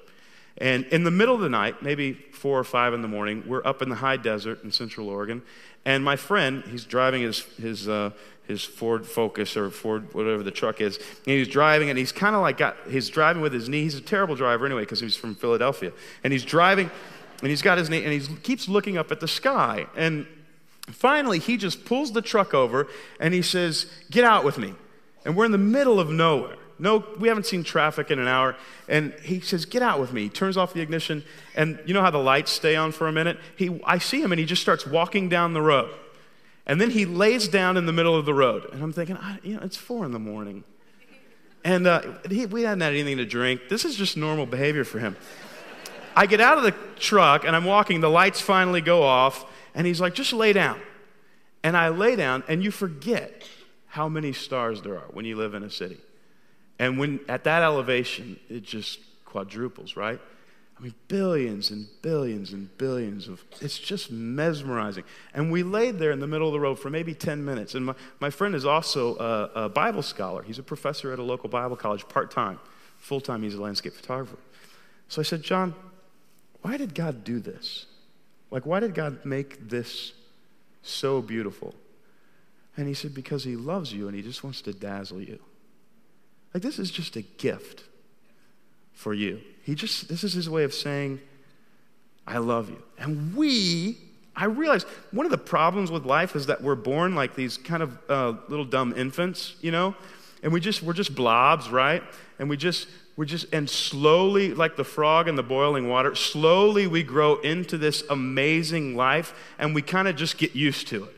And 0.58 0.86
in 0.86 1.04
the 1.04 1.12
middle 1.12 1.36
of 1.36 1.42
the 1.42 1.50
night, 1.50 1.82
maybe 1.82 2.14
four 2.14 2.60
or 2.60 2.64
five 2.64 2.94
in 2.94 3.02
the 3.02 3.08
morning, 3.08 3.44
we're 3.48 3.66
up 3.66 3.82
in 3.82 3.90
the 3.90 3.96
high 3.96 4.18
desert 4.18 4.64
in 4.64 4.72
Central 4.72 5.10
Oregon. 5.10 5.42
And 5.86 6.04
my 6.04 6.16
friend, 6.16 6.64
he's 6.70 6.86
driving 6.86 7.24
his, 7.24 7.40
his, 7.58 7.90
uh, 7.90 8.12
his 8.48 8.64
Ford 8.64 9.06
Focus 9.06 9.58
or 9.58 9.70
Ford, 9.70 10.14
whatever 10.14 10.44
the 10.44 10.52
truck 10.52 10.80
is. 10.80 10.98
And 10.98 11.38
he's 11.38 11.48
driving, 11.48 11.90
and 11.90 11.98
he's 11.98 12.12
kind 12.12 12.36
of 12.36 12.42
like 12.42 12.58
got, 12.58 12.78
he's 12.90 13.10
driving 13.10 13.42
with 13.42 13.54
his 13.54 13.68
knee. 13.68 13.84
He's 13.84 13.96
a 13.96 14.02
terrible 14.02 14.36
driver 14.36 14.66
anyway, 14.66 14.84
because 14.84 15.00
he's 15.00 15.16
from 15.16 15.36
Philadelphia. 15.36 15.92
And 16.24 16.32
he's 16.32 16.46
driving, 16.46 16.92
and 17.42 17.50
he's 17.50 17.62
got 17.62 17.78
his 17.78 17.90
knee, 17.90 18.04
and 18.04 18.14
he 18.14 18.36
keeps 18.38 18.68
looking 18.68 18.98
up 18.98 19.12
at 19.12 19.20
the 19.20 19.28
sky. 19.28 19.88
And 19.96 20.28
finally, 20.88 21.40
he 21.40 21.58
just 21.58 21.84
pulls 21.84 22.12
the 22.12 22.22
truck 22.22 22.54
over, 22.54 22.88
and 23.20 23.34
he 23.34 23.42
says, 23.42 23.92
Get 24.12 24.24
out 24.24 24.44
with 24.44 24.58
me. 24.58 24.76
And 25.26 25.36
we're 25.36 25.46
in 25.46 25.52
the 25.52 25.58
middle 25.58 26.00
of 26.00 26.10
nowhere. 26.10 26.58
No, 26.80 27.06
we 27.20 27.28
haven't 27.28 27.46
seen 27.46 27.64
traffic 27.64 28.12
in 28.12 28.20
an 28.20 28.28
hour. 28.28 28.56
And 28.90 29.14
he 29.24 29.40
says, 29.40 29.66
Get 29.66 29.82
out 29.82 30.00
with 30.00 30.12
me. 30.12 30.24
He 30.24 30.30
turns 30.30 30.58
off 30.58 30.74
the 30.74 30.82
ignition. 30.82 31.24
And 31.56 31.80
you 31.86 31.94
know 31.94 32.02
how 32.02 32.10
the 32.10 32.18
lights 32.18 32.52
stay 32.52 32.76
on 32.76 32.92
for 32.92 33.08
a 33.08 33.12
minute? 33.12 33.40
He, 33.56 33.80
I 33.86 34.00
see 34.00 34.22
him 34.22 34.32
and 34.32 34.40
he 34.40 34.46
just 34.46 34.62
starts 34.62 34.86
walking 34.86 35.30
down 35.30 35.54
the 35.54 35.62
road. 35.62 35.94
And 36.66 36.80
then 36.80 36.90
he 36.90 37.06
lays 37.06 37.48
down 37.48 37.78
in 37.78 37.86
the 37.86 37.94
middle 37.94 38.16
of 38.16 38.26
the 38.26 38.34
road. 38.34 38.70
And 38.72 38.82
I'm 38.82 38.94
thinking, 38.94 39.18
you 39.44 39.56
know, 39.56 39.62
it's 39.64 39.78
four 39.78 40.06
in 40.06 40.12
the 40.12 40.20
morning. 40.20 40.64
And 41.64 41.88
uh, 41.88 42.02
he, 42.30 42.46
we 42.46 42.64
hadn't 42.64 42.82
had 42.82 42.94
anything 42.94 43.18
to 43.18 43.26
drink. 43.26 43.62
This 43.70 43.86
is 43.86 43.96
just 43.96 44.18
normal 44.18 44.46
behavior 44.46 44.84
for 44.84 45.00
him. 45.00 45.16
I 46.16 46.26
get 46.26 46.42
out 46.42 46.58
of 46.58 46.64
the 46.64 46.76
truck 47.00 47.44
and 47.46 47.56
I'm 47.56 47.66
walking, 47.66 48.02
the 48.02 48.10
lights 48.10 48.40
finally 48.40 48.82
go 48.82 49.04
off, 49.04 49.46
and 49.74 49.88
he's 49.88 50.00
like, 50.00 50.14
just 50.14 50.34
lay 50.34 50.54
down. 50.54 50.80
And 51.64 51.78
I 51.78 51.90
lay 51.90 52.16
down, 52.16 52.44
and 52.48 52.62
you 52.62 52.72
forget 52.72 53.48
how 53.94 54.10
many 54.10 54.34
stars 54.34 54.82
there 54.82 54.96
are 54.96 55.06
when 55.12 55.24
you 55.24 55.36
live 55.36 55.54
in 55.54 55.62
a 55.62 55.70
city. 55.70 56.00
And 56.80 56.98
when 56.98 57.20
at 57.30 57.44
that 57.44 57.62
elevation, 57.62 58.40
it 58.50 58.64
just 58.64 59.00
quadruples, 59.24 59.96
right? 59.96 60.20
I 60.76 60.82
mean, 60.82 60.96
billions 61.08 61.70
and 61.70 61.86
billions 62.02 62.54
and 62.54 62.76
billions 62.80 63.28
of, 63.28 63.44
it's 63.62 63.78
just 63.78 64.10
mesmerizing. 64.12 65.04
And 65.36 65.52
we 65.52 65.62
laid 65.62 66.00
there 66.00 66.10
in 66.10 66.20
the 66.20 66.26
middle 66.26 66.48
of 66.48 66.54
the 66.54 66.60
road 66.60 66.80
for 66.80 66.90
maybe 66.90 67.14
10 67.14 67.46
minutes. 67.46 67.76
And 67.76 67.86
my, 67.86 67.94
my 68.20 68.32
friend 68.32 68.56
is 68.56 68.66
also 68.66 69.16
a, 69.18 69.66
a 69.66 69.70
Bible 69.70 70.02
scholar. 70.02 70.42
He's 70.42 70.58
a 70.58 70.64
professor 70.64 71.14
at 71.14 71.20
a 71.20 71.24
local 71.24 71.48
Bible 71.48 71.76
college, 71.76 72.10
part 72.10 72.32
time. 72.32 72.60
Full 72.98 73.22
time, 73.22 73.44
he's 73.44 73.54
a 73.54 73.62
landscape 73.62 73.94
photographer. 73.94 74.40
So 75.08 75.22
I 75.22 75.24
said, 75.24 75.44
John, 75.44 75.76
why 76.64 76.78
did 76.78 76.96
God 76.96 77.24
do 77.24 77.40
this? 77.40 77.86
Like, 78.50 78.66
why 78.66 78.80
did 78.80 78.96
God 78.96 79.24
make 79.24 79.70
this 79.70 80.14
so 80.82 81.22
beautiful? 81.22 81.76
And 82.76 82.88
he 82.88 82.94
said, 82.94 83.14
Because 83.14 83.44
he 83.44 83.56
loves 83.56 83.94
you 83.94 84.08
and 84.08 84.16
he 84.16 84.22
just 84.22 84.44
wants 84.44 84.62
to 84.62 84.74
dazzle 84.74 85.22
you. 85.22 85.40
Like, 86.54 86.64
this 86.64 86.80
is 86.80 86.92
just 86.92 87.16
a 87.16 87.22
gift 87.22 87.84
for 88.94 89.14
you. 89.14 89.42
He 89.64 89.76
just, 89.76 90.08
this 90.08 90.24
is 90.24 90.34
his 90.34 90.50
way 90.50 90.64
of 90.64 90.74
saying, 90.74 91.20
I 92.28 92.38
love 92.38 92.70
you. 92.70 92.82
And 92.98 93.36
we, 93.36 93.98
I 94.36 94.46
realize 94.46 94.84
one 95.12 95.26
of 95.26 95.32
the 95.32 95.38
problems 95.38 95.92
with 95.92 96.06
life 96.06 96.36
is 96.36 96.46
that 96.46 96.62
we're 96.62 96.76
born 96.76 97.16
like 97.16 97.36
these 97.36 97.58
kind 97.58 97.84
of 97.84 97.98
uh, 98.10 98.34
little 98.48 98.66
dumb 98.66 98.94
infants, 98.96 99.56
you 99.62 99.72
know? 99.72 99.96
And 100.42 100.52
we 100.52 100.60
just, 100.60 100.84
we're 100.84 100.94
just 100.94 101.16
blobs, 101.16 101.70
right? 101.70 102.04
And 102.40 102.50
we 102.50 102.58
just, 102.58 102.88
we 103.16 103.26
just, 103.26 103.54
and 103.54 103.70
slowly, 103.70 104.54
like 104.54 104.76
the 104.76 104.84
frog 104.84 105.28
in 105.28 105.36
the 105.36 105.44
boiling 105.44 105.90
water, 105.90 106.16
slowly 106.16 106.88
we 106.88 107.04
grow 107.04 107.40
into 107.42 107.78
this 107.78 108.04
amazing 108.10 108.96
life 108.96 109.34
and 109.58 109.74
we 109.74 109.82
kind 109.82 110.08
of 110.08 110.16
just 110.16 110.38
get 110.38 110.56
used 110.56 110.88
to 110.90 111.06
it. 111.06 111.16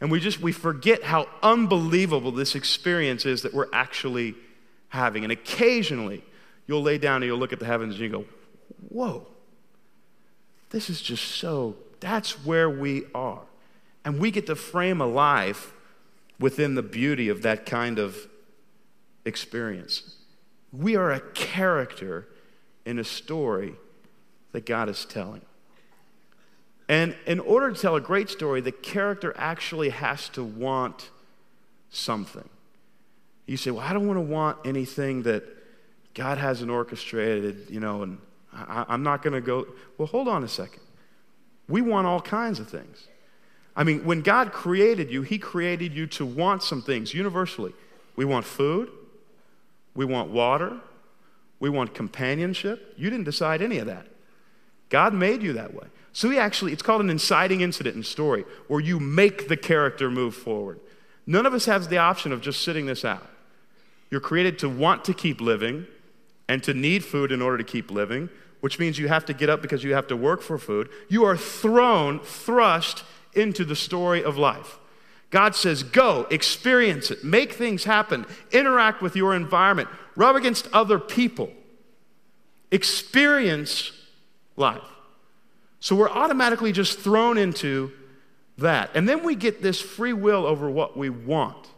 And 0.00 0.10
we 0.10 0.20
just, 0.20 0.40
we 0.40 0.52
forget 0.52 1.02
how 1.02 1.28
unbelievable 1.42 2.30
this 2.30 2.54
experience 2.54 3.26
is 3.26 3.42
that 3.42 3.52
we're 3.52 3.68
actually 3.72 4.34
having. 4.90 5.24
And 5.24 5.32
occasionally, 5.32 6.24
you'll 6.66 6.82
lay 6.82 6.98
down 6.98 7.16
and 7.16 7.24
you'll 7.24 7.38
look 7.38 7.52
at 7.52 7.58
the 7.58 7.66
heavens 7.66 7.94
and 7.94 8.02
you 8.02 8.08
go, 8.08 8.24
whoa, 8.88 9.26
this 10.70 10.88
is 10.88 11.00
just 11.00 11.24
so, 11.24 11.76
that's 12.00 12.44
where 12.44 12.70
we 12.70 13.04
are. 13.14 13.42
And 14.04 14.20
we 14.20 14.30
get 14.30 14.46
to 14.46 14.54
frame 14.54 15.00
a 15.00 15.06
life 15.06 15.72
within 16.38 16.74
the 16.76 16.82
beauty 16.82 17.28
of 17.28 17.42
that 17.42 17.66
kind 17.66 17.98
of 17.98 18.28
experience. 19.24 20.16
We 20.72 20.94
are 20.96 21.10
a 21.10 21.20
character 21.20 22.28
in 22.86 22.98
a 22.98 23.04
story 23.04 23.74
that 24.52 24.64
God 24.64 24.88
is 24.88 25.04
telling. 25.04 25.42
And 26.88 27.14
in 27.26 27.38
order 27.40 27.70
to 27.70 27.80
tell 27.80 27.96
a 27.96 28.00
great 28.00 28.30
story, 28.30 28.60
the 28.60 28.72
character 28.72 29.34
actually 29.36 29.90
has 29.90 30.28
to 30.30 30.42
want 30.42 31.10
something. 31.90 32.48
You 33.46 33.56
say, 33.56 33.70
Well, 33.70 33.84
I 33.84 33.92
don't 33.92 34.06
want 34.06 34.16
to 34.16 34.22
want 34.22 34.58
anything 34.64 35.22
that 35.24 35.44
God 36.14 36.38
hasn't 36.38 36.70
orchestrated, 36.70 37.70
you 37.70 37.80
know, 37.80 38.02
and 38.02 38.18
I, 38.52 38.86
am 38.88 39.02
not 39.02 39.22
going 39.22 39.34
to 39.34 39.40
go. 39.40 39.66
Well, 39.98 40.08
hold 40.08 40.28
on 40.28 40.42
a 40.42 40.48
second. 40.48 40.82
We 41.68 41.82
want 41.82 42.06
all 42.06 42.20
kinds 42.20 42.58
of 42.58 42.68
things. 42.68 43.06
I 43.76 43.84
mean, 43.84 44.04
when 44.04 44.22
God 44.22 44.52
created 44.52 45.10
you, 45.10 45.22
He 45.22 45.38
created 45.38 45.94
you 45.94 46.06
to 46.08 46.26
want 46.26 46.62
some 46.62 46.82
things 46.82 47.12
universally. 47.14 47.72
We 48.16 48.24
want 48.24 48.44
food, 48.44 48.90
we 49.94 50.04
want 50.04 50.30
water, 50.30 50.80
we 51.60 51.70
want 51.70 51.94
companionship. 51.94 52.94
You 52.96 53.10
didn't 53.10 53.26
decide 53.26 53.62
any 53.62 53.78
of 53.78 53.86
that. 53.86 54.06
God 54.88 55.14
made 55.14 55.42
you 55.42 55.52
that 55.52 55.74
way. 55.74 55.86
So 56.18 56.28
he 56.30 56.36
actually, 56.36 56.72
it's 56.72 56.82
called 56.82 57.00
an 57.00 57.10
inciting 57.10 57.60
incident 57.60 57.94
in 57.94 58.02
story, 58.02 58.44
where 58.66 58.80
you 58.80 58.98
make 58.98 59.46
the 59.46 59.56
character 59.56 60.10
move 60.10 60.34
forward. 60.34 60.80
None 61.28 61.46
of 61.46 61.54
us 61.54 61.66
has 61.66 61.86
the 61.86 61.98
option 61.98 62.32
of 62.32 62.40
just 62.40 62.62
sitting 62.62 62.86
this 62.86 63.04
out. 63.04 63.24
You're 64.10 64.20
created 64.20 64.58
to 64.58 64.68
want 64.68 65.04
to 65.04 65.14
keep 65.14 65.40
living 65.40 65.86
and 66.48 66.60
to 66.64 66.74
need 66.74 67.04
food 67.04 67.30
in 67.30 67.40
order 67.40 67.56
to 67.56 67.62
keep 67.62 67.92
living, 67.92 68.30
which 68.58 68.80
means 68.80 68.98
you 68.98 69.06
have 69.06 69.26
to 69.26 69.32
get 69.32 69.48
up 69.48 69.62
because 69.62 69.84
you 69.84 69.94
have 69.94 70.08
to 70.08 70.16
work 70.16 70.42
for 70.42 70.58
food. 70.58 70.88
You 71.08 71.24
are 71.24 71.36
thrown, 71.36 72.18
thrust 72.18 73.04
into 73.34 73.64
the 73.64 73.76
story 73.76 74.24
of 74.24 74.36
life. 74.36 74.80
God 75.30 75.54
says, 75.54 75.84
go, 75.84 76.26
experience 76.32 77.12
it, 77.12 77.22
make 77.22 77.52
things 77.52 77.84
happen, 77.84 78.26
interact 78.50 79.02
with 79.02 79.14
your 79.14 79.36
environment, 79.36 79.88
rub 80.16 80.34
against 80.34 80.66
other 80.72 80.98
people, 80.98 81.52
experience 82.72 83.92
life. 84.56 84.82
So 85.80 85.94
we're 85.94 86.10
automatically 86.10 86.72
just 86.72 86.98
thrown 86.98 87.38
into 87.38 87.92
that. 88.58 88.90
And 88.94 89.08
then 89.08 89.22
we 89.22 89.34
get 89.34 89.62
this 89.62 89.80
free 89.80 90.12
will 90.12 90.46
over 90.46 90.68
what 90.70 90.96
we 90.96 91.10
want. 91.10 91.68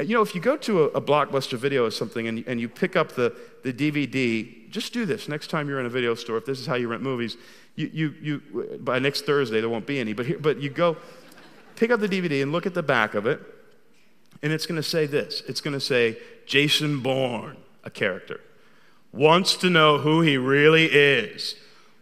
You 0.00 0.14
know, 0.14 0.22
if 0.22 0.34
you 0.34 0.40
go 0.40 0.56
to 0.58 0.84
a, 0.84 0.86
a 0.88 1.00
blockbuster 1.00 1.58
video 1.58 1.84
or 1.84 1.90
something 1.90 2.28
and, 2.28 2.44
and 2.46 2.60
you 2.60 2.68
pick 2.68 2.96
up 2.96 3.12
the, 3.12 3.34
the 3.64 3.72
DVD, 3.72 4.70
just 4.70 4.92
do 4.92 5.04
this 5.04 5.28
next 5.28 5.48
time 5.48 5.68
you're 5.68 5.80
in 5.80 5.86
a 5.86 5.90
video 5.90 6.14
store. 6.14 6.36
If 6.36 6.46
this 6.46 6.60
is 6.60 6.66
how 6.66 6.76
you 6.76 6.88
rent 6.88 7.02
movies, 7.02 7.36
you, 7.74 7.90
you, 7.92 8.14
you 8.20 8.78
by 8.80 8.98
next 8.98 9.26
Thursday 9.26 9.60
there 9.60 9.68
won't 9.68 9.86
be 9.86 9.98
any, 9.98 10.12
but, 10.12 10.26
here, 10.26 10.38
but 10.38 10.60
you 10.60 10.70
go 10.70 10.96
pick 11.76 11.90
up 11.90 12.00
the 12.00 12.08
DVD 12.08 12.42
and 12.42 12.52
look 12.52 12.66
at 12.66 12.74
the 12.74 12.82
back 12.82 13.14
of 13.14 13.26
it, 13.26 13.40
and 14.42 14.52
it's 14.52 14.66
going 14.66 14.76
to 14.76 14.82
say 14.82 15.06
this 15.06 15.42
it's 15.48 15.60
going 15.60 15.74
to 15.74 15.80
say, 15.80 16.18
Jason 16.46 17.00
Bourne, 17.00 17.56
a 17.84 17.90
character, 17.90 18.40
wants 19.12 19.56
to 19.56 19.70
know 19.70 19.98
who 19.98 20.20
he 20.20 20.36
really 20.36 20.86
is, 20.86 21.54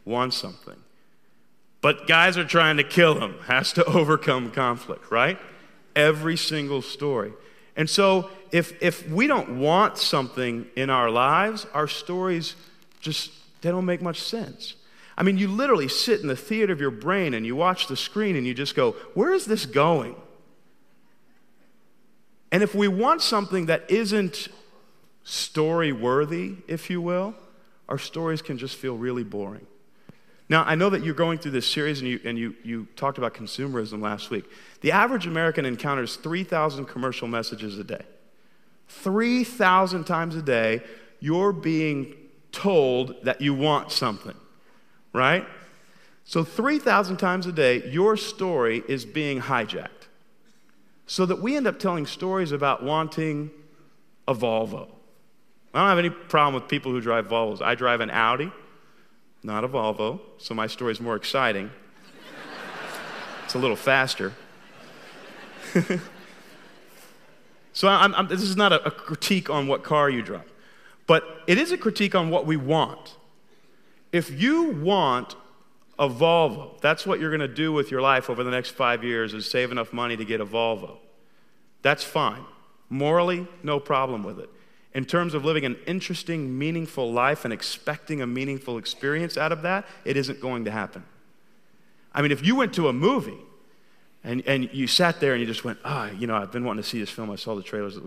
wants 0.06 0.36
something. 0.36 0.76
But 1.82 2.06
guys 2.06 2.38
are 2.38 2.44
trying 2.44 2.78
to 2.78 2.84
kill 2.84 3.20
him, 3.20 3.36
has 3.46 3.74
to 3.74 3.84
overcome 3.84 4.50
conflict, 4.50 5.10
right? 5.10 5.38
Every 5.94 6.36
single 6.36 6.80
story. 6.80 7.32
And 7.76 7.90
so, 7.90 8.30
if, 8.52 8.82
if 8.82 9.06
we 9.10 9.26
don't 9.26 9.58
want 9.58 9.98
something 9.98 10.66
in 10.76 10.88
our 10.88 11.10
lives, 11.10 11.66
our 11.74 11.86
stories 11.86 12.54
just, 13.00 13.30
they 13.60 13.70
don't 13.70 13.84
make 13.84 14.00
much 14.00 14.22
sense. 14.22 14.74
I 15.18 15.22
mean, 15.22 15.36
you 15.36 15.48
literally 15.48 15.88
sit 15.88 16.20
in 16.20 16.28
the 16.28 16.36
theater 16.36 16.72
of 16.72 16.80
your 16.80 16.90
brain 16.90 17.34
and 17.34 17.44
you 17.44 17.56
watch 17.56 17.86
the 17.86 17.96
screen 17.96 18.36
and 18.36 18.46
you 18.46 18.54
just 18.54 18.74
go, 18.74 18.92
where 19.14 19.32
is 19.32 19.44
this 19.44 19.66
going? 19.66 20.14
And 22.52 22.62
if 22.62 22.74
we 22.74 22.88
want 22.88 23.22
something 23.22 23.66
that 23.66 23.90
isn't 23.90 24.48
story 25.24 25.92
worthy, 25.92 26.56
if 26.68 26.88
you 26.88 27.00
will, 27.00 27.34
our 27.88 27.98
stories 27.98 28.42
can 28.42 28.58
just 28.58 28.76
feel 28.76 28.96
really 28.96 29.24
boring. 29.24 29.66
Now, 30.48 30.62
I 30.64 30.76
know 30.76 30.90
that 30.90 31.02
you're 31.02 31.14
going 31.14 31.38
through 31.38 31.52
this 31.52 31.66
series 31.66 32.00
and 32.00 32.08
you, 32.08 32.20
and 32.24 32.38
you, 32.38 32.54
you 32.62 32.86
talked 32.94 33.18
about 33.18 33.34
consumerism 33.34 34.00
last 34.00 34.30
week. 34.30 34.44
The 34.80 34.92
average 34.92 35.26
American 35.26 35.66
encounters 35.66 36.16
3,000 36.16 36.84
commercial 36.84 37.26
messages 37.26 37.78
a 37.78 37.84
day. 37.84 38.04
3,000 38.88 40.04
times 40.04 40.36
a 40.36 40.42
day, 40.42 40.82
you're 41.18 41.52
being 41.52 42.14
told 42.52 43.16
that 43.24 43.40
you 43.40 43.54
want 43.54 43.90
something, 43.90 44.36
right? 45.12 45.44
So, 46.24 46.44
3,000 46.44 47.16
times 47.16 47.46
a 47.46 47.52
day, 47.52 47.88
your 47.90 48.16
story 48.16 48.84
is 48.88 49.04
being 49.04 49.40
hijacked. 49.40 49.90
So 51.08 51.26
that 51.26 51.40
we 51.40 51.56
end 51.56 51.66
up 51.66 51.78
telling 51.78 52.06
stories 52.06 52.52
about 52.52 52.82
wanting 52.84 53.50
a 54.26 54.34
Volvo. 54.34 54.88
I 55.74 55.80
don't 55.80 55.88
have 55.88 55.98
any 55.98 56.10
problem 56.10 56.54
with 56.54 56.68
people 56.68 56.92
who 56.92 57.00
drive 57.00 57.28
Volvos. 57.28 57.60
I 57.62 57.74
drive 57.74 58.00
an 58.00 58.10
Audi 58.10 58.52
not 59.46 59.62
a 59.62 59.68
Volvo, 59.68 60.20
so 60.38 60.54
my 60.54 60.66
story 60.66 60.90
is 60.90 61.00
more 61.00 61.14
exciting. 61.14 61.70
it's 63.44 63.54
a 63.54 63.58
little 63.58 63.76
faster. 63.76 64.32
so 67.72 67.86
I'm, 67.86 68.12
I'm, 68.16 68.26
this 68.26 68.42
is 68.42 68.56
not 68.56 68.72
a, 68.72 68.84
a 68.84 68.90
critique 68.90 69.48
on 69.48 69.68
what 69.68 69.84
car 69.84 70.10
you 70.10 70.20
drive, 70.20 70.52
but 71.06 71.22
it 71.46 71.58
is 71.58 71.70
a 71.70 71.78
critique 71.78 72.16
on 72.16 72.28
what 72.28 72.44
we 72.44 72.56
want. 72.56 73.14
If 74.10 74.30
you 74.32 74.72
want 74.72 75.36
a 75.96 76.08
Volvo, 76.08 76.80
that's 76.80 77.06
what 77.06 77.20
you're 77.20 77.30
going 77.30 77.48
to 77.48 77.48
do 77.48 77.72
with 77.72 77.92
your 77.92 78.00
life 78.00 78.28
over 78.28 78.42
the 78.42 78.50
next 78.50 78.70
five 78.70 79.04
years 79.04 79.32
is 79.32 79.48
save 79.48 79.70
enough 79.70 79.92
money 79.92 80.16
to 80.16 80.24
get 80.24 80.40
a 80.40 80.46
Volvo. 80.46 80.96
That's 81.82 82.02
fine. 82.02 82.44
Morally, 82.90 83.46
no 83.62 83.78
problem 83.78 84.24
with 84.24 84.40
it 84.40 84.50
in 84.96 85.04
terms 85.04 85.34
of 85.34 85.44
living 85.44 85.66
an 85.66 85.76
interesting, 85.86 86.56
meaningful 86.56 87.12
life 87.12 87.44
and 87.44 87.52
expecting 87.52 88.22
a 88.22 88.26
meaningful 88.26 88.78
experience 88.78 89.36
out 89.36 89.52
of 89.52 89.60
that, 89.60 89.84
it 90.06 90.16
isn't 90.16 90.40
going 90.40 90.64
to 90.64 90.70
happen. 90.70 91.04
I 92.14 92.22
mean, 92.22 92.32
if 92.32 92.42
you 92.42 92.56
went 92.56 92.72
to 92.76 92.88
a 92.88 92.94
movie 92.94 93.36
and, 94.24 94.42
and 94.46 94.70
you 94.72 94.86
sat 94.86 95.20
there 95.20 95.32
and 95.32 95.40
you 95.42 95.46
just 95.46 95.64
went, 95.64 95.78
ah, 95.84 96.08
oh, 96.10 96.16
you 96.16 96.26
know, 96.26 96.34
I've 96.34 96.50
been 96.50 96.64
wanting 96.64 96.82
to 96.82 96.88
see 96.88 96.98
this 96.98 97.10
film, 97.10 97.30
I 97.30 97.36
saw 97.36 97.54
the 97.54 97.62
trailers, 97.62 97.98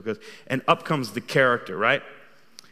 and 0.47 0.63
up 0.67 0.83
comes 0.83 1.11
the 1.11 1.21
character, 1.21 1.77
right? 1.77 2.01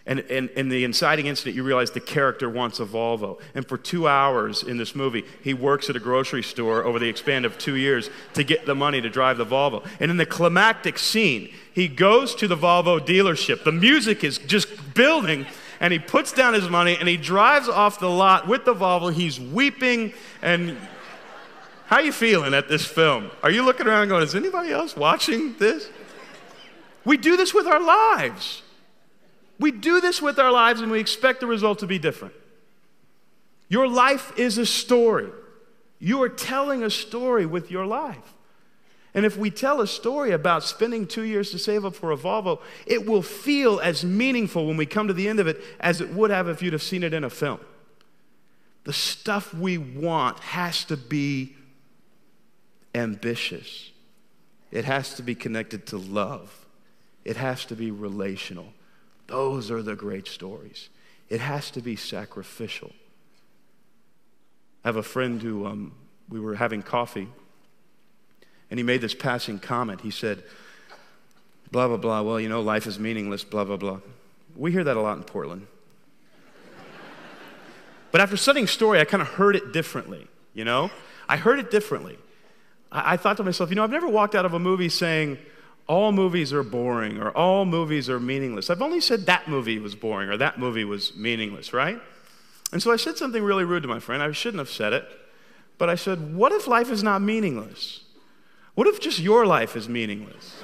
And, 0.07 0.22
and 0.22 0.72
the 0.72 0.86
inciting 0.86 1.28
incident, 1.28 1.57
you 1.57 1.63
realize 1.63 1.91
the 1.91 1.99
character 1.99 2.49
wants 2.49 2.80
a 2.80 2.86
Volvo. 2.86 3.41
And 3.53 3.68
for 3.68 3.78
two 3.78 4.07
hours 4.07 4.63
in 4.63 4.78
this 4.78 4.95
movie, 4.95 5.26
he 5.43 5.53
works 5.53 5.89
at 5.89 5.97
a 5.97 5.99
grocery 5.99 6.43
store 6.43 6.86
over 6.86 6.97
the 6.97 7.13
span 7.18 7.43
of 7.43 7.57
two 7.57 7.76
years 7.76 8.09
to 8.34 8.45
get 8.45 8.65
the 8.65 8.74
money 8.74 9.01
to 9.01 9.09
drive 9.09 9.38
the 9.38 9.45
Volvo. 9.45 9.86
And 9.99 10.09
in 10.09 10.15
the 10.15 10.26
climactic 10.26 10.97
scene, 10.97 11.53
he 11.78 11.88
goes 11.88 12.34
to 12.34 12.48
the 12.48 12.58
Volvo 12.58 13.00
dealership. 13.00 13.64
The 13.64 13.72
music 13.72 14.24
is 14.24 14.40
just 14.40 14.96
building, 14.96 15.46
and 15.80 15.94
he 15.94 16.00
puts 16.00 16.32
down 16.32 16.56
his 16.56 16.68
money 16.68 16.98
and 17.00 17.08
he 17.08 17.18
drives 17.18 17.70
off 17.70 18.00
the 18.00 18.10
lot 18.10 18.48
with 18.48 18.66
the 18.66 18.74
Volvo. 18.74 19.14
He's 19.14 19.40
weeping 19.40 20.12
and 20.42 20.76
how 21.86 22.00
you 22.00 22.12
feeling 22.12 22.56
at 22.56 22.68
this 22.68 22.84
film? 22.84 23.30
Are 23.44 23.52
you 23.52 23.62
looking 23.62 23.86
around 23.86 24.08
going, 24.08 24.24
is 24.24 24.34
anybody 24.34 24.72
else 24.72 24.96
watching 24.96 25.56
this? 25.60 25.88
We 27.06 27.16
do 27.16 27.38
this 27.38 27.54
with 27.54 27.68
our 27.68 27.80
lives. 27.80 28.64
We 29.60 29.70
do 29.70 30.02
this 30.02 30.20
with 30.20 30.40
our 30.40 30.52
lives 30.52 30.82
and 30.82 30.90
we 30.90 31.00
expect 31.00 31.42
the 31.42 31.48
result 31.48 31.78
to 31.80 31.86
be 31.86 32.00
different. 32.00 32.34
Your 33.70 33.88
life 33.88 34.34
is 34.36 34.58
a 34.58 34.66
story. 34.66 35.30
You 36.00 36.24
are 36.24 36.30
telling 36.30 36.82
a 36.82 36.90
story 36.90 37.46
with 37.46 37.70
your 37.70 37.86
life. 37.86 38.34
And 39.18 39.26
if 39.26 39.36
we 39.36 39.49
tell 39.49 39.82
a 39.82 39.88
story 39.88 40.32
about 40.32 40.63
spending 40.63 41.07
two 41.07 41.24
years 41.24 41.49
to 41.49 41.57
save 41.57 41.86
up 41.86 41.95
for 41.95 42.11
a 42.11 42.15
Volvo, 42.15 42.61
it 42.86 43.07
will 43.07 43.24
feel 43.24 43.80
as 43.80 44.05
meaningful 44.05 44.68
when 44.68 44.78
we 44.78 44.86
come 44.86 45.07
to 45.07 45.13
the 45.13 45.28
end 45.28 45.39
of 45.39 45.47
it 45.47 45.59
as 45.80 46.01
it 46.01 46.11
would 46.11 46.30
have 46.30 46.47
if 46.47 46.61
you'd 46.61 46.74
have 46.74 46.84
seen 46.84 47.01
it 47.01 47.15
in 47.15 47.24
a 47.24 47.30
film. 47.32 47.59
The 48.84 48.93
stuff 48.93 49.55
we 49.55 49.80
want 49.80 50.38
has 50.41 50.84
to 50.86 50.95
be 50.95 51.55
ambitious, 52.93 53.89
it 54.70 54.86
has 54.86 55.15
to 55.15 55.24
be 55.24 55.34
connected 55.34 55.88
to 55.88 55.97
love, 55.97 56.68
it 57.26 57.38
has 57.38 57.65
to 57.65 57.76
be 57.76 57.89
relational. 57.89 58.72
Those 59.26 59.72
are 59.72 59.82
the 59.82 59.95
great 59.95 60.28
stories. 60.28 60.89
It 61.28 61.39
has 61.39 61.72
to 61.72 61.82
be 61.82 61.95
sacrificial. 61.95 62.91
I 64.86 64.89
have 64.89 64.95
a 64.95 65.01
friend 65.01 65.41
who 65.41 65.65
um, 65.65 65.93
we 66.30 66.39
were 66.39 66.53
having 66.53 66.84
coffee, 66.84 67.30
and 68.70 68.80
he 68.80 68.84
made 68.84 69.01
this 69.01 69.13
passing 69.13 69.59
comment. 69.59 70.01
He 70.01 70.11
said, 70.11 70.43
blah, 71.72 71.88
blah, 71.88 71.97
blah, 71.97 72.22
well, 72.22 72.39
you 72.39 72.49
know, 72.49 72.61
life 72.61 72.88
is 72.88 72.99
meaningless, 72.99 73.43
blah, 73.43 73.63
blah, 73.63 73.78
blah. 73.78 73.99
We 74.55 74.72
hear 74.72 74.84
that 74.84 74.97
a 74.97 75.01
lot 75.01 75.18
in 75.18 75.24
Portland. 75.24 75.68
but 78.11 78.22
after 78.22 78.38
studying 78.38 78.68
story, 78.68 78.99
I 78.99 79.05
kind 79.05 79.22
of 79.22 79.30
heard 79.30 79.55
it 79.55 79.72
differently, 79.72 80.28
you 80.53 80.65
know? 80.65 80.91
I 81.30 81.38
heard 81.38 81.59
it 81.59 81.72
differently. 81.72 82.18
I, 82.91 83.13
I 83.13 83.18
thought 83.18 83.38
to 83.38 83.43
myself, 83.43 83.70
you 83.70 83.76
know, 83.76 83.84
I've 83.84 83.91
never 83.91 84.07
walked 84.07 84.36
out 84.36 84.45
of 84.45 84.53
a 84.53 84.59
movie 84.59 84.89
saying, 84.89 85.38
all 85.88 86.11
movies 86.11 86.51
are 86.51 86.63
boring 86.63 87.18
or 87.18 87.32
all 87.32 87.65
movies 87.65 88.09
are 88.09 88.20
meaningless. 88.20 88.70
I've 88.70 88.82
only 88.82 88.99
said 88.99 89.26
that 89.28 89.47
movie 89.47 89.80
was 89.80 89.95
boring 89.95 90.30
or 90.30 90.38
that 90.38 90.59
movie 90.59 90.84
was 90.84 91.15
meaningless, 91.15 91.72
right? 91.72 91.99
And 92.72 92.84
so 92.84 92.91
I 92.91 92.97
said 92.97 93.18
something 93.18 93.41
really 93.41 93.63
rude 93.63 93.84
to 93.84 93.88
my 93.88 93.99
friend. 93.99 94.22
I 94.22 94.32
shouldn't 94.32 94.59
have 94.59 94.70
said 94.70 94.91
it. 94.91 95.07
But 95.78 95.89
I 95.89 95.95
said, 95.95 96.36
What 96.36 96.51
if 96.51 96.68
life 96.68 96.91
is 96.91 97.03
not 97.03 97.22
meaningless? 97.22 98.01
What 98.78 98.86
if 98.86 99.00
just 99.00 99.18
your 99.18 99.48
life 99.48 99.76
is 99.76 99.90
meaningless? 99.90 100.62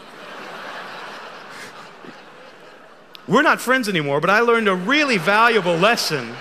We're 3.28 3.42
not 3.42 3.60
friends 3.60 3.90
anymore, 3.90 4.22
but 4.22 4.30
I 4.30 4.42
learned 4.42 4.70
a 4.70 4.76
really 4.76 5.18
valuable 5.18 5.76
lesson 5.76 6.36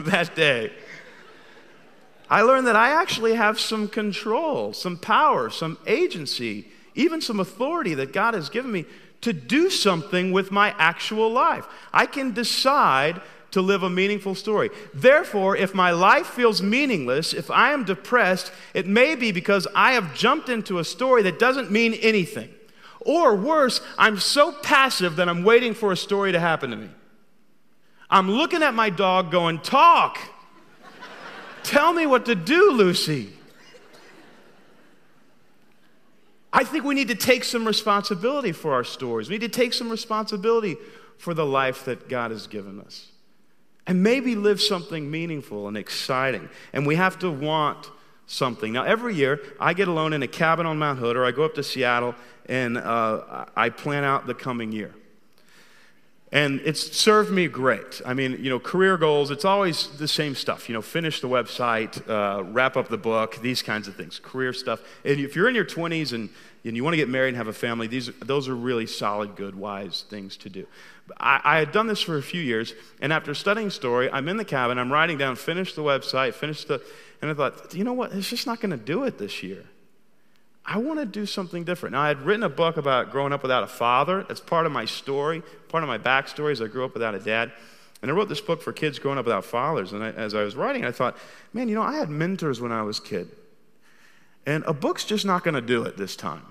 that 0.00 0.34
day. 0.34 0.72
I 2.28 2.42
learned 2.42 2.66
that 2.66 2.74
I 2.74 3.00
actually 3.00 3.34
have 3.34 3.60
some 3.60 3.86
control, 3.86 4.72
some 4.72 4.96
power, 4.96 5.50
some 5.50 5.78
agency, 5.86 6.66
even 6.96 7.20
some 7.20 7.38
authority 7.38 7.94
that 7.94 8.12
God 8.12 8.34
has 8.34 8.48
given 8.48 8.72
me 8.72 8.86
to 9.20 9.32
do 9.32 9.70
something 9.70 10.32
with 10.32 10.50
my 10.50 10.74
actual 10.78 11.30
life. 11.30 11.64
I 11.92 12.06
can 12.06 12.32
decide 12.32 13.22
to 13.54 13.62
live 13.62 13.84
a 13.84 13.90
meaningful 13.90 14.34
story. 14.34 14.68
Therefore, 14.92 15.56
if 15.56 15.74
my 15.74 15.92
life 15.92 16.26
feels 16.26 16.60
meaningless, 16.60 17.32
if 17.32 17.50
I 17.50 17.72
am 17.72 17.84
depressed, 17.84 18.52
it 18.74 18.86
may 18.86 19.14
be 19.14 19.30
because 19.30 19.68
I 19.76 19.92
have 19.92 20.14
jumped 20.14 20.48
into 20.48 20.80
a 20.80 20.84
story 20.84 21.22
that 21.22 21.38
doesn't 21.38 21.70
mean 21.70 21.94
anything. 21.94 22.52
Or 23.00 23.36
worse, 23.36 23.80
I'm 23.96 24.18
so 24.18 24.50
passive 24.50 25.16
that 25.16 25.28
I'm 25.28 25.44
waiting 25.44 25.72
for 25.72 25.92
a 25.92 25.96
story 25.96 26.32
to 26.32 26.40
happen 26.40 26.70
to 26.70 26.76
me. 26.76 26.90
I'm 28.10 28.28
looking 28.28 28.62
at 28.62 28.74
my 28.74 28.90
dog 28.90 29.30
going, 29.30 29.60
Talk! 29.60 30.18
Tell 31.62 31.92
me 31.92 32.06
what 32.06 32.26
to 32.26 32.34
do, 32.34 32.72
Lucy. 32.72 33.32
I 36.52 36.64
think 36.64 36.84
we 36.84 36.94
need 36.94 37.08
to 37.08 37.14
take 37.14 37.44
some 37.44 37.64
responsibility 37.64 38.52
for 38.52 38.74
our 38.74 38.84
stories. 38.84 39.28
We 39.28 39.36
need 39.36 39.52
to 39.52 39.60
take 39.60 39.72
some 39.72 39.90
responsibility 39.90 40.76
for 41.18 41.34
the 41.34 41.46
life 41.46 41.84
that 41.84 42.08
God 42.08 42.32
has 42.32 42.46
given 42.48 42.80
us. 42.80 43.12
And 43.86 44.02
maybe 44.02 44.34
live 44.34 44.60
something 44.60 45.10
meaningful 45.10 45.68
and 45.68 45.76
exciting. 45.76 46.48
And 46.72 46.86
we 46.86 46.96
have 46.96 47.18
to 47.18 47.30
want 47.30 47.90
something. 48.26 48.72
Now, 48.72 48.84
every 48.84 49.14
year, 49.14 49.40
I 49.60 49.74
get 49.74 49.88
alone 49.88 50.12
in 50.12 50.22
a 50.22 50.28
cabin 50.28 50.66
on 50.66 50.78
Mount 50.78 50.98
Hood, 50.98 51.16
or 51.16 51.24
I 51.24 51.30
go 51.30 51.44
up 51.44 51.54
to 51.54 51.62
Seattle 51.62 52.14
and 52.46 52.78
uh, 52.78 53.46
I 53.56 53.68
plan 53.70 54.04
out 54.04 54.26
the 54.26 54.34
coming 54.34 54.72
year. 54.72 54.94
And 56.32 56.60
it's 56.64 56.96
served 56.96 57.30
me 57.30 57.46
great. 57.46 58.02
I 58.04 58.12
mean, 58.12 58.42
you 58.42 58.50
know, 58.50 58.58
career 58.58 58.96
goals, 58.96 59.30
it's 59.30 59.44
always 59.44 59.86
the 59.98 60.08
same 60.08 60.34
stuff. 60.34 60.68
You 60.68 60.72
know, 60.72 60.82
finish 60.82 61.20
the 61.20 61.28
website, 61.28 62.08
uh, 62.08 62.42
wrap 62.42 62.76
up 62.76 62.88
the 62.88 62.98
book, 62.98 63.40
these 63.40 63.62
kinds 63.62 63.86
of 63.86 63.94
things, 63.94 64.18
career 64.18 64.52
stuff. 64.52 64.80
And 65.04 65.20
if 65.20 65.36
you're 65.36 65.48
in 65.48 65.54
your 65.54 65.64
20s 65.64 66.12
and, 66.12 66.28
and 66.64 66.74
you 66.74 66.82
want 66.82 66.94
to 66.94 66.96
get 66.96 67.08
married 67.08 67.28
and 67.28 67.36
have 67.36 67.46
a 67.46 67.52
family, 67.52 67.86
these, 67.86 68.10
those 68.18 68.48
are 68.48 68.56
really 68.56 68.86
solid, 68.86 69.36
good, 69.36 69.54
wise 69.54 70.06
things 70.10 70.36
to 70.38 70.50
do. 70.50 70.66
I, 71.18 71.40
I 71.44 71.58
had 71.58 71.72
done 71.72 71.86
this 71.86 72.00
for 72.00 72.16
a 72.16 72.22
few 72.22 72.40
years, 72.40 72.74
and 73.00 73.12
after 73.12 73.34
studying 73.34 73.70
story, 73.70 74.10
I'm 74.10 74.28
in 74.28 74.36
the 74.36 74.44
cabin, 74.44 74.78
I'm 74.78 74.92
writing 74.92 75.18
down, 75.18 75.36
finish 75.36 75.74
the 75.74 75.82
website, 75.82 76.34
finish 76.34 76.64
the, 76.64 76.82
and 77.20 77.30
I 77.30 77.34
thought, 77.34 77.74
you 77.74 77.84
know 77.84 77.92
what, 77.92 78.12
it's 78.12 78.28
just 78.28 78.46
not 78.46 78.60
going 78.60 78.70
to 78.70 78.76
do 78.76 79.04
it 79.04 79.18
this 79.18 79.42
year. 79.42 79.64
I 80.66 80.78
want 80.78 80.98
to 80.98 81.06
do 81.06 81.26
something 81.26 81.64
different. 81.64 81.92
Now, 81.92 82.00
I 82.00 82.08
had 82.08 82.22
written 82.22 82.42
a 82.42 82.48
book 82.48 82.78
about 82.78 83.10
growing 83.10 83.34
up 83.34 83.42
without 83.42 83.62
a 83.62 83.66
father. 83.66 84.24
That's 84.26 84.40
part 84.40 84.64
of 84.64 84.72
my 84.72 84.86
story. 84.86 85.42
Part 85.68 85.82
of 85.82 85.88
my 85.88 85.98
backstory 85.98 86.52
is 86.52 86.62
I 86.62 86.68
grew 86.68 86.86
up 86.86 86.94
without 86.94 87.14
a 87.14 87.18
dad. 87.18 87.52
And 88.00 88.10
I 88.10 88.14
wrote 88.14 88.30
this 88.30 88.40
book 88.40 88.62
for 88.62 88.72
kids 88.72 88.98
growing 88.98 89.18
up 89.18 89.26
without 89.26 89.44
fathers. 89.44 89.92
And 89.92 90.02
I, 90.02 90.10
as 90.12 90.34
I 90.34 90.42
was 90.42 90.56
writing, 90.56 90.84
I 90.86 90.90
thought, 90.90 91.18
man, 91.52 91.68
you 91.68 91.74
know, 91.74 91.82
I 91.82 91.96
had 91.96 92.08
mentors 92.08 92.62
when 92.62 92.72
I 92.72 92.82
was 92.82 92.98
a 92.98 93.02
kid. 93.02 93.30
And 94.46 94.64
a 94.66 94.72
book's 94.72 95.04
just 95.04 95.26
not 95.26 95.44
going 95.44 95.54
to 95.54 95.60
do 95.60 95.82
it 95.84 95.98
this 95.98 96.16
time. 96.16 96.44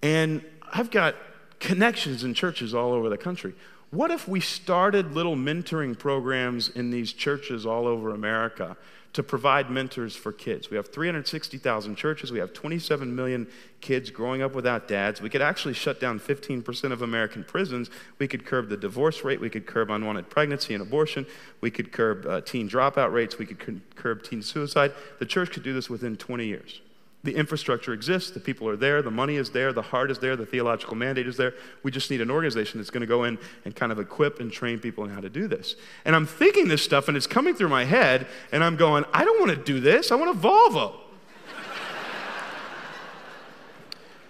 And 0.00 0.44
I've 0.72 0.90
got 0.90 1.16
connections 1.60 2.24
in 2.24 2.34
churches 2.34 2.74
all 2.74 2.92
over 2.92 3.08
the 3.08 3.18
country. 3.18 3.54
What 3.90 4.10
if 4.10 4.28
we 4.28 4.40
started 4.40 5.14
little 5.14 5.36
mentoring 5.36 5.98
programs 5.98 6.68
in 6.68 6.90
these 6.90 7.12
churches 7.12 7.64
all 7.64 7.86
over 7.86 8.10
America 8.10 8.76
to 9.14 9.22
provide 9.22 9.70
mentors 9.70 10.14
for 10.14 10.32
kids. 10.32 10.70
We 10.70 10.76
have 10.76 10.88
360,000 10.88 11.96
churches. 11.96 12.30
We 12.30 12.38
have 12.38 12.52
27 12.52 13.14
million 13.14 13.46
kids 13.80 14.10
growing 14.10 14.42
up 14.42 14.54
without 14.54 14.86
dads. 14.86 15.20
We 15.20 15.30
could 15.30 15.42
actually 15.42 15.74
shut 15.74 16.00
down 16.00 16.20
15% 16.20 16.92
of 16.92 17.02
American 17.02 17.42
prisons. 17.42 17.90
We 18.18 18.28
could 18.28 18.44
curb 18.44 18.68
the 18.68 18.76
divorce 18.76 19.24
rate. 19.24 19.40
We 19.40 19.50
could 19.50 19.66
curb 19.66 19.90
unwanted 19.90 20.28
pregnancy 20.28 20.74
and 20.74 20.82
abortion. 20.82 21.26
We 21.60 21.70
could 21.70 21.90
curb 21.90 22.26
uh, 22.26 22.42
teen 22.42 22.68
dropout 22.68 23.12
rates. 23.12 23.38
We 23.38 23.46
could 23.46 23.80
curb 23.96 24.22
teen 24.22 24.42
suicide. 24.42 24.92
The 25.18 25.26
church 25.26 25.50
could 25.50 25.62
do 25.62 25.72
this 25.72 25.88
within 25.88 26.16
20 26.16 26.46
years. 26.46 26.80
The 27.24 27.34
infrastructure 27.34 27.92
exists, 27.92 28.30
the 28.30 28.38
people 28.38 28.68
are 28.68 28.76
there, 28.76 29.02
the 29.02 29.10
money 29.10 29.36
is 29.36 29.50
there, 29.50 29.72
the 29.72 29.82
heart 29.82 30.10
is 30.10 30.20
there, 30.20 30.36
the 30.36 30.46
theological 30.46 30.94
mandate 30.94 31.26
is 31.26 31.36
there. 31.36 31.52
We 31.82 31.90
just 31.90 32.12
need 32.12 32.20
an 32.20 32.30
organization 32.30 32.78
that's 32.78 32.90
going 32.90 33.00
to 33.00 33.08
go 33.08 33.24
in 33.24 33.38
and 33.64 33.74
kind 33.74 33.90
of 33.90 33.98
equip 33.98 34.38
and 34.38 34.52
train 34.52 34.78
people 34.78 35.02
in 35.02 35.10
how 35.10 35.20
to 35.20 35.28
do 35.28 35.48
this. 35.48 35.74
And 36.04 36.14
I'm 36.14 36.26
thinking 36.26 36.68
this 36.68 36.82
stuff 36.82 37.08
and 37.08 37.16
it's 37.16 37.26
coming 37.26 37.56
through 37.56 37.70
my 37.70 37.84
head, 37.84 38.28
and 38.52 38.62
I'm 38.62 38.76
going, 38.76 39.04
I 39.12 39.24
don't 39.24 39.40
want 39.40 39.50
to 39.50 39.56
do 39.56 39.80
this, 39.80 40.12
I 40.12 40.14
want 40.14 40.36
a 40.36 40.38
Volvo. 40.38 40.94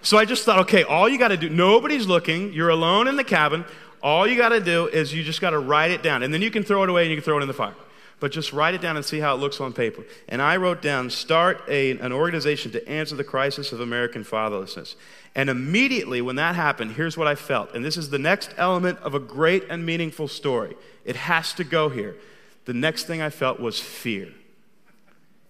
so 0.01 0.17
I 0.17 0.25
just 0.25 0.43
thought, 0.43 0.57
okay, 0.61 0.81
all 0.81 1.07
you 1.07 1.19
got 1.19 1.27
to 1.27 1.37
do, 1.37 1.47
nobody's 1.47 2.07
looking, 2.07 2.53
you're 2.53 2.69
alone 2.69 3.07
in 3.07 3.17
the 3.17 3.23
cabin. 3.23 3.65
All 4.01 4.25
you 4.25 4.35
got 4.35 4.49
to 4.49 4.61
do 4.61 4.87
is 4.87 5.13
you 5.13 5.23
just 5.23 5.41
got 5.41 5.51
to 5.51 5.59
write 5.59 5.91
it 5.91 6.01
down, 6.01 6.23
and 6.23 6.33
then 6.33 6.41
you 6.41 6.49
can 6.49 6.63
throw 6.63 6.81
it 6.81 6.89
away 6.89 7.03
and 7.03 7.11
you 7.11 7.17
can 7.17 7.23
throw 7.23 7.37
it 7.37 7.41
in 7.41 7.47
the 7.47 7.53
fire 7.53 7.75
but 8.19 8.31
just 8.31 8.51
write 8.53 8.73
it 8.73 8.81
down 8.81 8.95
and 8.97 9.05
see 9.05 9.19
how 9.19 9.33
it 9.33 9.37
looks 9.37 9.61
on 9.61 9.73
paper. 9.73 10.03
And 10.27 10.41
I 10.41 10.57
wrote 10.57 10.81
down 10.81 11.09
start 11.09 11.61
a, 11.67 11.91
an 11.91 12.11
organization 12.11 12.71
to 12.71 12.87
answer 12.87 13.15
the 13.15 13.23
crisis 13.23 13.71
of 13.71 13.79
American 13.79 14.23
fatherlessness. 14.23 14.95
And 15.35 15.49
immediately 15.49 16.21
when 16.21 16.35
that 16.35 16.55
happened, 16.55 16.93
here's 16.93 17.17
what 17.17 17.27
I 17.27 17.35
felt. 17.35 17.73
And 17.73 17.85
this 17.85 17.97
is 17.97 18.09
the 18.09 18.19
next 18.19 18.53
element 18.57 18.99
of 18.99 19.13
a 19.13 19.19
great 19.19 19.65
and 19.69 19.85
meaningful 19.85 20.27
story. 20.27 20.75
It 21.05 21.15
has 21.15 21.53
to 21.53 21.63
go 21.63 21.89
here. 21.89 22.17
The 22.65 22.73
next 22.73 23.05
thing 23.05 23.21
I 23.21 23.29
felt 23.29 23.59
was 23.59 23.79
fear. 23.79 24.29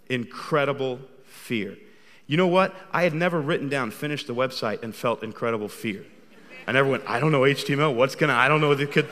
Incredible 0.10 1.00
fear. 1.26 1.78
You 2.28 2.38
know 2.38 2.48
what? 2.48 2.76
I 2.92 3.04
had 3.04 3.16
never 3.16 3.42
written 3.42 3.70
down, 3.70 3.90
finished 3.90 4.28
the 4.28 4.36
website, 4.36 4.84
and 4.84 4.94
felt 4.94 5.24
incredible 5.24 5.68
fear. 5.68 6.06
I 6.68 6.72
never 6.72 6.88
went, 6.88 7.04
I 7.08 7.20
don't 7.20 7.32
know 7.32 7.42
HTML. 7.42 7.96
What's 7.96 8.14
gonna, 8.14 8.36
I 8.36 8.48
don't 8.48 8.62
know. 8.62 8.72
It 8.72 8.92
could. 8.92 9.08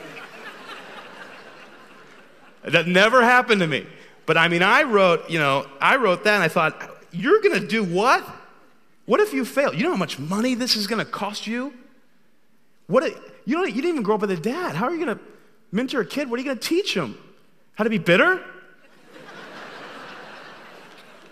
That 2.72 2.86
never 2.86 3.22
happened 3.22 3.60
to 3.60 3.66
me. 3.66 3.86
But 4.26 4.36
I 4.36 4.48
mean, 4.48 4.62
I 4.62 4.82
wrote, 4.82 5.30
you 5.30 5.38
know, 5.38 5.66
I 5.80 5.96
wrote 5.96 6.24
that 6.24 6.34
and 6.34 6.42
I 6.42 6.48
thought, 6.48 6.96
you're 7.10 7.40
going 7.40 7.60
to 7.60 7.66
do 7.66 7.82
what? 7.82 8.26
What 9.06 9.20
if 9.20 9.32
you 9.32 9.44
fail? 9.44 9.72
You 9.72 9.84
know 9.84 9.90
how 9.90 9.96
much 9.96 10.18
money 10.18 10.54
this 10.54 10.76
is 10.76 10.86
going 10.86 11.04
to 11.04 11.10
cost 11.10 11.46
you? 11.46 11.72
What 12.88 13.04
if, 13.04 13.18
You, 13.46 13.56
don't, 13.56 13.68
you 13.68 13.76
didn't 13.76 13.90
even 13.90 14.02
grow 14.02 14.16
up 14.16 14.20
with 14.20 14.30
a 14.30 14.36
dad. 14.36 14.76
How 14.76 14.86
are 14.86 14.94
you 14.94 15.04
going 15.04 15.16
to 15.16 15.24
mentor 15.72 16.02
a 16.02 16.06
kid? 16.06 16.28
What 16.28 16.38
are 16.38 16.42
you 16.42 16.44
going 16.44 16.58
to 16.58 16.68
teach 16.68 16.94
him? 16.94 17.16
How 17.74 17.84
to 17.84 17.90
be 17.90 17.98
bitter? 17.98 18.36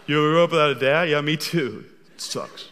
you 0.07 0.17
grew 0.17 0.43
up 0.43 0.53
without 0.53 0.71
a 0.71 0.75
dad? 0.75 1.11
Yeah, 1.11 1.21
me 1.21 1.37
too. 1.37 1.85
It 2.15 2.21
sucks. 2.21 2.71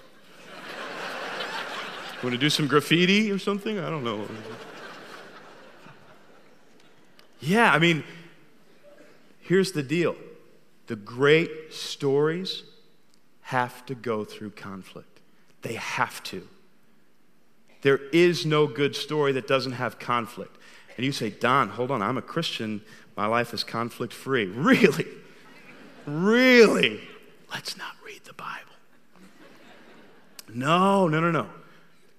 Want 2.23 2.33
to 2.33 2.39
do 2.39 2.49
some 2.49 2.67
graffiti 2.67 3.31
or 3.31 3.39
something? 3.39 3.79
I 3.79 3.91
don't 3.91 4.05
know. 4.05 4.27
Yeah, 7.41 7.71
I 7.71 7.79
mean, 7.79 8.05
here's 9.45 9.73
the 9.73 9.83
deal 9.83 10.17
the 10.87 10.97
great 10.97 11.73
stories 11.73 12.65
have 13.43 13.87
to 13.87 13.95
go 13.95 14.25
through 14.25 14.51
conflict. 14.51 15.21
They 15.63 15.75
have 15.75 16.23
to. 16.25 16.47
There 17.83 18.01
is 18.13 18.45
no 18.47 18.67
good 18.67 18.97
story 18.97 19.33
that 19.33 19.47
doesn't 19.47 19.73
have 19.73 19.99
conflict. 19.99 20.57
And 20.97 21.05
you 21.05 21.13
say, 21.13 21.31
Don, 21.31 21.69
hold 21.69 21.91
on, 21.91 22.03
I'm 22.03 22.17
a 22.17 22.23
Christian. 22.23 22.83
My 23.17 23.27
life 23.27 23.55
is 23.55 23.65
conflict 23.65 24.13
free. 24.13 24.47
Really? 24.55 25.07
Really? 26.07 27.01
Let's 27.51 27.79
not 27.79 27.93
read 28.05 28.25
the 28.25 28.35
Bible. 28.35 28.73
No, 30.53 31.09
no, 31.09 31.21
no, 31.21 31.31
no. 31.31 31.49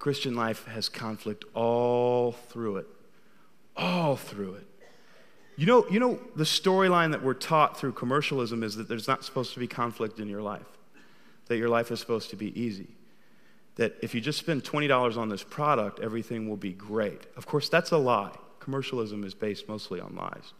Christian 0.00 0.34
life 0.34 0.64
has 0.66 0.88
conflict 0.88 1.44
all 1.54 2.32
through 2.32 2.78
it. 2.78 2.86
All 3.76 4.16
through 4.16 4.54
it. 4.54 4.66
You 5.56 5.64
know, 5.64 5.86
you 5.88 5.98
know 5.98 6.18
the 6.34 6.44
storyline 6.44 7.12
that 7.12 7.22
we're 7.22 7.34
taught 7.34 7.78
through 7.78 7.92
commercialism 7.92 8.62
is 8.62 8.76
that 8.76 8.88
there's 8.88 9.08
not 9.08 9.24
supposed 9.24 9.54
to 9.54 9.60
be 9.60 9.66
conflict 9.66 10.20
in 10.20 10.28
your 10.28 10.42
life. 10.42 10.66
That 11.46 11.56
your 11.56 11.68
life 11.68 11.90
is 11.90 11.98
supposed 12.00 12.30
to 12.30 12.36
be 12.36 12.58
easy. 12.60 12.88
That 13.76 13.94
if 14.02 14.14
you 14.14 14.20
just 14.20 14.38
spend 14.38 14.64
$20 14.64 15.16
on 15.16 15.28
this 15.28 15.42
product, 15.42 16.00
everything 16.00 16.48
will 16.48 16.56
be 16.56 16.72
great. 16.72 17.26
Of 17.36 17.46
course, 17.46 17.68
that's 17.68 17.90
a 17.90 17.96
lie. 17.96 18.36
Commercialism 18.60 19.24
is 19.24 19.34
based 19.34 19.68
mostly 19.68 20.00
on 20.00 20.14
lies. 20.14 20.52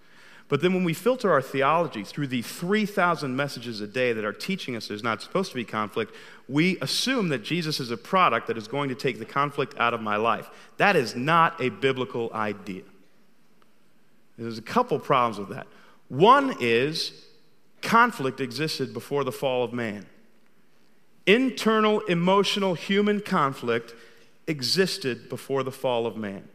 But 0.48 0.62
then 0.62 0.74
when 0.74 0.84
we 0.84 0.94
filter 0.94 1.32
our 1.32 1.42
theology 1.42 2.04
through 2.04 2.28
the 2.28 2.42
3,000 2.42 3.34
messages 3.34 3.80
a 3.80 3.86
day 3.86 4.12
that 4.12 4.24
are 4.24 4.32
teaching 4.32 4.76
us 4.76 4.86
there's 4.86 5.02
not 5.02 5.20
supposed 5.20 5.50
to 5.50 5.56
be 5.56 5.64
conflict, 5.64 6.14
we 6.48 6.78
assume 6.80 7.30
that 7.30 7.42
Jesus 7.42 7.80
is 7.80 7.90
a 7.90 7.96
product 7.96 8.46
that 8.46 8.56
is 8.56 8.68
going 8.68 8.88
to 8.88 8.94
take 8.94 9.18
the 9.18 9.24
conflict 9.24 9.74
out 9.78 9.92
of 9.92 10.00
my 10.00 10.16
life. 10.16 10.48
That 10.76 10.94
is 10.94 11.16
not 11.16 11.60
a 11.60 11.70
biblical 11.70 12.30
idea. 12.32 12.84
There's 14.38 14.58
a 14.58 14.62
couple 14.62 14.98
problems 14.98 15.38
with 15.38 15.56
that. 15.56 15.66
One 16.08 16.56
is 16.60 17.24
conflict 17.82 18.40
existed 18.40 18.92
before 18.92 19.24
the 19.24 19.32
fall 19.32 19.64
of 19.64 19.72
man. 19.72 20.06
Internal, 21.26 22.00
emotional, 22.00 22.74
human 22.74 23.20
conflict 23.20 23.94
existed 24.46 25.28
before 25.28 25.62
the 25.62 25.72
fall 25.72 26.06
of 26.06 26.16
man. 26.16 26.48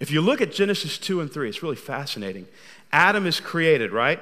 If 0.00 0.10
you 0.10 0.20
look 0.20 0.40
at 0.40 0.50
Genesis 0.50 0.98
2 0.98 1.20
and 1.20 1.32
3, 1.32 1.48
it's 1.48 1.62
really 1.62 1.76
fascinating. 1.76 2.48
Adam 2.92 3.26
is 3.26 3.38
created, 3.38 3.92
right? 3.92 4.20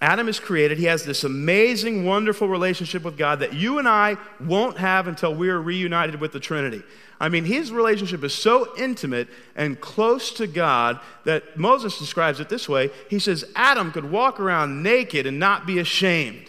Adam 0.00 0.28
is 0.28 0.38
created. 0.38 0.78
He 0.78 0.84
has 0.84 1.04
this 1.04 1.24
amazing, 1.24 2.04
wonderful 2.04 2.48
relationship 2.48 3.02
with 3.02 3.18
God 3.18 3.40
that 3.40 3.54
you 3.54 3.78
and 3.78 3.88
I 3.88 4.16
won't 4.38 4.78
have 4.78 5.08
until 5.08 5.34
we 5.34 5.48
are 5.48 5.60
reunited 5.60 6.20
with 6.20 6.32
the 6.32 6.38
Trinity. 6.38 6.84
I 7.20 7.28
mean, 7.28 7.44
his 7.44 7.72
relationship 7.72 8.22
is 8.22 8.32
so 8.32 8.76
intimate 8.78 9.26
and 9.56 9.80
close 9.80 10.30
to 10.34 10.46
God 10.46 11.00
that 11.24 11.56
Moses 11.56 11.98
describes 11.98 12.38
it 12.38 12.48
this 12.48 12.68
way. 12.68 12.90
He 13.10 13.18
says, 13.18 13.44
Adam 13.56 13.90
could 13.90 14.08
walk 14.08 14.38
around 14.38 14.84
naked 14.84 15.26
and 15.26 15.40
not 15.40 15.66
be 15.66 15.80
ashamed. 15.80 16.46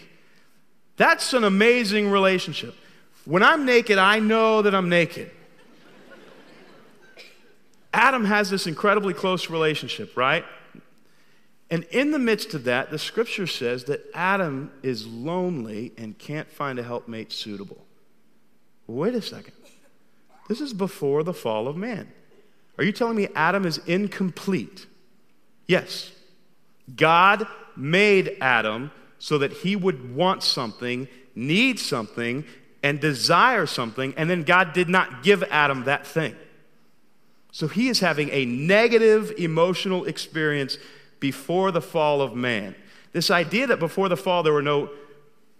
That's 0.96 1.32
an 1.32 1.42
amazing 1.42 2.08
relationship. 2.08 2.76
When 3.24 3.42
I'm 3.42 3.64
naked, 3.64 3.98
I 3.98 4.20
know 4.20 4.62
that 4.62 4.76
I'm 4.76 4.88
naked. 4.88 5.30
Adam 7.92 8.24
has 8.24 8.48
this 8.48 8.68
incredibly 8.68 9.12
close 9.12 9.50
relationship, 9.50 10.16
right? 10.16 10.44
And 11.70 11.84
in 11.84 12.10
the 12.10 12.18
midst 12.18 12.52
of 12.54 12.64
that, 12.64 12.90
the 12.90 12.98
scripture 12.98 13.46
says 13.46 13.84
that 13.84 14.04
Adam 14.12 14.72
is 14.82 15.06
lonely 15.06 15.92
and 15.96 16.18
can't 16.18 16.50
find 16.50 16.78
a 16.78 16.82
helpmate 16.82 17.30
suitable. 17.30 17.86
Wait 18.88 19.14
a 19.14 19.22
second. 19.22 19.54
This 20.48 20.60
is 20.60 20.72
before 20.72 21.22
the 21.22 21.32
fall 21.32 21.68
of 21.68 21.76
man. 21.76 22.10
Are 22.76 22.82
you 22.82 22.90
telling 22.90 23.16
me 23.16 23.28
Adam 23.36 23.64
is 23.66 23.78
incomplete? 23.86 24.86
Yes. 25.68 26.10
God 26.96 27.46
made 27.76 28.36
Adam 28.40 28.90
so 29.20 29.38
that 29.38 29.52
he 29.52 29.76
would 29.76 30.14
want 30.16 30.42
something, 30.42 31.06
need 31.36 31.78
something, 31.78 32.44
and 32.82 32.98
desire 32.98 33.66
something, 33.66 34.14
and 34.16 34.28
then 34.28 34.42
God 34.42 34.72
did 34.72 34.88
not 34.88 35.22
give 35.22 35.44
Adam 35.44 35.84
that 35.84 36.06
thing. 36.06 36.34
So 37.52 37.68
he 37.68 37.88
is 37.88 38.00
having 38.00 38.30
a 38.30 38.44
negative 38.44 39.32
emotional 39.36 40.04
experience 40.06 40.78
before 41.20 41.70
the 41.70 41.80
fall 41.80 42.20
of 42.20 42.34
man. 42.34 42.74
This 43.12 43.30
idea 43.30 43.66
that 43.68 43.78
before 43.78 44.08
the 44.08 44.16
fall 44.16 44.42
there 44.42 44.52
were 44.52 44.62
no 44.62 44.90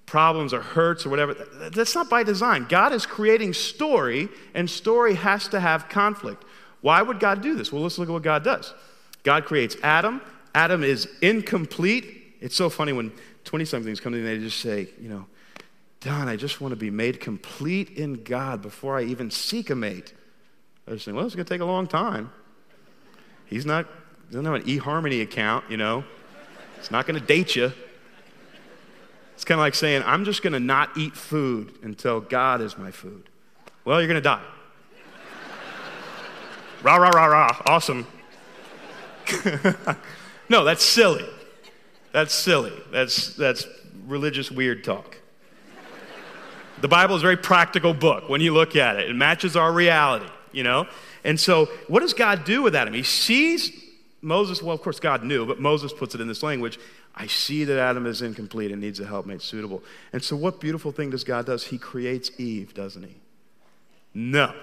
problems 0.06 0.52
or 0.52 0.60
hurts 0.60 1.06
or 1.06 1.10
whatever, 1.10 1.34
that's 1.72 1.94
not 1.94 2.10
by 2.10 2.22
design. 2.22 2.66
God 2.68 2.92
is 2.92 3.06
creating 3.06 3.52
story, 3.52 4.28
and 4.54 4.68
story 4.68 5.14
has 5.14 5.46
to 5.48 5.60
have 5.60 5.88
conflict. 5.88 6.44
Why 6.80 7.00
would 7.02 7.20
God 7.20 7.42
do 7.42 7.54
this? 7.54 7.70
Well, 7.70 7.82
let's 7.82 7.98
look 7.98 8.08
at 8.08 8.12
what 8.12 8.22
God 8.22 8.42
does. 8.42 8.74
God 9.22 9.44
creates 9.44 9.76
Adam. 9.82 10.20
Adam 10.54 10.82
is 10.82 11.08
incomplete. 11.20 12.36
It's 12.40 12.56
so 12.56 12.70
funny 12.70 12.92
when 12.92 13.12
20 13.44 13.64
somethings 13.66 14.00
come 14.00 14.12
to 14.12 14.18
me 14.18 14.28
and 14.28 14.40
they 14.40 14.44
just 14.44 14.60
say, 14.60 14.88
you 15.00 15.08
know, 15.08 15.26
Don, 16.00 16.28
I 16.28 16.36
just 16.36 16.62
want 16.62 16.72
to 16.72 16.76
be 16.76 16.90
made 16.90 17.20
complete 17.20 17.90
in 17.90 18.24
God 18.24 18.62
before 18.62 18.96
I 18.96 19.02
even 19.02 19.30
seek 19.30 19.68
a 19.68 19.74
mate. 19.74 20.14
I 20.88 20.92
was 20.92 21.02
saying, 21.02 21.14
well, 21.14 21.26
it's 21.26 21.34
going 21.34 21.44
to 21.44 21.54
take 21.54 21.60
a 21.60 21.66
long 21.66 21.86
time. 21.86 22.32
He's 23.44 23.66
not, 23.66 23.86
doesn't 24.30 24.44
have 24.44 24.54
an 24.54 24.62
eHarmony 24.62 25.22
account, 25.22 25.64
you 25.68 25.76
know. 25.76 26.04
It's 26.78 26.90
not 26.90 27.06
going 27.06 27.18
to 27.18 27.26
date 27.26 27.56
you. 27.56 27.72
It's 29.34 29.44
kind 29.44 29.58
of 29.58 29.62
like 29.62 29.74
saying, 29.74 30.02
I'm 30.04 30.24
just 30.24 30.42
going 30.42 30.52
to 30.52 30.60
not 30.60 30.96
eat 30.96 31.14
food 31.14 31.72
until 31.82 32.20
God 32.20 32.60
is 32.60 32.76
my 32.78 32.90
food. 32.90 33.28
Well, 33.84 34.00
you're 34.00 34.08
going 34.08 34.16
to 34.16 34.20
die. 34.20 34.42
rah, 36.82 36.96
rah, 36.96 37.08
rah, 37.10 37.26
rah. 37.26 37.62
Awesome. 37.66 38.06
no, 40.48 40.64
that's 40.64 40.84
silly. 40.84 41.26
That's 42.12 42.34
silly. 42.34 42.72
That's, 42.92 43.34
that's 43.34 43.66
religious 44.06 44.50
weird 44.50 44.84
talk. 44.84 45.18
The 46.80 46.88
Bible 46.88 47.16
is 47.16 47.22
a 47.22 47.24
very 47.24 47.36
practical 47.36 47.94
book 47.94 48.28
when 48.28 48.40
you 48.40 48.54
look 48.54 48.76
at 48.76 48.96
it. 48.96 49.10
It 49.10 49.16
matches 49.16 49.56
our 49.56 49.72
reality 49.72 50.30
you 50.52 50.62
know? 50.62 50.86
And 51.24 51.38
so, 51.38 51.66
what 51.88 52.00
does 52.00 52.14
God 52.14 52.44
do 52.44 52.62
with 52.62 52.74
Adam? 52.74 52.94
He 52.94 53.02
sees 53.02 53.72
Moses, 54.22 54.62
well, 54.62 54.74
of 54.74 54.82
course, 54.82 55.00
God 55.00 55.24
knew, 55.24 55.46
but 55.46 55.60
Moses 55.60 55.92
puts 55.92 56.14
it 56.14 56.20
in 56.20 56.28
this 56.28 56.42
language 56.42 56.78
I 57.14 57.26
see 57.26 57.64
that 57.64 57.78
Adam 57.78 58.06
is 58.06 58.22
incomplete 58.22 58.70
and 58.70 58.80
needs 58.80 59.00
a 59.00 59.06
helpmate 59.06 59.42
suitable. 59.42 59.82
And 60.12 60.22
so, 60.22 60.36
what 60.36 60.60
beautiful 60.60 60.92
thing 60.92 61.10
does 61.10 61.24
God 61.24 61.44
does? 61.46 61.64
He 61.64 61.78
creates 61.78 62.30
Eve, 62.38 62.72
doesn't 62.72 63.02
he? 63.02 63.16
No. 64.14 64.54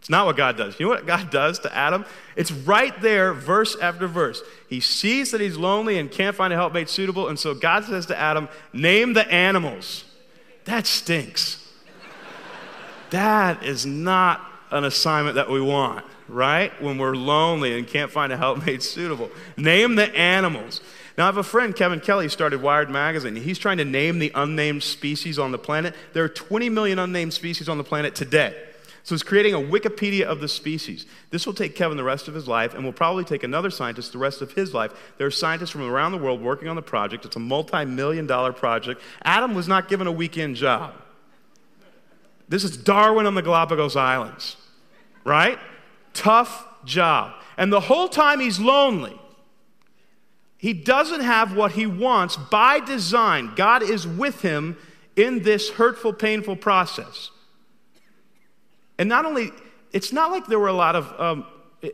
It's 0.00 0.10
not 0.10 0.26
what 0.26 0.36
God 0.36 0.56
does. 0.56 0.78
You 0.78 0.86
know 0.86 0.90
what 0.90 1.06
God 1.06 1.30
does 1.30 1.58
to 1.60 1.74
Adam? 1.74 2.04
It's 2.36 2.52
right 2.52 3.00
there, 3.00 3.32
verse 3.32 3.76
after 3.80 4.06
verse. 4.06 4.42
He 4.68 4.78
sees 4.80 5.30
that 5.30 5.40
he's 5.40 5.56
lonely 5.56 5.98
and 5.98 6.10
can't 6.10 6.36
find 6.36 6.52
a 6.52 6.56
helpmate 6.56 6.88
suitable, 6.88 7.28
and 7.28 7.38
so 7.38 7.54
God 7.54 7.84
says 7.84 8.06
to 8.06 8.16
Adam, 8.16 8.48
Name 8.72 9.14
the 9.14 9.26
animals. 9.28 10.04
That 10.64 10.86
stinks. 10.86 11.66
that 13.10 13.62
is 13.64 13.86
not 13.86 14.40
an 14.70 14.84
assignment 14.84 15.36
that 15.36 15.50
we 15.50 15.60
want, 15.60 16.04
right? 16.28 16.70
When 16.82 16.98
we're 16.98 17.16
lonely 17.16 17.76
and 17.78 17.86
can't 17.86 18.10
find 18.10 18.32
a 18.32 18.36
helpmate 18.36 18.82
suitable. 18.82 19.30
Name 19.56 19.94
the 19.94 20.14
animals. 20.16 20.80
Now, 21.16 21.24
I 21.24 21.26
have 21.26 21.38
a 21.38 21.42
friend, 21.42 21.74
Kevin 21.74 22.00
Kelly, 22.00 22.28
started 22.28 22.60
Wired 22.60 22.90
Magazine. 22.90 23.36
He's 23.36 23.58
trying 23.58 23.78
to 23.78 23.84
name 23.84 24.18
the 24.18 24.30
unnamed 24.34 24.82
species 24.82 25.38
on 25.38 25.50
the 25.50 25.58
planet. 25.58 25.94
There 26.12 26.24
are 26.24 26.28
20 26.28 26.68
million 26.68 26.98
unnamed 26.98 27.32
species 27.32 27.68
on 27.68 27.78
the 27.78 27.84
planet 27.84 28.14
today. 28.14 28.54
So 29.02 29.14
he's 29.14 29.22
creating 29.22 29.54
a 29.54 29.58
Wikipedia 29.58 30.24
of 30.24 30.40
the 30.40 30.48
species. 30.48 31.06
This 31.30 31.46
will 31.46 31.54
take 31.54 31.76
Kevin 31.76 31.96
the 31.96 32.02
rest 32.02 32.26
of 32.26 32.34
his 32.34 32.48
life 32.48 32.74
and 32.74 32.84
will 32.84 32.92
probably 32.92 33.22
take 33.22 33.44
another 33.44 33.70
scientist 33.70 34.12
the 34.12 34.18
rest 34.18 34.42
of 34.42 34.52
his 34.52 34.74
life. 34.74 34.90
There 35.16 35.28
are 35.28 35.30
scientists 35.30 35.70
from 35.70 35.82
around 35.82 36.10
the 36.10 36.18
world 36.18 36.42
working 36.42 36.66
on 36.66 36.74
the 36.74 36.82
project. 36.82 37.24
It's 37.24 37.36
a 37.36 37.38
multi 37.38 37.84
million 37.84 38.26
dollar 38.26 38.52
project. 38.52 39.00
Adam 39.22 39.54
was 39.54 39.68
not 39.68 39.88
given 39.88 40.08
a 40.08 40.12
weekend 40.12 40.56
job. 40.56 40.92
This 42.48 42.64
is 42.64 42.76
Darwin 42.76 43.26
on 43.26 43.34
the 43.34 43.42
Galapagos 43.42 43.96
Islands, 43.96 44.56
right? 45.24 45.58
Tough 46.14 46.66
job. 46.84 47.32
And 47.56 47.72
the 47.72 47.80
whole 47.80 48.08
time 48.08 48.40
he's 48.40 48.60
lonely. 48.60 49.18
He 50.58 50.72
doesn't 50.72 51.20
have 51.20 51.54
what 51.56 51.72
he 51.72 51.86
wants 51.86 52.36
by 52.36 52.80
design. 52.80 53.52
God 53.56 53.82
is 53.82 54.06
with 54.06 54.40
him 54.40 54.76
in 55.14 55.42
this 55.42 55.70
hurtful, 55.70 56.12
painful 56.12 56.56
process. 56.56 57.30
And 58.98 59.08
not 59.08 59.26
only, 59.26 59.50
it's 59.92 60.12
not 60.12 60.30
like 60.30 60.46
there 60.46 60.58
were 60.58 60.68
a 60.68 60.72
lot 60.72 60.96
of, 60.96 61.20
um, 61.20 61.46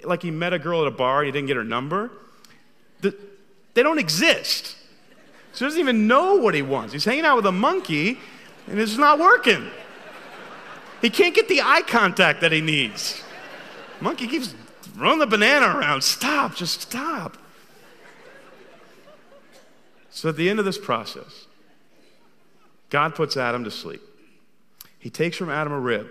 like 0.04 0.22
he 0.22 0.30
met 0.30 0.52
a 0.52 0.58
girl 0.58 0.82
at 0.82 0.88
a 0.88 0.92
bar 0.92 1.20
and 1.20 1.26
he 1.26 1.32
didn't 1.32 1.48
get 1.48 1.56
her 1.56 1.64
number. 1.64 2.10
The, 3.00 3.16
they 3.74 3.82
don't 3.82 3.98
exist. 3.98 4.76
So 5.52 5.64
he 5.64 5.66
doesn't 5.66 5.80
even 5.80 6.06
know 6.06 6.36
what 6.36 6.54
he 6.54 6.62
wants. 6.62 6.92
He's 6.92 7.04
hanging 7.04 7.24
out 7.24 7.36
with 7.36 7.46
a 7.46 7.52
monkey 7.52 8.18
and 8.68 8.78
it's 8.78 8.96
not 8.96 9.18
working. 9.18 9.70
He 11.02 11.10
can't 11.10 11.34
get 11.34 11.48
the 11.48 11.60
eye 11.60 11.82
contact 11.82 12.40
that 12.40 12.52
he 12.52 12.60
needs. 12.60 13.22
Monkey 14.00 14.28
keeps 14.28 14.54
throwing 14.82 15.18
the 15.18 15.26
banana 15.26 15.76
around. 15.76 16.02
Stop, 16.02 16.54
just 16.54 16.80
stop. 16.80 17.36
So 20.10 20.28
at 20.28 20.36
the 20.36 20.48
end 20.48 20.58
of 20.58 20.64
this 20.64 20.78
process, 20.78 21.46
God 22.88 23.14
puts 23.14 23.36
Adam 23.36 23.64
to 23.64 23.70
sleep. 23.70 24.00
He 24.98 25.10
takes 25.10 25.36
from 25.36 25.50
Adam 25.50 25.72
a 25.72 25.80
rib. 25.80 26.06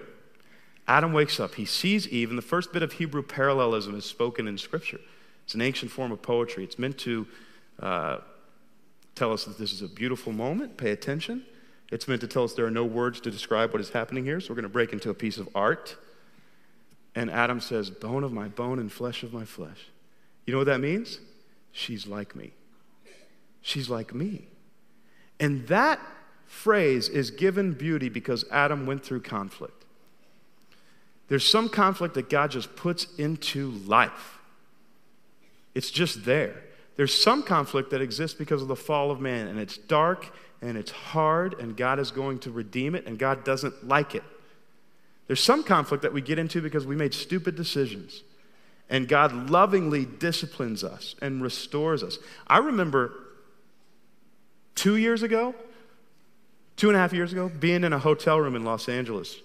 Adam 0.87 1.13
wakes 1.13 1.39
up. 1.39 1.55
He 1.55 1.63
sees 1.63 2.07
Eve, 2.09 2.29
and 2.29 2.37
the 2.37 2.43
first 2.43 2.73
bit 2.73 2.83
of 2.83 2.93
Hebrew 2.93 3.23
parallelism 3.23 3.95
is 3.95 4.03
spoken 4.03 4.47
in 4.47 4.57
Scripture. 4.57 4.99
It's 5.45 5.53
an 5.53 5.61
ancient 5.61 5.91
form 5.91 6.11
of 6.11 6.21
poetry. 6.21 6.65
It's 6.65 6.77
meant 6.77 6.97
to 6.99 7.27
uh, 7.79 8.17
tell 9.15 9.31
us 9.31 9.45
that 9.45 9.57
this 9.57 9.71
is 9.71 9.81
a 9.81 9.87
beautiful 9.87 10.33
moment. 10.33 10.75
Pay 10.75 10.91
attention. 10.91 11.45
It's 11.91 12.07
meant 12.07 12.21
to 12.21 12.27
tell 12.27 12.45
us 12.45 12.53
there 12.53 12.65
are 12.65 12.71
no 12.71 12.85
words 12.85 13.19
to 13.21 13.31
describe 13.31 13.73
what 13.73 13.81
is 13.81 13.89
happening 13.89 14.23
here, 14.23 14.39
so 14.39 14.49
we're 14.49 14.55
going 14.55 14.63
to 14.63 14.69
break 14.69 14.93
into 14.93 15.09
a 15.09 15.13
piece 15.13 15.37
of 15.37 15.49
art. 15.53 15.97
And 17.13 17.29
Adam 17.29 17.59
says, 17.59 17.89
Bone 17.89 18.23
of 18.23 18.31
my 18.31 18.47
bone 18.47 18.79
and 18.79 18.91
flesh 18.91 19.23
of 19.23 19.33
my 19.33 19.43
flesh. 19.43 19.89
You 20.45 20.53
know 20.53 20.57
what 20.57 20.67
that 20.67 20.79
means? 20.79 21.19
She's 21.73 22.07
like 22.07 22.35
me. 22.35 22.51
She's 23.61 23.89
like 23.89 24.15
me. 24.15 24.47
And 25.39 25.67
that 25.67 25.99
phrase 26.45 27.09
is 27.09 27.29
given 27.29 27.73
beauty 27.73 28.09
because 28.09 28.45
Adam 28.51 28.85
went 28.85 29.03
through 29.03 29.21
conflict. 29.21 29.85
There's 31.27 31.45
some 31.45 31.69
conflict 31.69 32.13
that 32.15 32.29
God 32.29 32.51
just 32.51 32.75
puts 32.75 33.07
into 33.17 33.71
life, 33.71 34.39
it's 35.75 35.91
just 35.91 36.25
there. 36.25 36.55
There's 36.97 37.13
some 37.13 37.41
conflict 37.41 37.89
that 37.91 38.01
exists 38.01 38.37
because 38.37 38.61
of 38.61 38.67
the 38.67 38.75
fall 38.75 39.11
of 39.11 39.21
man, 39.21 39.47
and 39.47 39.57
it's 39.57 39.77
dark 39.77 40.27
and 40.61 40.77
it's 40.77 40.91
hard, 40.91 41.59
and 41.59 41.75
God 41.75 41.99
is 41.99 42.11
going 42.11 42.39
to 42.39 42.51
redeem 42.51 42.95
it, 42.95 43.07
and 43.07 43.17
God 43.17 43.43
doesn't 43.43 43.87
like 43.87 44.13
it. 44.15 44.23
There's 45.27 45.43
some 45.43 45.63
conflict 45.63 46.03
that 46.03 46.13
we 46.13 46.21
get 46.21 46.37
into 46.37 46.61
because 46.61 46.85
we 46.85 46.95
made 46.95 47.13
stupid 47.13 47.55
decisions. 47.55 48.21
And 48.89 49.07
God 49.07 49.49
lovingly 49.49 50.05
disciplines 50.05 50.83
us 50.83 51.15
and 51.21 51.41
restores 51.41 52.03
us. 52.03 52.17
I 52.45 52.57
remember 52.57 53.13
two 54.75 54.97
years 54.97 55.23
ago, 55.23 55.55
two 56.75 56.89
and 56.89 56.97
a 56.97 56.99
half 56.99 57.13
years 57.13 57.31
ago, 57.31 57.49
being 57.49 57.85
in 57.85 57.93
a 57.93 57.99
hotel 57.99 58.39
room 58.39 58.55
in 58.55 58.65
Los 58.65 58.89
Angeles. 58.89 59.37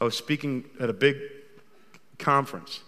I 0.00 0.04
was 0.04 0.16
speaking 0.16 0.64
at 0.80 0.90
a 0.90 0.92
big 0.92 1.16
conference. 2.18 2.80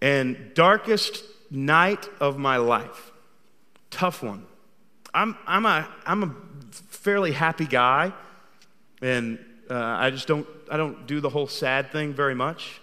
And 0.00 0.52
darkest 0.54 1.22
night 1.50 2.08
of 2.18 2.38
my 2.38 2.56
life, 2.56 3.12
tough 3.90 4.22
one. 4.22 4.46
I'm, 5.14 5.36
I'm, 5.46 5.66
a, 5.66 5.88
I'm 6.06 6.22
a 6.22 6.34
fairly 6.70 7.32
happy 7.32 7.66
guy, 7.66 8.12
and 9.00 9.38
uh, 9.68 9.74
I 9.74 10.10
just 10.10 10.26
don't, 10.26 10.46
I 10.70 10.76
don't 10.76 11.06
do 11.06 11.20
the 11.20 11.28
whole 11.28 11.46
sad 11.46 11.92
thing 11.92 12.14
very 12.14 12.34
much. 12.34 12.80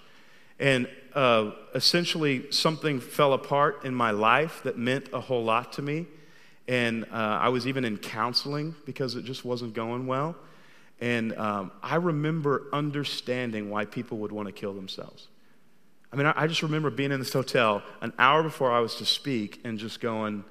And 0.60 0.88
uh, 1.14 1.52
essentially, 1.74 2.52
something 2.52 3.00
fell 3.00 3.34
apart 3.34 3.86
in 3.86 3.96
my 3.96 4.12
life 4.12 4.62
that 4.64 4.78
meant 4.78 5.10
a 5.14 5.20
whole 5.20 5.44
lot 5.44 5.74
to 5.74 5.82
me. 5.82 6.06
And 6.68 7.06
uh, 7.06 7.40
I 7.42 7.50
was 7.50 7.66
even 7.66 7.84
in 7.84 7.98
counseling 7.98 8.76
because 8.86 9.16
it 9.16 9.26
just 9.26 9.44
wasn't 9.44 9.74
going 9.74 10.06
well. 10.06 10.36
And 11.02 11.36
um, 11.38 11.72
I 11.82 11.96
remember 11.96 12.68
understanding 12.74 13.70
why 13.70 13.86
people 13.86 14.20
would 14.20 14.32
want 14.32 14.48
to 14.48 14.52
kill 14.52 14.74
themselves. 14.74 15.30
I 16.12 16.16
mean, 16.16 16.28
I, 16.28 16.34
I 16.36 16.48
just 16.48 16.62
remember 16.62 16.90
being 16.90 17.12
in 17.12 17.20
this 17.20 17.34
hotel 17.34 17.82
an 18.02 18.14
hour 18.20 18.44
before 18.44 18.72
I 18.72 18.82
was 18.82 18.96
to 18.96 19.06
speak 19.06 19.62
and 19.64 19.80
just 19.80 20.00
going, 20.02 20.44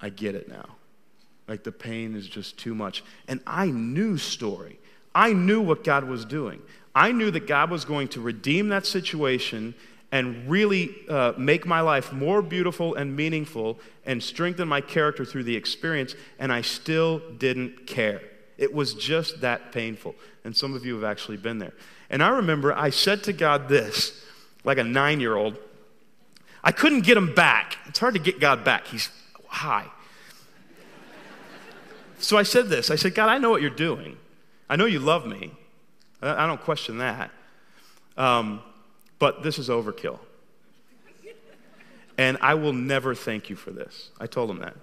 I 0.00 0.08
get 0.08 0.34
it 0.34 0.48
now. 0.48 0.75
Like 1.48 1.64
the 1.64 1.72
pain 1.72 2.14
is 2.14 2.26
just 2.26 2.58
too 2.58 2.74
much. 2.74 3.04
And 3.28 3.40
I 3.46 3.66
knew 3.66 4.18
story. 4.18 4.78
I 5.14 5.32
knew 5.32 5.60
what 5.60 5.84
God 5.84 6.04
was 6.04 6.24
doing. 6.24 6.60
I 6.94 7.12
knew 7.12 7.30
that 7.30 7.46
God 7.46 7.70
was 7.70 7.84
going 7.84 8.08
to 8.08 8.20
redeem 8.20 8.68
that 8.70 8.86
situation 8.86 9.74
and 10.12 10.48
really 10.48 10.94
uh, 11.08 11.32
make 11.36 11.66
my 11.66 11.80
life 11.80 12.12
more 12.12 12.40
beautiful 12.40 12.94
and 12.94 13.14
meaningful 13.14 13.78
and 14.04 14.22
strengthen 14.22 14.68
my 14.68 14.80
character 14.80 15.24
through 15.24 15.44
the 15.44 15.56
experience, 15.56 16.14
and 16.38 16.52
I 16.52 16.62
still 16.62 17.20
didn't 17.38 17.86
care. 17.86 18.22
It 18.56 18.72
was 18.72 18.94
just 18.94 19.40
that 19.40 19.72
painful. 19.72 20.14
And 20.44 20.56
some 20.56 20.74
of 20.74 20.86
you 20.86 20.94
have 20.94 21.04
actually 21.04 21.36
been 21.36 21.58
there. 21.58 21.74
And 22.08 22.22
I 22.22 22.28
remember 22.28 22.72
I 22.72 22.90
said 22.90 23.24
to 23.24 23.32
God 23.32 23.68
this, 23.68 24.24
like 24.64 24.78
a 24.78 24.84
nine 24.84 25.20
year 25.20 25.36
old. 25.36 25.58
I 26.62 26.72
couldn't 26.72 27.02
get 27.02 27.16
him 27.16 27.34
back. 27.34 27.76
It's 27.86 27.98
hard 27.98 28.14
to 28.14 28.20
get 28.20 28.40
God 28.40 28.64
back. 28.64 28.86
He's 28.86 29.10
high. 29.46 29.86
So 32.18 32.36
I 32.36 32.42
said 32.42 32.68
this 32.68 32.90
I 32.90 32.96
said, 32.96 33.14
God, 33.14 33.28
I 33.28 33.38
know 33.38 33.50
what 33.50 33.60
you're 33.60 33.70
doing. 33.70 34.16
I 34.68 34.76
know 34.76 34.86
you 34.86 34.98
love 34.98 35.26
me. 35.26 35.52
I 36.22 36.46
don't 36.46 36.60
question 36.60 36.98
that. 36.98 37.30
Um, 38.16 38.62
but 39.18 39.42
this 39.42 39.58
is 39.58 39.68
overkill. 39.68 40.18
And 42.18 42.38
I 42.40 42.54
will 42.54 42.72
never 42.72 43.14
thank 43.14 43.50
you 43.50 43.56
for 43.56 43.70
this. 43.70 44.10
I 44.18 44.26
told 44.26 44.50
him 44.50 44.58
that. 44.60 44.74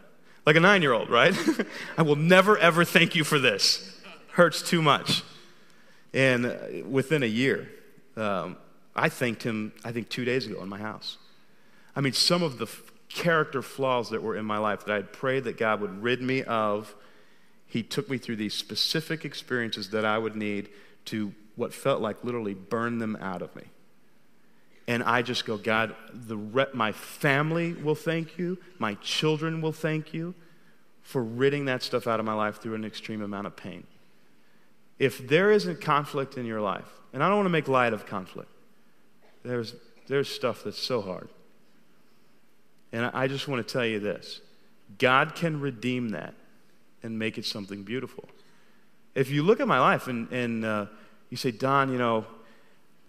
Like 0.46 0.56
a 0.56 0.60
nine 0.60 0.82
year 0.82 0.94
old, 0.94 1.10
right? 1.10 1.36
I 1.98 2.04
will 2.04 2.16
never, 2.16 2.58
ever 2.58 2.86
thank 2.86 3.16
you 3.16 3.24
for 3.24 3.40
this. 3.40 4.00
Hurts 4.34 4.62
too 4.62 4.82
much. 4.82 5.24
And 6.14 6.46
uh, 6.46 6.58
within 6.88 7.24
a 7.24 7.28
year, 7.28 7.70
um, 8.16 8.58
I 8.96 9.10
thanked 9.10 9.44
him, 9.44 9.74
I 9.84 9.92
think, 9.92 10.10
two 10.10 10.26
days 10.26 10.46
ago 10.46 10.62
in 10.62 10.70
my 10.70 10.78
house. 10.78 11.18
I 11.96 12.02
mean, 12.02 12.14
some 12.14 12.44
of 12.44 12.58
the 12.60 12.68
character 13.10 13.62
flaws 13.62 14.10
that 14.10 14.22
were 14.22 14.36
in 14.36 14.46
my 14.46 14.58
life 14.58 14.86
that 14.86 14.92
I 14.92 14.96
had 14.96 15.14
prayed 15.14 15.46
that 15.46 15.58
God 15.58 15.82
would 15.82 16.04
rid 16.04 16.22
me 16.22 16.44
of, 16.44 16.94
he 17.74 17.82
took 17.82 18.08
me 18.08 18.20
through 18.20 18.36
these 18.36 18.54
specific 18.54 19.26
experiences 19.26 19.90
that 19.90 20.06
I 20.06 20.20
would 20.20 20.36
need 20.36 20.70
to 21.06 21.34
what 21.56 21.74
felt 21.74 22.02
like 22.02 22.24
literally 22.24 22.54
burn 22.54 23.00
them 23.00 23.18
out 23.20 23.42
of 23.42 23.56
me. 23.56 23.64
And 24.88 25.02
I 25.02 25.24
just 25.24 25.44
go, 25.44 25.58
God, 25.58 25.96
the 26.14 26.38
re- 26.38 26.68
my 26.76 26.92
family 26.92 27.74
will 27.74 27.96
thank 27.96 28.38
you, 28.38 28.60
my 28.78 28.94
children 29.02 29.60
will 29.60 29.72
thank 29.72 30.14
you 30.14 30.36
for 31.02 31.24
ridding 31.24 31.66
that 31.66 31.82
stuff 31.82 32.06
out 32.06 32.20
of 32.20 32.28
my 32.28 32.36
life 32.36 32.62
through 32.62 32.76
an 32.76 32.86
extreme 32.86 33.24
amount 33.24 33.48
of 33.48 33.56
pain. 33.56 33.88
If 35.00 35.28
there 35.28 35.50
isn't 35.50 35.82
conflict 35.82 36.38
in 36.38 36.46
your 36.46 36.62
life, 36.62 36.92
and 37.12 37.24
I 37.24 37.28
don't 37.28 37.38
want 37.38 37.48
to 37.48 37.52
make 37.52 37.68
light 37.68 37.94
of 37.94 38.06
conflict, 38.06 38.52
there's, 39.42 39.74
there's 40.08 40.30
stuff 40.30 40.64
that's 40.64 40.78
so 40.78 41.02
hard. 41.02 41.28
And 42.92 43.10
I 43.16 43.26
just 43.28 43.48
want 43.48 43.68
to 43.68 43.74
tell 43.74 43.84
you 43.84 44.00
this 44.00 44.42
God 45.00 45.34
can 45.34 45.60
redeem 45.60 46.10
that 46.10 46.36
and 47.04 47.20
make 47.20 47.38
it 47.38 47.46
something 47.46 47.84
beautiful. 47.84 48.26
If 49.16 49.30
you 49.30 49.44
look 49.44 49.60
at 49.60 49.68
my 49.68 49.80
life 49.80 50.08
and, 50.08 50.32
and 50.32 50.66
uh, 50.66 50.86
you 51.30 51.38
say, 51.38 51.52
Don, 51.52 51.92
you 51.92 51.98
know, 51.98 52.26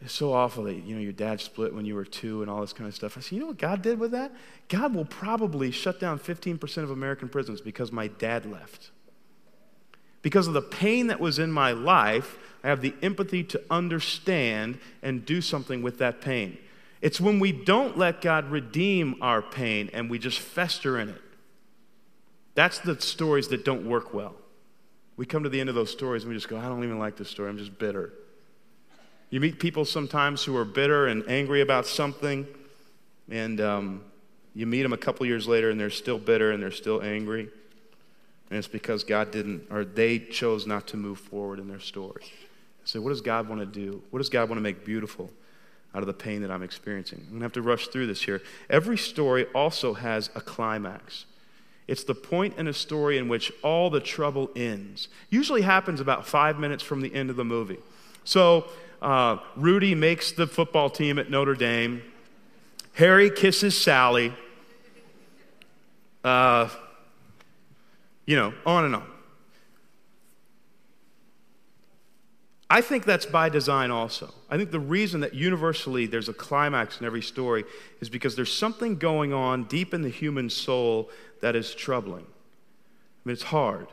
it's 0.02 0.12
so 0.12 0.34
awful 0.34 0.64
that 0.64 0.74
you 0.74 0.94
know 0.94 1.00
your 1.00 1.12
dad 1.12 1.40
split 1.40 1.74
when 1.74 1.86
you 1.86 1.94
were 1.94 2.04
two 2.04 2.42
and 2.42 2.50
all 2.50 2.60
this 2.60 2.72
kind 2.72 2.88
of 2.88 2.94
stuff. 2.94 3.16
I 3.16 3.20
said, 3.20 3.32
you 3.32 3.40
know 3.40 3.46
what 3.46 3.58
God 3.58 3.80
did 3.80 3.98
with 3.98 4.10
that? 4.10 4.32
God 4.68 4.94
will 4.94 5.04
probably 5.04 5.70
shut 5.70 5.98
down 5.98 6.18
15% 6.18 6.82
of 6.82 6.90
American 6.90 7.28
prisons 7.28 7.60
because 7.60 7.90
my 7.90 8.08
dad 8.08 8.44
left. 8.44 8.90
Because 10.20 10.46
of 10.46 10.54
the 10.54 10.62
pain 10.62 11.06
that 11.06 11.20
was 11.20 11.38
in 11.38 11.52
my 11.52 11.72
life, 11.72 12.38
I 12.62 12.68
have 12.68 12.80
the 12.80 12.94
empathy 13.02 13.44
to 13.44 13.62
understand 13.70 14.78
and 15.02 15.24
do 15.24 15.40
something 15.40 15.82
with 15.82 15.98
that 15.98 16.20
pain. 16.20 16.58
It's 17.00 17.20
when 17.20 17.38
we 17.38 17.52
don't 17.52 17.98
let 17.98 18.22
God 18.22 18.50
redeem 18.50 19.16
our 19.20 19.42
pain 19.42 19.90
and 19.92 20.08
we 20.08 20.18
just 20.18 20.38
fester 20.38 20.98
in 20.98 21.10
it. 21.10 21.20
That's 22.54 22.78
the 22.78 23.00
stories 23.00 23.48
that 23.48 23.64
don't 23.64 23.86
work 23.88 24.14
well. 24.14 24.34
We 25.16 25.26
come 25.26 25.42
to 25.44 25.48
the 25.48 25.60
end 25.60 25.68
of 25.68 25.74
those 25.74 25.90
stories 25.90 26.22
and 26.22 26.30
we 26.30 26.36
just 26.36 26.48
go, 26.48 26.56
I 26.58 26.64
don't 26.64 26.84
even 26.84 26.98
like 26.98 27.16
this 27.16 27.28
story. 27.28 27.48
I'm 27.48 27.58
just 27.58 27.78
bitter. 27.78 28.12
You 29.30 29.40
meet 29.40 29.58
people 29.58 29.84
sometimes 29.84 30.44
who 30.44 30.56
are 30.56 30.64
bitter 30.64 31.06
and 31.06 31.24
angry 31.28 31.60
about 31.60 31.86
something, 31.86 32.46
and 33.28 33.60
um, 33.60 34.04
you 34.54 34.66
meet 34.66 34.82
them 34.82 34.92
a 34.92 34.98
couple 34.98 35.26
years 35.26 35.48
later 35.48 35.70
and 35.70 35.80
they're 35.80 35.90
still 35.90 36.18
bitter 36.18 36.52
and 36.52 36.62
they're 36.62 36.70
still 36.70 37.02
angry. 37.02 37.48
And 38.50 38.58
it's 38.58 38.68
because 38.68 39.02
God 39.02 39.30
didn't, 39.30 39.66
or 39.70 39.84
they 39.84 40.18
chose 40.18 40.66
not 40.66 40.86
to 40.88 40.96
move 40.96 41.18
forward 41.18 41.58
in 41.58 41.66
their 41.66 41.80
story. 41.80 42.24
So, 42.84 43.00
what 43.00 43.08
does 43.08 43.22
God 43.22 43.48
want 43.48 43.60
to 43.60 43.66
do? 43.66 44.02
What 44.10 44.18
does 44.18 44.28
God 44.28 44.48
want 44.48 44.58
to 44.58 44.62
make 44.62 44.84
beautiful 44.84 45.30
out 45.94 46.02
of 46.02 46.06
the 46.06 46.12
pain 46.12 46.42
that 46.42 46.50
I'm 46.50 46.62
experiencing? 46.62 47.20
I'm 47.22 47.28
going 47.30 47.40
to 47.40 47.44
have 47.44 47.52
to 47.54 47.62
rush 47.62 47.88
through 47.88 48.06
this 48.06 48.22
here. 48.22 48.42
Every 48.68 48.98
story 48.98 49.46
also 49.54 49.94
has 49.94 50.28
a 50.34 50.40
climax. 50.40 51.24
It's 51.86 52.04
the 52.04 52.14
point 52.14 52.56
in 52.56 52.66
a 52.66 52.72
story 52.72 53.18
in 53.18 53.28
which 53.28 53.52
all 53.62 53.90
the 53.90 54.00
trouble 54.00 54.50
ends. 54.56 55.08
Usually 55.28 55.62
happens 55.62 56.00
about 56.00 56.26
five 56.26 56.58
minutes 56.58 56.82
from 56.82 57.02
the 57.02 57.14
end 57.14 57.30
of 57.30 57.36
the 57.36 57.44
movie. 57.44 57.78
So, 58.24 58.66
uh, 59.02 59.38
Rudy 59.54 59.94
makes 59.94 60.32
the 60.32 60.46
football 60.46 60.88
team 60.88 61.18
at 61.18 61.30
Notre 61.30 61.54
Dame. 61.54 62.02
Harry 62.94 63.28
kisses 63.28 63.78
Sally. 63.78 64.32
Uh, 66.22 66.70
you 68.24 68.36
know, 68.36 68.54
on 68.64 68.86
and 68.86 68.96
on. 68.96 69.13
I 72.70 72.80
think 72.80 73.04
that's 73.04 73.26
by 73.26 73.50
design 73.50 73.90
also. 73.90 74.32
I 74.50 74.56
think 74.56 74.70
the 74.70 74.80
reason 74.80 75.20
that 75.20 75.34
universally 75.34 76.06
there's 76.06 76.28
a 76.28 76.32
climax 76.32 76.98
in 76.98 77.06
every 77.06 77.22
story 77.22 77.64
is 78.00 78.08
because 78.08 78.36
there's 78.36 78.52
something 78.52 78.96
going 78.96 79.32
on 79.32 79.64
deep 79.64 79.92
in 79.92 80.02
the 80.02 80.08
human 80.08 80.48
soul 80.48 81.10
that 81.40 81.54
is 81.54 81.74
troubling. 81.74 82.24
I 82.24 83.28
mean, 83.28 83.34
it's 83.34 83.42
hard. 83.42 83.88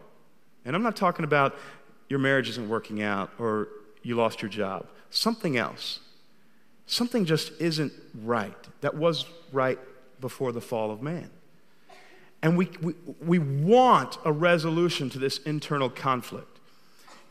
And 0.63 0.75
I'm 0.75 0.83
not 0.83 0.95
talking 0.95 1.25
about 1.25 1.55
your 2.09 2.19
marriage 2.19 2.49
isn't 2.49 2.69
working 2.69 3.01
out 3.01 3.31
or 3.39 3.67
you 4.03 4.15
lost 4.15 4.41
your 4.41 4.49
job, 4.49 4.87
something 5.09 5.57
else. 5.57 5.99
something 6.91 7.23
just 7.25 7.53
isn't 7.61 7.93
right. 8.23 8.53
That 8.81 8.95
was 8.95 9.25
right 9.53 9.79
before 10.19 10.51
the 10.51 10.61
fall 10.61 10.91
of 10.91 11.01
man. 11.01 11.29
And 12.43 12.57
we, 12.57 12.69
we, 12.81 12.93
we 13.25 13.39
want 13.39 14.17
a 14.25 14.31
resolution 14.31 15.09
to 15.11 15.19
this 15.19 15.37
internal 15.39 15.89
conflict. 15.89 16.50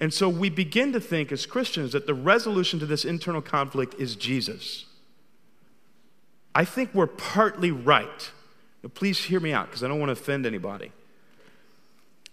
And 0.00 0.14
so 0.14 0.28
we 0.30 0.48
begin 0.48 0.92
to 0.94 1.00
think 1.00 1.30
as 1.30 1.44
Christians 1.44 1.92
that 1.92 2.06
the 2.06 2.14
resolution 2.14 2.78
to 2.78 2.86
this 2.86 3.04
internal 3.04 3.42
conflict 3.42 3.94
is 3.98 4.16
Jesus. 4.16 4.86
I 6.54 6.64
think 6.64 6.94
we're 6.94 7.06
partly 7.06 7.70
right. 7.70 8.30
Now, 8.82 8.90
please 8.94 9.18
hear 9.18 9.40
me 9.40 9.52
out 9.52 9.66
because 9.66 9.84
I 9.84 9.88
don't 9.88 10.00
want 10.00 10.08
to 10.08 10.14
offend 10.14 10.46
anybody. 10.46 10.90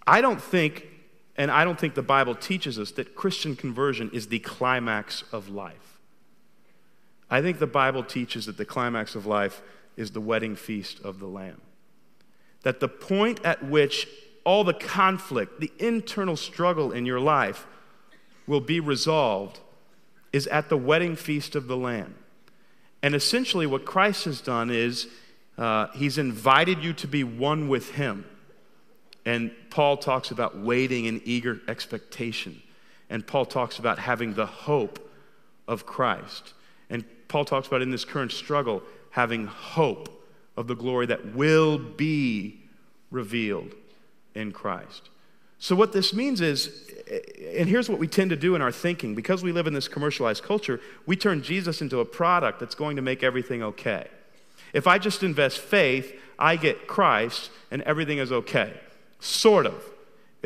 I 0.07 0.21
don't 0.21 0.41
think, 0.41 0.87
and 1.35 1.51
I 1.51 1.65
don't 1.65 1.77
think 1.77 1.93
the 1.93 2.01
Bible 2.01 2.33
teaches 2.33 2.79
us 2.79 2.91
that 2.91 3.15
Christian 3.15 3.57
conversion 3.57 4.09
is 4.13 4.27
the 4.27 4.39
climax 4.39 5.25
of 5.33 5.49
life. 5.49 5.99
I 7.29 7.41
think 7.41 7.59
the 7.59 7.67
Bible 7.67 8.03
teaches 8.03 8.45
that 8.45 8.55
the 8.55 8.65
climax 8.65 9.13
of 9.13 9.25
life 9.25 9.61
is 9.97 10.11
the 10.11 10.21
wedding 10.21 10.55
feast 10.55 11.01
of 11.01 11.19
the 11.19 11.27
Lamb. 11.27 11.59
That 12.63 12.79
the 12.79 12.87
point 12.87 13.43
at 13.43 13.65
which 13.65 14.07
all 14.47 14.63
the 14.63 14.73
conflict, 14.73 15.59
the 15.59 15.73
internal 15.77 16.37
struggle 16.37 16.93
in 16.93 17.05
your 17.05 17.19
life 17.19 17.67
will 18.47 18.61
be 18.61 18.79
resolved 18.79 19.59
is 20.31 20.47
at 20.47 20.69
the 20.69 20.77
wedding 20.77 21.17
feast 21.17 21.53
of 21.53 21.67
the 21.67 21.75
Lamb. 21.75 22.15
And 23.03 23.13
essentially, 23.13 23.67
what 23.67 23.83
Christ 23.83 24.23
has 24.23 24.39
done 24.39 24.69
is 24.69 25.07
uh, 25.57 25.87
he's 25.87 26.17
invited 26.17 26.81
you 26.81 26.93
to 26.93 27.07
be 27.09 27.25
one 27.25 27.67
with 27.67 27.95
him. 27.95 28.23
And 29.25 29.51
Paul 29.69 29.97
talks 29.97 30.31
about 30.31 30.57
waiting 30.57 31.03
in 31.05 31.21
eager 31.25 31.59
expectation. 31.67 32.61
And 33.09 33.27
Paul 33.27 33.45
talks 33.45 33.79
about 33.79 33.99
having 33.99 34.33
the 34.35 34.45
hope 34.45 35.11
of 35.67 35.85
Christ. 35.85 36.53
And 36.89 37.03
Paul 37.27 37.43
talks 37.43 37.67
about 37.67 37.81
in 37.81 37.91
this 37.91 38.05
current 38.05 38.31
struggle 38.31 38.81
having 39.09 39.47
hope 39.47 40.25
of 40.55 40.67
the 40.67 40.75
glory 40.75 41.05
that 41.07 41.35
will 41.35 41.77
be 41.77 42.61
revealed 43.11 43.75
in 44.37 44.51
Christ. 44.51 45.09
So, 45.59 45.75
what 45.75 45.91
this 45.91 46.13
means 46.13 46.39
is, 46.39 46.91
and 47.57 47.67
here's 47.67 47.89
what 47.89 47.99
we 47.99 48.07
tend 48.07 48.29
to 48.29 48.35
do 48.35 48.53
in 48.55 48.61
our 48.61 48.71
thinking 48.71 49.15
because 49.15 49.41
we 49.41 49.51
live 49.51 49.65
in 49.65 49.73
this 49.73 49.87
commercialized 49.87 50.43
culture, 50.43 50.79
we 51.05 51.15
turn 51.15 51.41
Jesus 51.41 51.81
into 51.81 51.99
a 51.99 52.05
product 52.05 52.59
that's 52.59 52.75
going 52.75 52.95
to 52.95 53.01
make 53.01 53.23
everything 53.23 53.63
okay. 53.63 54.07
If 54.73 54.85
I 54.85 54.99
just 54.99 55.23
invest 55.23 55.57
faith, 55.57 56.13
I 56.37 56.55
get 56.55 56.87
Christ 56.87 57.49
and 57.71 57.81
everything 57.83 58.19
is 58.19 58.31
okay. 58.31 58.73
Sort 59.19 59.65
of. 59.65 59.83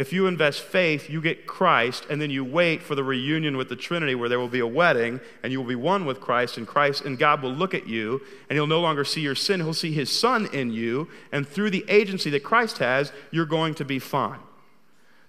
If 0.01 0.11
you 0.11 0.25
invest 0.25 0.61
faith, 0.61 1.11
you 1.11 1.21
get 1.21 1.45
Christ, 1.45 2.07
and 2.09 2.19
then 2.19 2.31
you 2.31 2.43
wait 2.43 2.81
for 2.81 2.95
the 2.95 3.03
reunion 3.03 3.55
with 3.55 3.69
the 3.69 3.75
Trinity 3.75 4.15
where 4.15 4.29
there 4.29 4.39
will 4.39 4.47
be 4.47 4.59
a 4.59 4.65
wedding 4.65 5.19
and 5.43 5.51
you 5.51 5.59
will 5.59 5.67
be 5.67 5.75
one 5.75 6.07
with 6.07 6.19
Christ, 6.19 6.57
and 6.57 6.67
Christ 6.67 7.05
and 7.05 7.19
God 7.19 7.43
will 7.43 7.53
look 7.53 7.75
at 7.75 7.85
you, 7.85 8.19
and 8.49 8.57
He'll 8.57 8.65
no 8.65 8.81
longer 8.81 9.05
see 9.05 9.21
your 9.21 9.35
sin, 9.35 9.59
He'll 9.59 9.75
see 9.75 9.93
His 9.93 10.09
Son 10.09 10.49
in 10.51 10.71
you, 10.71 11.07
and 11.31 11.47
through 11.47 11.69
the 11.69 11.85
agency 11.87 12.31
that 12.31 12.43
Christ 12.43 12.79
has, 12.79 13.11
you're 13.29 13.45
going 13.45 13.75
to 13.75 13.85
be 13.85 13.99
fine. 13.99 14.39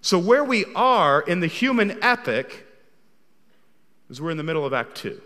So, 0.00 0.18
where 0.18 0.42
we 0.42 0.64
are 0.74 1.20
in 1.20 1.40
the 1.40 1.48
human 1.48 2.02
epic 2.02 2.66
is 4.08 4.22
we're 4.22 4.30
in 4.30 4.38
the 4.38 4.42
middle 4.42 4.64
of 4.64 4.72
Act 4.72 4.96
2, 4.96 5.20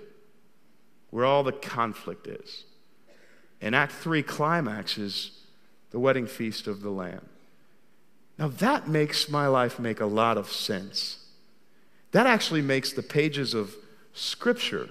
where 1.11 1.25
all 1.25 1.45
the 1.45 1.53
conflict 1.53 2.27
is. 2.27 2.65
And 3.61 3.77
Act 3.77 3.93
3 3.93 4.25
climaxes 4.25 5.39
the 5.93 6.01
wedding 6.01 6.27
feast 6.27 6.67
of 6.67 6.83
the 6.83 6.91
Lamb. 6.91 7.29
Now, 8.39 8.49
that 8.49 8.87
makes 8.87 9.29
my 9.29 9.47
life 9.47 9.79
make 9.79 10.01
a 10.01 10.07
lot 10.07 10.37
of 10.37 10.53
sense. 10.53 11.19
That 12.13 12.27
actually 12.27 12.63
makes 12.63 12.93
the 12.93 13.03
pages 13.03 13.55
of 13.55 13.75
Scripture 14.13 14.89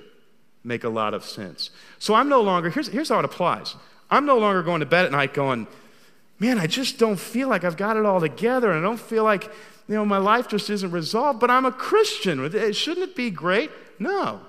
make 0.63 0.83
a 0.83 0.89
lot 0.89 1.13
of 1.13 1.23
sense. 1.23 1.69
So 1.99 2.15
I'm 2.15 2.27
no 2.27 2.41
longer, 2.41 2.69
here's, 2.69 2.87
here's 2.87 3.09
how 3.09 3.19
it 3.19 3.25
applies 3.25 3.75
I'm 4.09 4.25
no 4.25 4.37
longer 4.37 4.61
going 4.63 4.79
to 4.81 4.85
bed 4.85 5.05
at 5.05 5.11
night 5.11 5.33
going, 5.33 5.67
man, 6.39 6.59
I 6.59 6.67
just 6.67 6.97
don't 6.97 7.19
feel 7.19 7.47
like 7.47 7.63
I've 7.63 7.77
got 7.77 7.97
it 7.97 8.05
all 8.05 8.19
together, 8.19 8.71
and 8.71 8.79
I 8.79 8.81
don't 8.81 8.99
feel 8.99 9.23
like, 9.23 9.45
you 9.87 9.95
know, 9.95 10.05
my 10.05 10.17
life 10.17 10.47
just 10.47 10.69
isn't 10.69 10.91
resolved, 10.91 11.39
but 11.39 11.49
I'm 11.49 11.65
a 11.65 11.71
Christian. 11.71 12.49
Shouldn't 12.73 13.09
it 13.09 13.15
be 13.15 13.29
great? 13.29 13.71
No. 13.99 14.41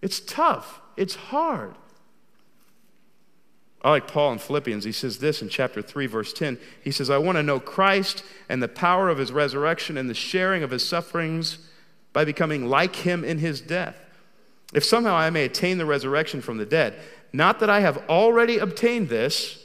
It's 0.00 0.20
tough, 0.20 0.80
it's 0.96 1.14
hard. 1.14 1.74
I 3.84 3.90
like 3.90 4.08
Paul 4.08 4.32
in 4.32 4.38
Philippians. 4.38 4.84
He 4.84 4.92
says 4.92 5.18
this 5.18 5.42
in 5.42 5.50
chapter 5.50 5.82
3, 5.82 6.06
verse 6.06 6.32
10. 6.32 6.58
He 6.82 6.90
says, 6.90 7.10
I 7.10 7.18
want 7.18 7.36
to 7.36 7.42
know 7.42 7.60
Christ 7.60 8.24
and 8.48 8.62
the 8.62 8.68
power 8.68 9.10
of 9.10 9.18
his 9.18 9.30
resurrection 9.30 9.98
and 9.98 10.08
the 10.08 10.14
sharing 10.14 10.62
of 10.62 10.70
his 10.70 10.88
sufferings 10.88 11.58
by 12.14 12.24
becoming 12.24 12.66
like 12.66 12.96
him 12.96 13.22
in 13.24 13.38
his 13.38 13.60
death. 13.60 13.96
If 14.72 14.84
somehow 14.84 15.14
I 15.14 15.28
may 15.28 15.44
attain 15.44 15.76
the 15.76 15.84
resurrection 15.84 16.40
from 16.40 16.56
the 16.56 16.64
dead, 16.64 16.94
not 17.34 17.60
that 17.60 17.68
I 17.68 17.80
have 17.80 17.98
already 18.08 18.56
obtained 18.56 19.10
this 19.10 19.62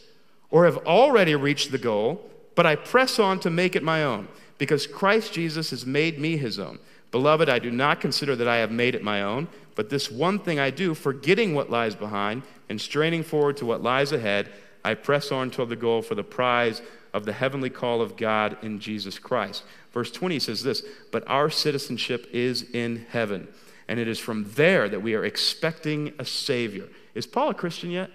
or 0.51 0.65
have 0.65 0.77
already 0.79 1.35
reached 1.35 1.71
the 1.71 1.77
goal, 1.77 2.29
but 2.55 2.65
I 2.65 2.75
press 2.75 3.19
on 3.19 3.39
to 3.39 3.49
make 3.49 3.75
it 3.75 3.83
my 3.83 4.03
own, 4.03 4.27
because 4.57 4.85
Christ 4.85 5.31
Jesus 5.31 5.69
has 5.69 5.85
made 5.85 6.19
me 6.19 6.35
his 6.35 6.59
own. 6.59 6.79
Beloved, 7.11 7.47
I 7.47 7.59
do 7.59 7.71
not 7.71 8.01
consider 8.01 8.35
that 8.35 8.47
I 8.47 8.57
have 8.57 8.71
made 8.71 8.95
it 8.95 9.03
my 9.03 9.21
own, 9.21 9.47
but 9.79 9.89
this 9.89 10.11
one 10.11 10.39
thing 10.39 10.59
I 10.59 10.71
do, 10.71 10.93
forgetting 10.93 11.55
what 11.55 11.69
lies 11.69 11.95
behind 11.95 12.43
and 12.67 12.81
straining 12.81 13.23
forward 13.23 13.55
to 13.55 13.65
what 13.65 13.81
lies 13.81 14.11
ahead, 14.11 14.49
I 14.83 14.93
press 14.93 15.31
on 15.31 15.51
toward 15.51 15.69
the 15.69 15.77
goal 15.77 16.01
for 16.01 16.15
the 16.15 16.21
prize 16.21 16.81
of 17.13 17.23
the 17.23 17.31
heavenly 17.31 17.69
call 17.69 18.01
of 18.01 18.17
God 18.17 18.57
in 18.61 18.81
Jesus 18.81 19.17
Christ. 19.17 19.63
Verse 19.93 20.11
20 20.11 20.37
says 20.39 20.63
this 20.63 20.83
But 21.13 21.25
our 21.29 21.49
citizenship 21.49 22.27
is 22.33 22.63
in 22.73 23.05
heaven, 23.11 23.47
and 23.87 24.01
it 24.01 24.09
is 24.09 24.19
from 24.19 24.51
there 24.51 24.89
that 24.89 25.01
we 25.01 25.15
are 25.15 25.23
expecting 25.23 26.11
a 26.19 26.25
Savior. 26.25 26.89
Is 27.15 27.25
Paul 27.25 27.51
a 27.51 27.53
Christian 27.53 27.89
yet? 27.89 28.11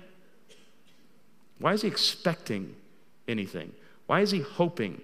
Why 1.60 1.72
is 1.72 1.80
he 1.80 1.88
expecting 1.88 2.76
anything? 3.26 3.72
Why 4.06 4.20
is 4.20 4.32
he 4.32 4.40
hoping 4.40 5.00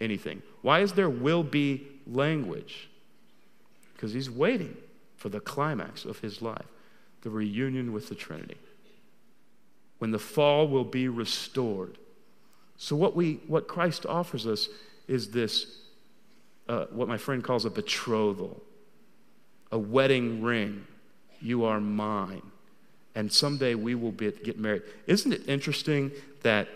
anything? 0.00 0.42
Why 0.62 0.80
is 0.80 0.94
there 0.94 1.08
will 1.08 1.44
be 1.44 1.86
language? 2.08 2.88
Because 3.94 4.12
he's 4.12 4.28
waiting 4.28 4.76
for 5.22 5.28
the 5.28 5.38
climax 5.38 6.04
of 6.04 6.18
his 6.18 6.42
life 6.42 6.66
the 7.20 7.30
reunion 7.30 7.92
with 7.92 8.08
the 8.08 8.14
Trinity 8.16 8.56
when 9.98 10.10
the 10.10 10.18
fall 10.18 10.66
will 10.66 10.82
be 10.82 11.06
restored. 11.06 11.96
So, 12.76 12.96
what, 12.96 13.14
we, 13.14 13.34
what 13.46 13.68
Christ 13.68 14.04
offers 14.04 14.48
us 14.48 14.68
is 15.06 15.30
this, 15.30 15.76
uh, 16.68 16.86
what 16.86 17.06
my 17.06 17.18
friend 17.18 17.44
calls 17.44 17.64
a 17.64 17.70
betrothal, 17.70 18.60
a 19.70 19.78
wedding 19.78 20.42
ring. 20.42 20.84
You 21.40 21.66
are 21.66 21.78
mine. 21.78 22.42
And 23.14 23.32
someday 23.32 23.76
we 23.76 23.94
will 23.94 24.10
be, 24.10 24.32
get 24.32 24.58
married. 24.58 24.82
Isn't 25.06 25.32
it 25.32 25.48
interesting 25.48 26.10
that 26.42 26.66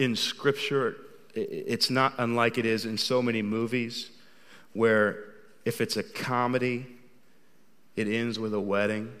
in 0.00 0.16
Scripture, 0.16 0.96
it's 1.36 1.88
not 1.88 2.14
unlike 2.18 2.58
it 2.58 2.66
is 2.66 2.84
in 2.84 2.98
so 2.98 3.22
many 3.22 3.42
movies, 3.42 4.10
where 4.72 5.22
if 5.64 5.80
it's 5.80 5.96
a 5.96 6.02
comedy, 6.02 6.86
it 7.96 8.08
ends 8.08 8.38
with 8.38 8.54
a 8.54 8.60
wedding, 8.60 9.12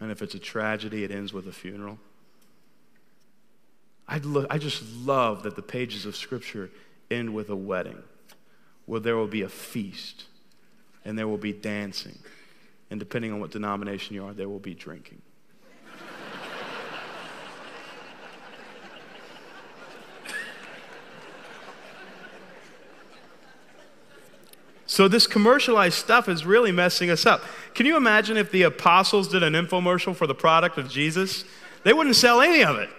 and 0.00 0.10
if 0.10 0.22
it's 0.22 0.34
a 0.34 0.38
tragedy, 0.38 1.04
it 1.04 1.10
ends 1.10 1.32
with 1.32 1.46
a 1.46 1.52
funeral? 1.52 1.98
I, 4.06 4.18
lo- 4.18 4.46
I 4.50 4.58
just 4.58 4.82
love 5.04 5.44
that 5.44 5.56
the 5.56 5.62
pages 5.62 6.04
of 6.04 6.16
Scripture 6.16 6.70
end 7.10 7.34
with 7.34 7.48
a 7.48 7.56
wedding 7.56 8.02
where 8.86 9.00
there 9.00 9.16
will 9.16 9.28
be 9.28 9.42
a 9.42 9.48
feast 9.48 10.24
and 11.04 11.18
there 11.18 11.28
will 11.28 11.38
be 11.38 11.52
dancing. 11.52 12.18
And 12.90 13.00
depending 13.00 13.32
on 13.32 13.40
what 13.40 13.50
denomination 13.50 14.14
you 14.14 14.24
are, 14.24 14.32
there 14.32 14.48
will 14.48 14.58
be 14.58 14.74
drinking. 14.74 15.22
So, 24.92 25.08
this 25.08 25.26
commercialized 25.26 25.94
stuff 25.94 26.28
is 26.28 26.44
really 26.44 26.70
messing 26.70 27.08
us 27.08 27.24
up. 27.24 27.42
Can 27.72 27.86
you 27.86 27.96
imagine 27.96 28.36
if 28.36 28.50
the 28.50 28.64
apostles 28.64 29.26
did 29.26 29.42
an 29.42 29.54
infomercial 29.54 30.14
for 30.14 30.26
the 30.26 30.34
product 30.34 30.76
of 30.76 30.90
Jesus? 30.90 31.46
They 31.82 31.94
wouldn't 31.94 32.14
sell 32.14 32.42
any 32.42 32.62
of 32.62 32.76
it. 32.76 32.90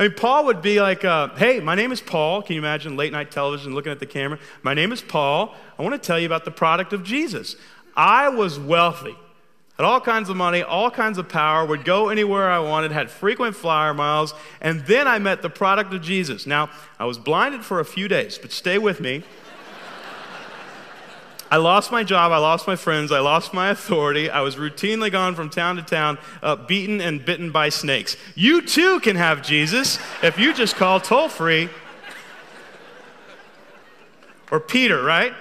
I 0.00 0.08
mean, 0.08 0.16
Paul 0.16 0.46
would 0.46 0.60
be 0.60 0.80
like, 0.80 1.04
uh, 1.04 1.28
hey, 1.36 1.60
my 1.60 1.76
name 1.76 1.92
is 1.92 2.00
Paul. 2.00 2.42
Can 2.42 2.54
you 2.54 2.60
imagine 2.60 2.96
late 2.96 3.12
night 3.12 3.30
television 3.30 3.76
looking 3.76 3.92
at 3.92 4.00
the 4.00 4.06
camera? 4.06 4.40
My 4.64 4.74
name 4.74 4.90
is 4.90 5.02
Paul. 5.02 5.54
I 5.78 5.84
want 5.84 5.92
to 5.92 6.04
tell 6.04 6.18
you 6.18 6.26
about 6.26 6.44
the 6.44 6.50
product 6.50 6.92
of 6.92 7.04
Jesus. 7.04 7.54
I 7.96 8.28
was 8.28 8.58
wealthy, 8.58 9.14
had 9.76 9.86
all 9.86 10.00
kinds 10.00 10.30
of 10.30 10.36
money, 10.36 10.64
all 10.64 10.90
kinds 10.90 11.16
of 11.16 11.28
power, 11.28 11.64
would 11.64 11.84
go 11.84 12.08
anywhere 12.08 12.50
I 12.50 12.58
wanted, 12.58 12.90
had 12.90 13.08
frequent 13.08 13.54
flyer 13.54 13.94
miles, 13.94 14.34
and 14.60 14.80
then 14.80 15.06
I 15.06 15.20
met 15.20 15.42
the 15.42 15.50
product 15.50 15.94
of 15.94 16.02
Jesus. 16.02 16.44
Now, 16.44 16.70
I 16.98 17.04
was 17.04 17.18
blinded 17.18 17.64
for 17.64 17.78
a 17.78 17.84
few 17.84 18.08
days, 18.08 18.36
but 18.36 18.50
stay 18.50 18.78
with 18.78 19.00
me. 19.00 19.22
I 21.50 21.56
lost 21.56 21.90
my 21.90 22.04
job, 22.04 22.30
I 22.30 22.38
lost 22.38 22.68
my 22.68 22.76
friends, 22.76 23.10
I 23.10 23.18
lost 23.18 23.52
my 23.52 23.70
authority. 23.70 24.30
I 24.30 24.40
was 24.40 24.54
routinely 24.54 25.10
gone 25.10 25.34
from 25.34 25.50
town 25.50 25.76
to 25.76 25.82
town, 25.82 26.18
uh, 26.42 26.54
beaten 26.54 27.00
and 27.00 27.24
bitten 27.24 27.50
by 27.50 27.70
snakes. 27.70 28.16
You 28.36 28.62
too 28.62 29.00
can 29.00 29.16
have 29.16 29.42
Jesus 29.42 29.98
if 30.22 30.38
you 30.38 30.54
just 30.54 30.76
call 30.76 31.00
toll 31.00 31.28
free. 31.28 31.68
Or 34.52 34.60
Peter, 34.60 35.02
right? 35.02 35.32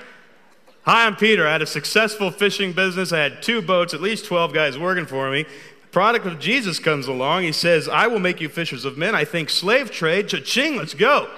Hi, 0.84 1.06
I'm 1.06 1.16
Peter. 1.16 1.48
I 1.48 1.52
had 1.52 1.62
a 1.62 1.68
successful 1.68 2.32
fishing 2.32 2.74
business. 2.74 3.14
I 3.14 3.20
had 3.20 3.44
two 3.44 3.62
boats, 3.62 3.94
at 3.94 4.02
least 4.02 4.26
12 4.26 4.52
guys 4.54 4.78
working 4.78 5.06
for 5.06 5.30
me. 5.30 5.46
Product 5.92 6.26
of 6.26 6.40
Jesus 6.40 6.80
comes 6.80 7.08
along. 7.08 7.44
He 7.44 7.52
says, 7.52 7.88
I 7.88 8.08
will 8.08 8.20
make 8.20 8.42
you 8.42 8.50
fishers 8.50 8.86
of 8.86 8.98
men. 8.98 9.14
I 9.14 9.26
think 9.26 9.50
slave 9.50 9.92
trade, 9.92 10.28
cha-ching, 10.28 10.76
let's 10.76 10.96
go. 10.96 11.30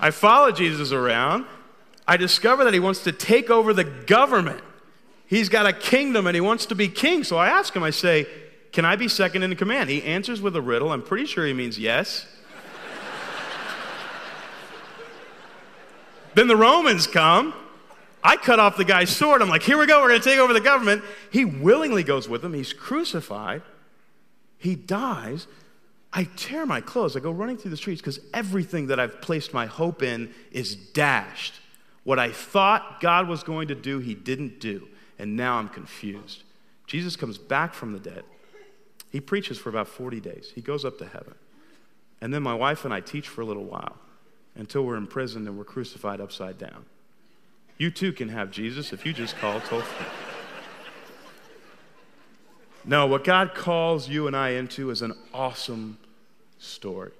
I 0.00 0.10
follow 0.10 0.50
Jesus 0.50 0.90
around. 0.90 1.46
I 2.06 2.16
discover 2.16 2.64
that 2.64 2.74
he 2.74 2.80
wants 2.80 3.02
to 3.04 3.12
take 3.12 3.50
over 3.50 3.72
the 3.72 3.84
government. 3.84 4.60
He's 5.26 5.48
got 5.48 5.66
a 5.66 5.72
kingdom 5.72 6.26
and 6.26 6.34
he 6.34 6.40
wants 6.40 6.66
to 6.66 6.74
be 6.74 6.88
king. 6.88 7.24
So 7.24 7.36
I 7.36 7.48
ask 7.48 7.74
him, 7.74 7.82
I 7.82 7.90
say, 7.90 8.26
Can 8.72 8.84
I 8.84 8.96
be 8.96 9.08
second 9.08 9.42
in 9.42 9.56
command? 9.56 9.88
He 9.88 10.02
answers 10.02 10.42
with 10.42 10.54
a 10.56 10.62
riddle. 10.62 10.92
I'm 10.92 11.02
pretty 11.02 11.26
sure 11.26 11.46
he 11.46 11.54
means 11.54 11.78
yes. 11.78 12.24
then 16.34 16.46
the 16.46 16.56
Romans 16.56 17.06
come. 17.06 17.54
I 18.22 18.36
cut 18.36 18.58
off 18.58 18.76
the 18.76 18.84
guy's 18.84 19.10
sword. 19.10 19.40
I'm 19.40 19.48
like, 19.48 19.62
Here 19.62 19.78
we 19.78 19.86
go. 19.86 20.02
We're 20.02 20.08
going 20.08 20.20
to 20.20 20.28
take 20.28 20.38
over 20.38 20.52
the 20.52 20.60
government. 20.60 21.02
He 21.30 21.46
willingly 21.46 22.02
goes 22.02 22.28
with 22.28 22.42
them. 22.42 22.52
He's 22.52 22.74
crucified. 22.74 23.62
He 24.58 24.74
dies. 24.74 25.46
I 26.12 26.24
tear 26.36 26.64
my 26.64 26.80
clothes. 26.80 27.16
I 27.16 27.20
go 27.20 27.32
running 27.32 27.56
through 27.56 27.72
the 27.72 27.76
streets 27.76 28.00
because 28.00 28.20
everything 28.32 28.86
that 28.88 29.00
I've 29.00 29.20
placed 29.20 29.52
my 29.52 29.66
hope 29.66 30.02
in 30.02 30.32
is 30.52 30.76
dashed. 30.76 31.54
What 32.04 32.18
I 32.18 32.30
thought 32.30 33.00
God 33.00 33.28
was 33.28 33.42
going 33.42 33.68
to 33.68 33.74
do, 33.74 33.98
He 33.98 34.14
didn't 34.14 34.60
do. 34.60 34.88
And 35.18 35.36
now 35.36 35.56
I'm 35.56 35.68
confused. 35.68 36.42
Jesus 36.86 37.16
comes 37.16 37.38
back 37.38 37.74
from 37.74 37.92
the 37.92 37.98
dead. 37.98 38.24
He 39.10 39.20
preaches 39.20 39.58
for 39.58 39.68
about 39.68 39.88
40 39.88 40.20
days. 40.20 40.52
He 40.54 40.60
goes 40.60 40.84
up 40.84 40.98
to 40.98 41.06
heaven. 41.06 41.34
And 42.20 42.32
then 42.32 42.42
my 42.42 42.54
wife 42.54 42.84
and 42.84 42.92
I 42.92 43.00
teach 43.00 43.28
for 43.28 43.40
a 43.40 43.44
little 43.44 43.64
while 43.64 43.96
until 44.54 44.84
we're 44.84 44.96
imprisoned 44.96 45.46
and 45.46 45.56
we're 45.56 45.64
crucified 45.64 46.20
upside 46.20 46.58
down. 46.58 46.84
You 47.78 47.90
too 47.90 48.12
can 48.12 48.28
have 48.28 48.50
Jesus 48.50 48.92
if 48.92 49.04
you 49.04 49.12
just 49.12 49.36
call 49.36 49.60
toll 49.60 49.80
free. 49.80 50.06
No, 52.84 53.06
what 53.06 53.24
God 53.24 53.54
calls 53.54 54.08
you 54.08 54.26
and 54.26 54.36
I 54.36 54.50
into 54.50 54.90
is 54.90 55.00
an 55.00 55.14
awesome 55.32 55.98
story. 56.58 57.12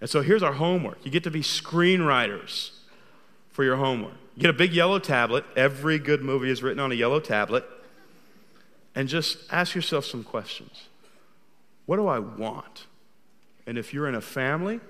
And 0.00 0.08
so 0.08 0.22
here's 0.22 0.42
our 0.42 0.54
homework. 0.54 0.98
You 1.04 1.10
get 1.10 1.24
to 1.24 1.30
be 1.30 1.42
screenwriters 1.42 2.79
for 3.52 3.64
your 3.64 3.76
homework. 3.76 4.14
Get 4.38 4.50
a 4.50 4.54
big 4.54 4.72
yellow 4.72 4.98
tablet. 4.98 5.44
Every 5.56 5.98
good 5.98 6.22
movie 6.22 6.50
is 6.50 6.62
written 6.62 6.80
on 6.80 6.92
a 6.92 6.94
yellow 6.94 7.20
tablet. 7.20 7.64
And 8.94 9.08
just 9.08 9.38
ask 9.50 9.74
yourself 9.74 10.04
some 10.04 10.24
questions. 10.24 10.88
What 11.86 11.96
do 11.96 12.06
I 12.06 12.18
want? 12.18 12.86
And 13.66 13.76
if 13.76 13.92
you're 13.92 14.08
in 14.08 14.14
a 14.14 14.20
family, 14.20 14.80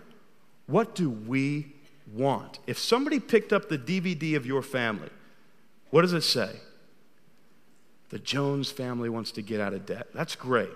what 0.67 0.95
do 0.95 1.11
we 1.11 1.73
want? 2.13 2.61
If 2.67 2.79
somebody 2.79 3.21
picked 3.21 3.53
up 3.53 3.69
the 3.69 3.79
DVD 3.79 4.37
of 4.37 4.47
your 4.47 4.63
family, 4.63 5.11
what 5.91 6.03
does 6.03 6.13
it 6.13 6.23
say? 6.23 6.57
The 8.11 8.19
Jones 8.19 8.71
family 8.71 9.09
wants 9.09 9.33
to 9.33 9.43
get 9.43 9.61
out 9.61 9.73
of 9.73 9.87
debt. 9.87 10.09
That's 10.15 10.35
great, 10.35 10.71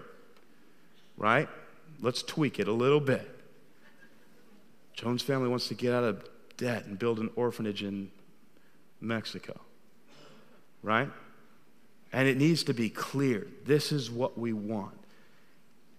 right? 1.16 1.48
Let's 2.00 2.22
tweak 2.22 2.58
it 2.58 2.68
a 2.68 2.72
little 2.72 3.00
bit. 3.00 3.28
Jones 4.94 5.22
family 5.22 5.48
wants 5.48 5.68
to 5.68 5.74
get 5.74 5.92
out 5.92 6.04
of 6.04 6.24
debt 6.56 6.84
and 6.84 6.98
build 6.98 7.18
an 7.18 7.30
orphanage 7.36 7.82
in 7.82 8.10
Mexico, 9.00 9.60
right? 10.82 11.10
And 12.12 12.28
it 12.28 12.36
needs 12.36 12.62
to 12.64 12.74
be 12.74 12.90
clear 12.90 13.46
this 13.64 13.92
is 13.92 14.10
what 14.10 14.38
we 14.38 14.52
want. 14.52 14.94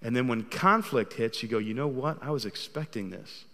And 0.02 0.16
then 0.16 0.28
when 0.28 0.44
conflict 0.44 1.14
hits, 1.14 1.42
you 1.42 1.50
go, 1.50 1.58
you 1.58 1.74
know 1.74 1.88
what? 1.88 2.22
I 2.22 2.32
was 2.32 2.46
expecting 2.46 3.10
this. 3.10 3.46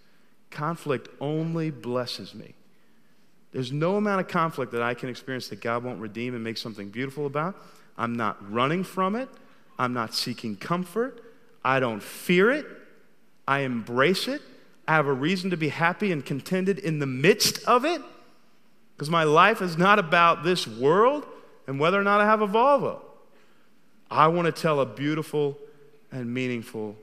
Conflict 0.49 1.07
only 1.19 1.71
blesses 1.71 2.35
me. 2.35 2.55
There's 3.51 3.71
no 3.71 3.95
amount 3.95 4.21
of 4.21 4.27
conflict 4.27 4.71
that 4.73 4.81
I 4.81 4.93
can 4.93 5.09
experience 5.09 5.47
that 5.49 5.61
God 5.61 5.83
won't 5.83 5.99
redeem 5.99 6.35
and 6.35 6.43
make 6.43 6.57
something 6.57 6.89
beautiful 6.89 7.25
about. 7.25 7.55
I'm 7.97 8.15
not 8.15 8.51
running 8.51 8.83
from 8.83 9.15
it. 9.15 9.29
I'm 9.77 9.93
not 9.93 10.13
seeking 10.13 10.55
comfort. 10.55 11.21
I 11.63 11.79
don't 11.79 12.01
fear 12.01 12.51
it. 12.51 12.65
I 13.47 13.59
embrace 13.59 14.27
it. 14.27 14.41
I 14.87 14.93
have 14.93 15.07
a 15.07 15.13
reason 15.13 15.51
to 15.51 15.57
be 15.57 15.69
happy 15.69 16.11
and 16.11 16.25
contented 16.25 16.79
in 16.79 16.99
the 16.99 17.05
midst 17.05 17.63
of 17.65 17.85
it 17.85 18.01
because 18.95 19.09
my 19.09 19.23
life 19.23 19.61
is 19.61 19.77
not 19.77 19.99
about 19.99 20.43
this 20.43 20.67
world 20.67 21.25
and 21.67 21.79
whether 21.79 21.99
or 21.99 22.03
not 22.03 22.21
I 22.21 22.25
have 22.25 22.41
a 22.41 22.47
Volvo. 22.47 22.99
I 24.09 24.27
want 24.27 24.45
to 24.47 24.51
tell 24.51 24.79
a 24.81 24.85
beautiful 24.85 25.57
and 26.11 26.33
meaningful 26.33 26.97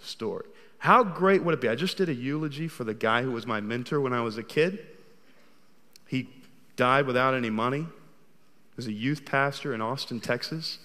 story. 0.00 0.46
How 0.78 1.04
great 1.04 1.42
would 1.44 1.54
it 1.54 1.60
be? 1.60 1.68
I 1.68 1.74
just 1.74 1.96
did 1.96 2.08
a 2.08 2.14
eulogy 2.14 2.68
for 2.68 2.84
the 2.84 2.94
guy 2.94 3.22
who 3.22 3.30
was 3.30 3.46
my 3.46 3.60
mentor 3.60 4.00
when 4.00 4.12
I 4.12 4.20
was 4.20 4.38
a 4.38 4.42
kid. 4.42 4.84
He 6.06 6.28
died 6.76 7.06
without 7.06 7.34
any 7.34 7.50
money. 7.50 7.80
He 7.80 8.76
was 8.76 8.86
a 8.86 8.92
youth 8.92 9.24
pastor 9.24 9.74
in 9.74 9.80
Austin, 9.80 10.20
Texas. 10.20 10.78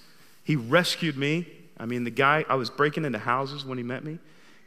He 0.43 0.55
rescued 0.55 1.17
me. 1.17 1.47
I 1.77 1.85
mean, 1.85 2.03
the 2.03 2.11
guy, 2.11 2.45
I 2.49 2.55
was 2.55 2.69
breaking 2.69 3.05
into 3.05 3.19
houses 3.19 3.65
when 3.65 3.77
he 3.77 3.83
met 3.83 4.03
me, 4.03 4.19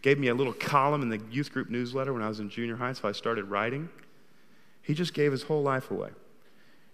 gave 0.03 0.19
me 0.19 0.29
a 0.29 0.35
little 0.35 0.53
column 0.53 1.03
in 1.03 1.09
the 1.09 1.21
youth 1.31 1.53
group 1.53 1.71
newsletter 1.71 2.13
when 2.13 2.23
I 2.23 2.29
was 2.29 2.41
in 2.41 2.51
junior 2.51 2.77
high, 2.77 2.93
so 2.93 3.09
I 3.09 3.13
started 3.13 3.45
writing. 3.45 3.89
He 4.83 4.95
just 4.95 5.15
gave 5.15 5.33
his 5.33 5.45
whole 5.45 5.63
life 5.63 5.91
away. 5.91 6.11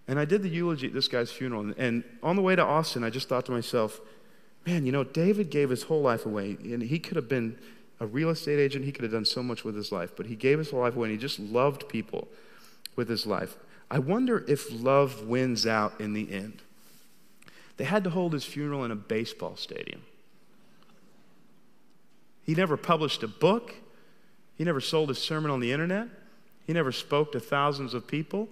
And 0.07 0.19
I 0.19 0.25
did 0.25 0.43
the 0.43 0.49
eulogy 0.49 0.87
at 0.87 0.93
this 0.93 1.07
guy's 1.07 1.31
funeral. 1.31 1.73
And 1.77 2.03
on 2.23 2.35
the 2.35 2.41
way 2.41 2.55
to 2.55 2.63
Austin, 2.63 3.03
I 3.03 3.09
just 3.09 3.27
thought 3.29 3.45
to 3.47 3.51
myself, 3.51 3.99
man, 4.65 4.85
you 4.85 4.91
know, 4.91 5.03
David 5.03 5.49
gave 5.49 5.69
his 5.69 5.83
whole 5.83 6.01
life 6.01 6.25
away. 6.25 6.57
And 6.63 6.81
he 6.81 6.99
could 6.99 7.15
have 7.15 7.27
been 7.27 7.57
a 7.99 8.07
real 8.07 8.29
estate 8.29 8.59
agent. 8.59 8.85
He 8.85 8.91
could 8.91 9.03
have 9.03 9.11
done 9.11 9.25
so 9.25 9.43
much 9.43 9.63
with 9.63 9.75
his 9.75 9.91
life. 9.91 10.15
But 10.15 10.27
he 10.27 10.35
gave 10.35 10.57
his 10.57 10.71
whole 10.71 10.79
life 10.79 10.95
away 10.95 11.09
and 11.09 11.11
he 11.11 11.21
just 11.21 11.39
loved 11.39 11.89
people 11.89 12.27
with 12.95 13.07
his 13.07 13.27
life. 13.27 13.57
I 13.91 13.99
wonder 13.99 14.43
if 14.47 14.67
love 14.71 15.27
wins 15.27 15.65
out 15.65 15.99
in 15.99 16.13
the 16.13 16.31
end. 16.31 16.61
They 17.77 17.85
had 17.85 18.03
to 18.03 18.09
hold 18.09 18.33
his 18.33 18.45
funeral 18.45 18.83
in 18.83 18.91
a 18.91 18.95
baseball 18.95 19.55
stadium. 19.55 20.01
He 22.43 22.53
never 22.55 22.77
published 22.77 23.23
a 23.23 23.27
book. 23.27 23.73
He 24.55 24.63
never 24.63 24.81
sold 24.81 25.09
a 25.09 25.15
sermon 25.15 25.51
on 25.51 25.59
the 25.59 25.71
internet. 25.71 26.07
He 26.65 26.73
never 26.73 26.91
spoke 26.91 27.31
to 27.31 27.39
thousands 27.39 27.93
of 27.93 28.07
people. 28.07 28.49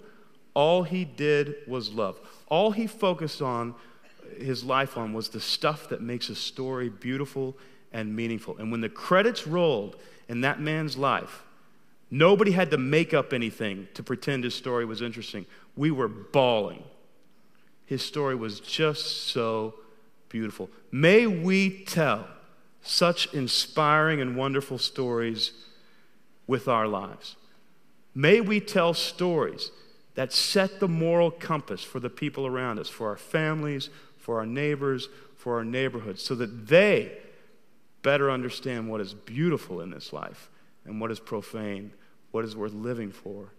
All 0.53 0.83
he 0.83 1.05
did 1.05 1.55
was 1.67 1.91
love. 1.91 2.19
All 2.47 2.71
he 2.71 2.87
focused 2.87 3.41
on 3.41 3.75
his 4.37 4.63
life 4.63 4.97
on 4.97 5.13
was 5.13 5.29
the 5.29 5.39
stuff 5.39 5.89
that 5.89 6.01
makes 6.01 6.29
a 6.29 6.35
story 6.35 6.89
beautiful 6.89 7.55
and 7.93 8.15
meaningful. 8.15 8.57
And 8.57 8.71
when 8.71 8.81
the 8.81 8.89
credits 8.89 9.47
rolled 9.47 9.95
in 10.27 10.41
that 10.41 10.59
man's 10.59 10.97
life, 10.97 11.43
nobody 12.09 12.51
had 12.51 12.71
to 12.71 12.77
make 12.77 13.13
up 13.13 13.33
anything 13.33 13.87
to 13.93 14.03
pretend 14.03 14.43
his 14.43 14.55
story 14.55 14.85
was 14.85 15.01
interesting. 15.01 15.45
We 15.75 15.91
were 15.91 16.07
bawling. 16.07 16.83
His 17.85 18.03
story 18.03 18.35
was 18.35 18.59
just 18.59 19.27
so 19.27 19.75
beautiful. 20.29 20.69
May 20.91 21.27
we 21.27 21.83
tell 21.85 22.27
such 22.81 23.33
inspiring 23.33 24.21
and 24.21 24.35
wonderful 24.35 24.77
stories 24.77 25.51
with 26.45 26.67
our 26.67 26.87
lives. 26.87 27.35
May 28.15 28.41
we 28.41 28.59
tell 28.59 28.93
stories 28.93 29.71
that 30.15 30.33
set 30.33 30.79
the 30.79 30.87
moral 30.87 31.29
compass 31.29 31.83
for 31.83 31.99
the 31.99 32.09
people 32.09 32.47
around 32.47 32.79
us, 32.79 32.89
for 32.89 33.09
our 33.09 33.17
families, 33.17 33.89
for 34.17 34.39
our 34.39 34.45
neighbors, 34.45 35.09
for 35.35 35.57
our 35.57 35.63
neighborhoods, 35.63 36.23
so 36.23 36.33
that 36.35 36.67
they 36.67 37.11
better 38.01 38.31
understand 38.31 38.89
what 38.89 39.01
is 39.01 39.13
beautiful 39.13 39.81
in 39.81 39.91
this 39.91 40.11
life 40.11 40.49
and 40.85 40.99
what 40.99 41.11
is 41.11 41.19
profane, 41.19 41.91
what 42.31 42.45
is 42.45 42.55
worth 42.55 42.73
living 42.73 43.11
for, 43.11 43.49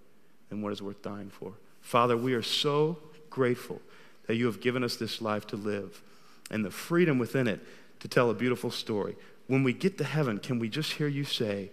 and 0.51 0.62
what 0.62 0.73
is 0.73 0.82
worth 0.82 1.03
dying 1.03 1.31
for. 1.31 1.53
Father, 1.81 2.16
we 2.16 2.35
are 2.35 2.43
so 2.43 2.99
grateful 3.31 3.81
that 4.27 4.36
you 4.36 4.47
have 4.47 4.61
given 4.61 4.82
us 4.82 4.97
this 4.97 5.23
life 5.23 5.47
to 5.47 5.57
live 5.57 6.03
and 6.51 6.65
the 6.65 6.70
freedom 6.70 7.19
within 7.19 7.47
it 7.47 7.61
to 8.00 8.08
tell 8.08 8.30
a 8.30 8.34
beautiful 8.34 8.70
story. 8.70 9.16
When 9.46 9.62
we 9.62 9.72
get 9.72 9.96
to 9.98 10.04
heaven, 10.04 10.38
can 10.38 10.58
we 10.58 10.68
just 10.68 10.92
hear 10.92 11.08
you 11.08 11.24
say, 11.24 11.70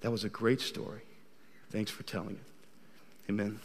That 0.00 0.10
was 0.10 0.24
a 0.24 0.28
great 0.28 0.60
story? 0.60 1.02
Thanks 1.70 1.90
for 1.90 2.02
telling 2.02 2.36
it. 2.36 3.30
Amen. 3.30 3.60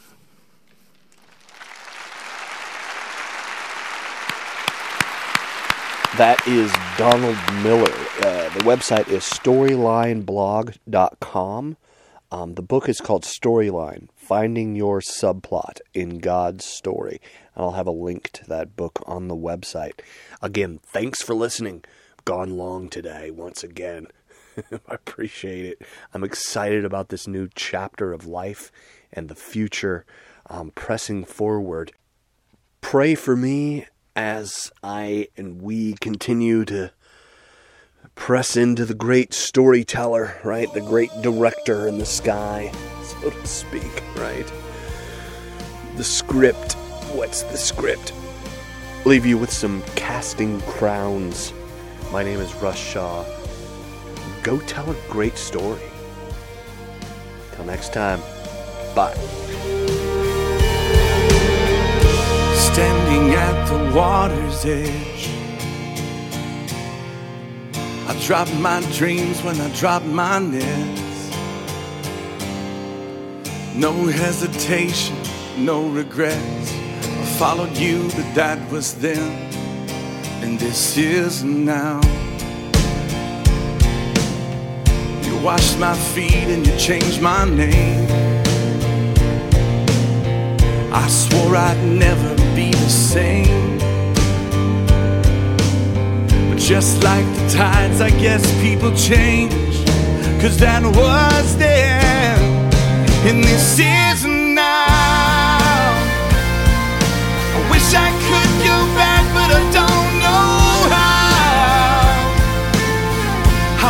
That 6.16 6.40
is 6.48 6.72
Donald 6.96 7.36
Miller. 7.62 7.92
Uh, 8.26 8.48
the 8.54 8.64
website 8.64 9.08
is 9.08 9.24
storylineblog.com. 9.24 11.76
Um, 12.30 12.54
the 12.54 12.62
book 12.62 12.88
is 12.88 13.00
called 13.00 13.24
Storyline 13.24 14.08
Finding 14.16 14.74
Your 14.74 15.00
Subplot 15.00 15.80
in 15.94 16.18
God's 16.18 16.64
Story. 16.64 17.20
And 17.58 17.64
I'll 17.64 17.72
have 17.72 17.88
a 17.88 17.90
link 17.90 18.30
to 18.34 18.46
that 18.46 18.76
book 18.76 19.02
on 19.04 19.26
the 19.26 19.36
website. 19.36 20.00
Again, 20.40 20.78
thanks 20.84 21.22
for 21.22 21.34
listening. 21.34 21.82
Gone 22.24 22.56
long 22.56 22.88
today, 22.88 23.32
once 23.32 23.64
again. 23.64 24.06
I 24.72 24.94
appreciate 24.94 25.66
it. 25.66 25.82
I'm 26.14 26.22
excited 26.22 26.84
about 26.84 27.08
this 27.08 27.26
new 27.26 27.48
chapter 27.56 28.12
of 28.12 28.26
life 28.26 28.70
and 29.12 29.28
the 29.28 29.34
future 29.34 30.06
pressing 30.76 31.24
forward. 31.24 31.90
Pray 32.80 33.16
for 33.16 33.36
me 33.36 33.86
as 34.14 34.70
I 34.84 35.26
and 35.36 35.60
we 35.60 35.94
continue 35.94 36.64
to 36.66 36.92
press 38.14 38.56
into 38.56 38.84
the 38.84 38.94
great 38.94 39.34
storyteller, 39.34 40.38
right? 40.44 40.72
The 40.72 40.80
great 40.80 41.10
director 41.22 41.88
in 41.88 41.98
the 41.98 42.06
sky, 42.06 42.72
so 43.02 43.30
to 43.30 43.46
speak, 43.46 44.02
right? 44.16 44.48
the 45.98 46.04
script? 46.04 46.76
What's 47.12 47.42
the 47.42 47.56
script? 47.56 48.12
Leave 49.06 49.24
you 49.24 49.38
with 49.38 49.50
some 49.50 49.82
casting 49.96 50.60
crowns. 50.62 51.54
My 52.12 52.22
name 52.22 52.38
is 52.38 52.54
Russ 52.56 52.76
Shaw. 52.78 53.24
Go 54.42 54.58
tell 54.60 54.90
a 54.90 54.96
great 55.08 55.38
story. 55.38 55.80
Till 57.52 57.64
next 57.64 57.94
time, 57.94 58.20
bye. 58.94 59.14
Standing 62.54 63.34
at 63.34 63.66
the 63.68 63.96
water's 63.96 64.64
edge. 64.66 65.30
I 68.06 68.20
dropped 68.26 68.54
my 68.56 68.82
dreams 68.92 69.42
when 69.42 69.58
I 69.58 69.74
dropped 69.74 70.06
my 70.06 70.38
nets. 70.40 71.30
No 73.74 73.92
hesitation, 74.06 75.16
no 75.56 75.88
regrets. 75.88 76.77
Followed 77.38 77.76
you, 77.76 78.02
but 78.16 78.34
that 78.34 78.58
was 78.68 78.94
then, 78.94 79.30
and 80.42 80.58
this 80.58 80.98
is 80.98 81.44
now. 81.44 82.00
You 85.22 85.38
washed 85.40 85.78
my 85.78 85.94
feet 85.94 86.48
and 86.48 86.66
you 86.66 86.76
changed 86.76 87.22
my 87.22 87.44
name. 87.44 88.08
I 90.92 91.06
swore 91.06 91.54
I'd 91.54 91.80
never 91.84 92.34
be 92.56 92.72
the 92.72 92.90
same. 92.90 93.78
But 96.50 96.58
just 96.58 97.04
like 97.04 97.24
the 97.36 97.48
tides, 97.56 98.00
I 98.00 98.10
guess 98.10 98.42
people 98.60 98.92
change. 98.96 99.52
Cause 100.42 100.58
that 100.58 100.82
was 100.82 101.56
then, 101.56 102.40
and 103.28 103.44
this 103.44 103.78
is 103.78 104.24
now. 104.24 104.97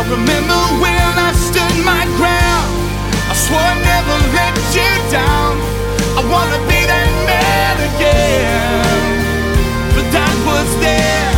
Remember 0.09 0.61
when 0.81 1.11
I 1.27 1.31
stood 1.37 1.75
my 1.85 2.03
ground. 2.17 2.69
I 3.29 3.33
swore 3.33 3.61
I'd 3.61 3.77
never 3.93 4.17
let 4.33 4.55
you 4.73 4.91
down. 5.11 5.53
I 6.17 6.21
wanna 6.33 6.59
be 6.65 6.79
that 6.91 7.11
man 7.29 7.75
again. 7.89 8.89
But 9.93 10.05
that 10.15 10.35
was 10.49 10.69
then, 10.81 11.29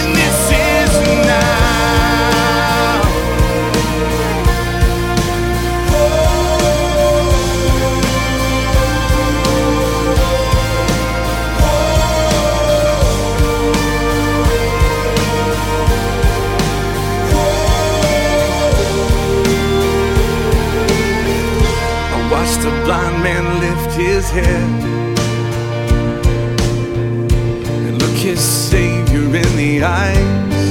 and 0.00 0.10
this 0.16 0.38
is 0.50 1.26
now. 1.26 1.53
A 22.64 22.84
blind 22.84 23.22
man 23.22 23.44
lift 23.60 23.96
his 23.96 24.30
head 24.30 24.70
and 27.86 28.00
look 28.00 28.16
his 28.16 28.40
Savior 28.40 29.24
in 29.42 29.56
the 29.56 29.82
eyes. 29.82 30.64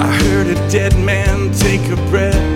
I 0.00 0.10
heard 0.24 0.46
a 0.46 0.54
dead 0.70 0.96
man 0.98 1.52
take 1.52 1.84
a 1.90 1.96
breath. 2.10 2.50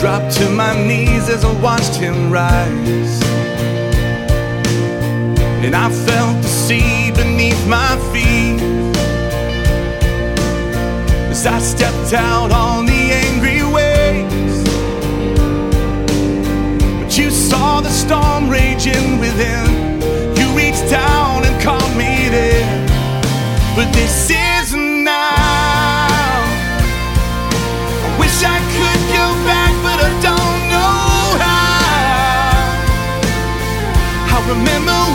Dropped 0.00 0.36
to 0.36 0.50
my 0.50 0.74
knees 0.86 1.28
as 1.30 1.44
I 1.44 1.52
watched 1.62 1.96
him 1.96 2.30
rise. 2.30 3.22
And 5.64 5.74
I 5.74 5.88
felt 5.90 6.42
the 6.42 6.48
sea 6.48 7.10
beneath 7.12 7.66
my 7.66 7.96
feet 8.12 8.60
as 11.30 11.46
I 11.46 11.58
stepped 11.58 12.12
out 12.12 12.50
on 12.50 12.86
the 12.86 12.95
the 17.82 17.90
storm 17.90 18.48
raging 18.48 19.18
within. 19.18 20.00
You 20.36 20.46
reached 20.56 20.88
down 20.90 21.44
and 21.44 21.60
caught 21.62 21.92
me 21.96 22.28
there. 22.28 22.86
But 23.76 23.92
this 23.92 24.30
is 24.30 24.74
now. 24.74 25.36
I 28.06 28.16
wish 28.18 28.42
I 28.42 28.58
could 28.76 29.02
go 29.18 29.26
back, 29.50 29.74
but 29.86 29.98
I 30.08 30.10
don't 30.28 30.60
know 30.72 31.38
how. 31.44 31.76
I 34.34 34.38
remember 34.48 35.05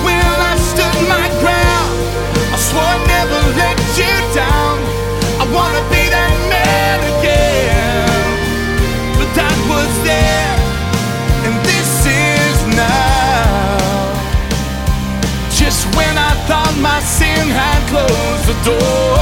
sin 17.03 17.47
had 17.49 17.81
closed 17.89 18.45
the 18.47 18.57
door, 18.63 19.17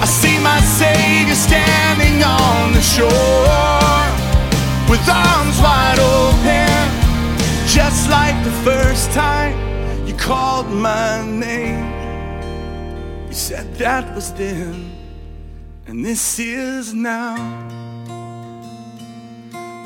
I 0.00 0.06
see 0.06 0.38
my 0.38 0.60
Savior 0.60 1.34
standing 1.34 2.22
on 2.22 2.72
the 2.72 2.80
shore 2.80 4.00
with 4.88 5.06
arms 5.08 5.58
wide 5.60 5.98
open, 5.98 6.88
just 7.66 8.10
like 8.10 8.42
the 8.44 8.56
first 8.64 9.10
time 9.12 9.54
you 10.06 10.14
called 10.14 10.68
my 10.70 11.24
name. 11.24 11.84
You 13.28 13.34
said 13.34 13.74
that 13.74 14.14
was 14.14 14.32
then, 14.32 14.90
and 15.86 16.04
this 16.04 16.38
is 16.38 16.94
now. 16.94 17.36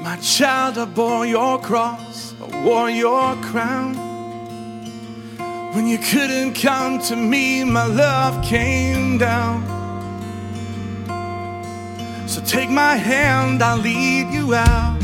My 0.03 0.17
child, 0.23 0.79
I 0.79 0.85
bore 0.85 1.27
your 1.27 1.59
cross, 1.59 2.35
I 2.41 2.65
wore 2.65 2.91
your 2.91 3.35
crown. 3.37 4.14
When 5.75 5.89
you 5.89 5.99
couldn't 5.99 6.55
come 6.55 7.01
to 7.09 7.17
me, 7.17 7.65
my 7.65 7.85
love 7.85 8.45
came 8.45 9.19
down. 9.19 9.67
So 12.29 12.41
take 12.43 12.71
my 12.71 12.95
hand, 12.95 13.61
I'll 13.61 13.79
lead 13.79 14.33
you 14.33 14.55
out. 14.55 14.97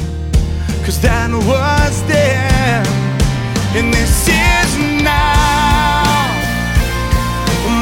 Cause 0.85 1.01
that 1.03 1.29
was 1.33 2.03
then, 2.07 2.87
and 3.75 3.93
this 3.93 4.29
is 4.29 5.03
now. 5.03 6.07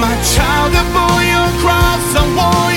My 0.01 0.17
child, 0.33 0.73
I 0.73 0.85
bore 0.97 1.25
your 1.35 1.51
cross, 1.61 2.07
I 2.17 2.25
wore 2.39 2.73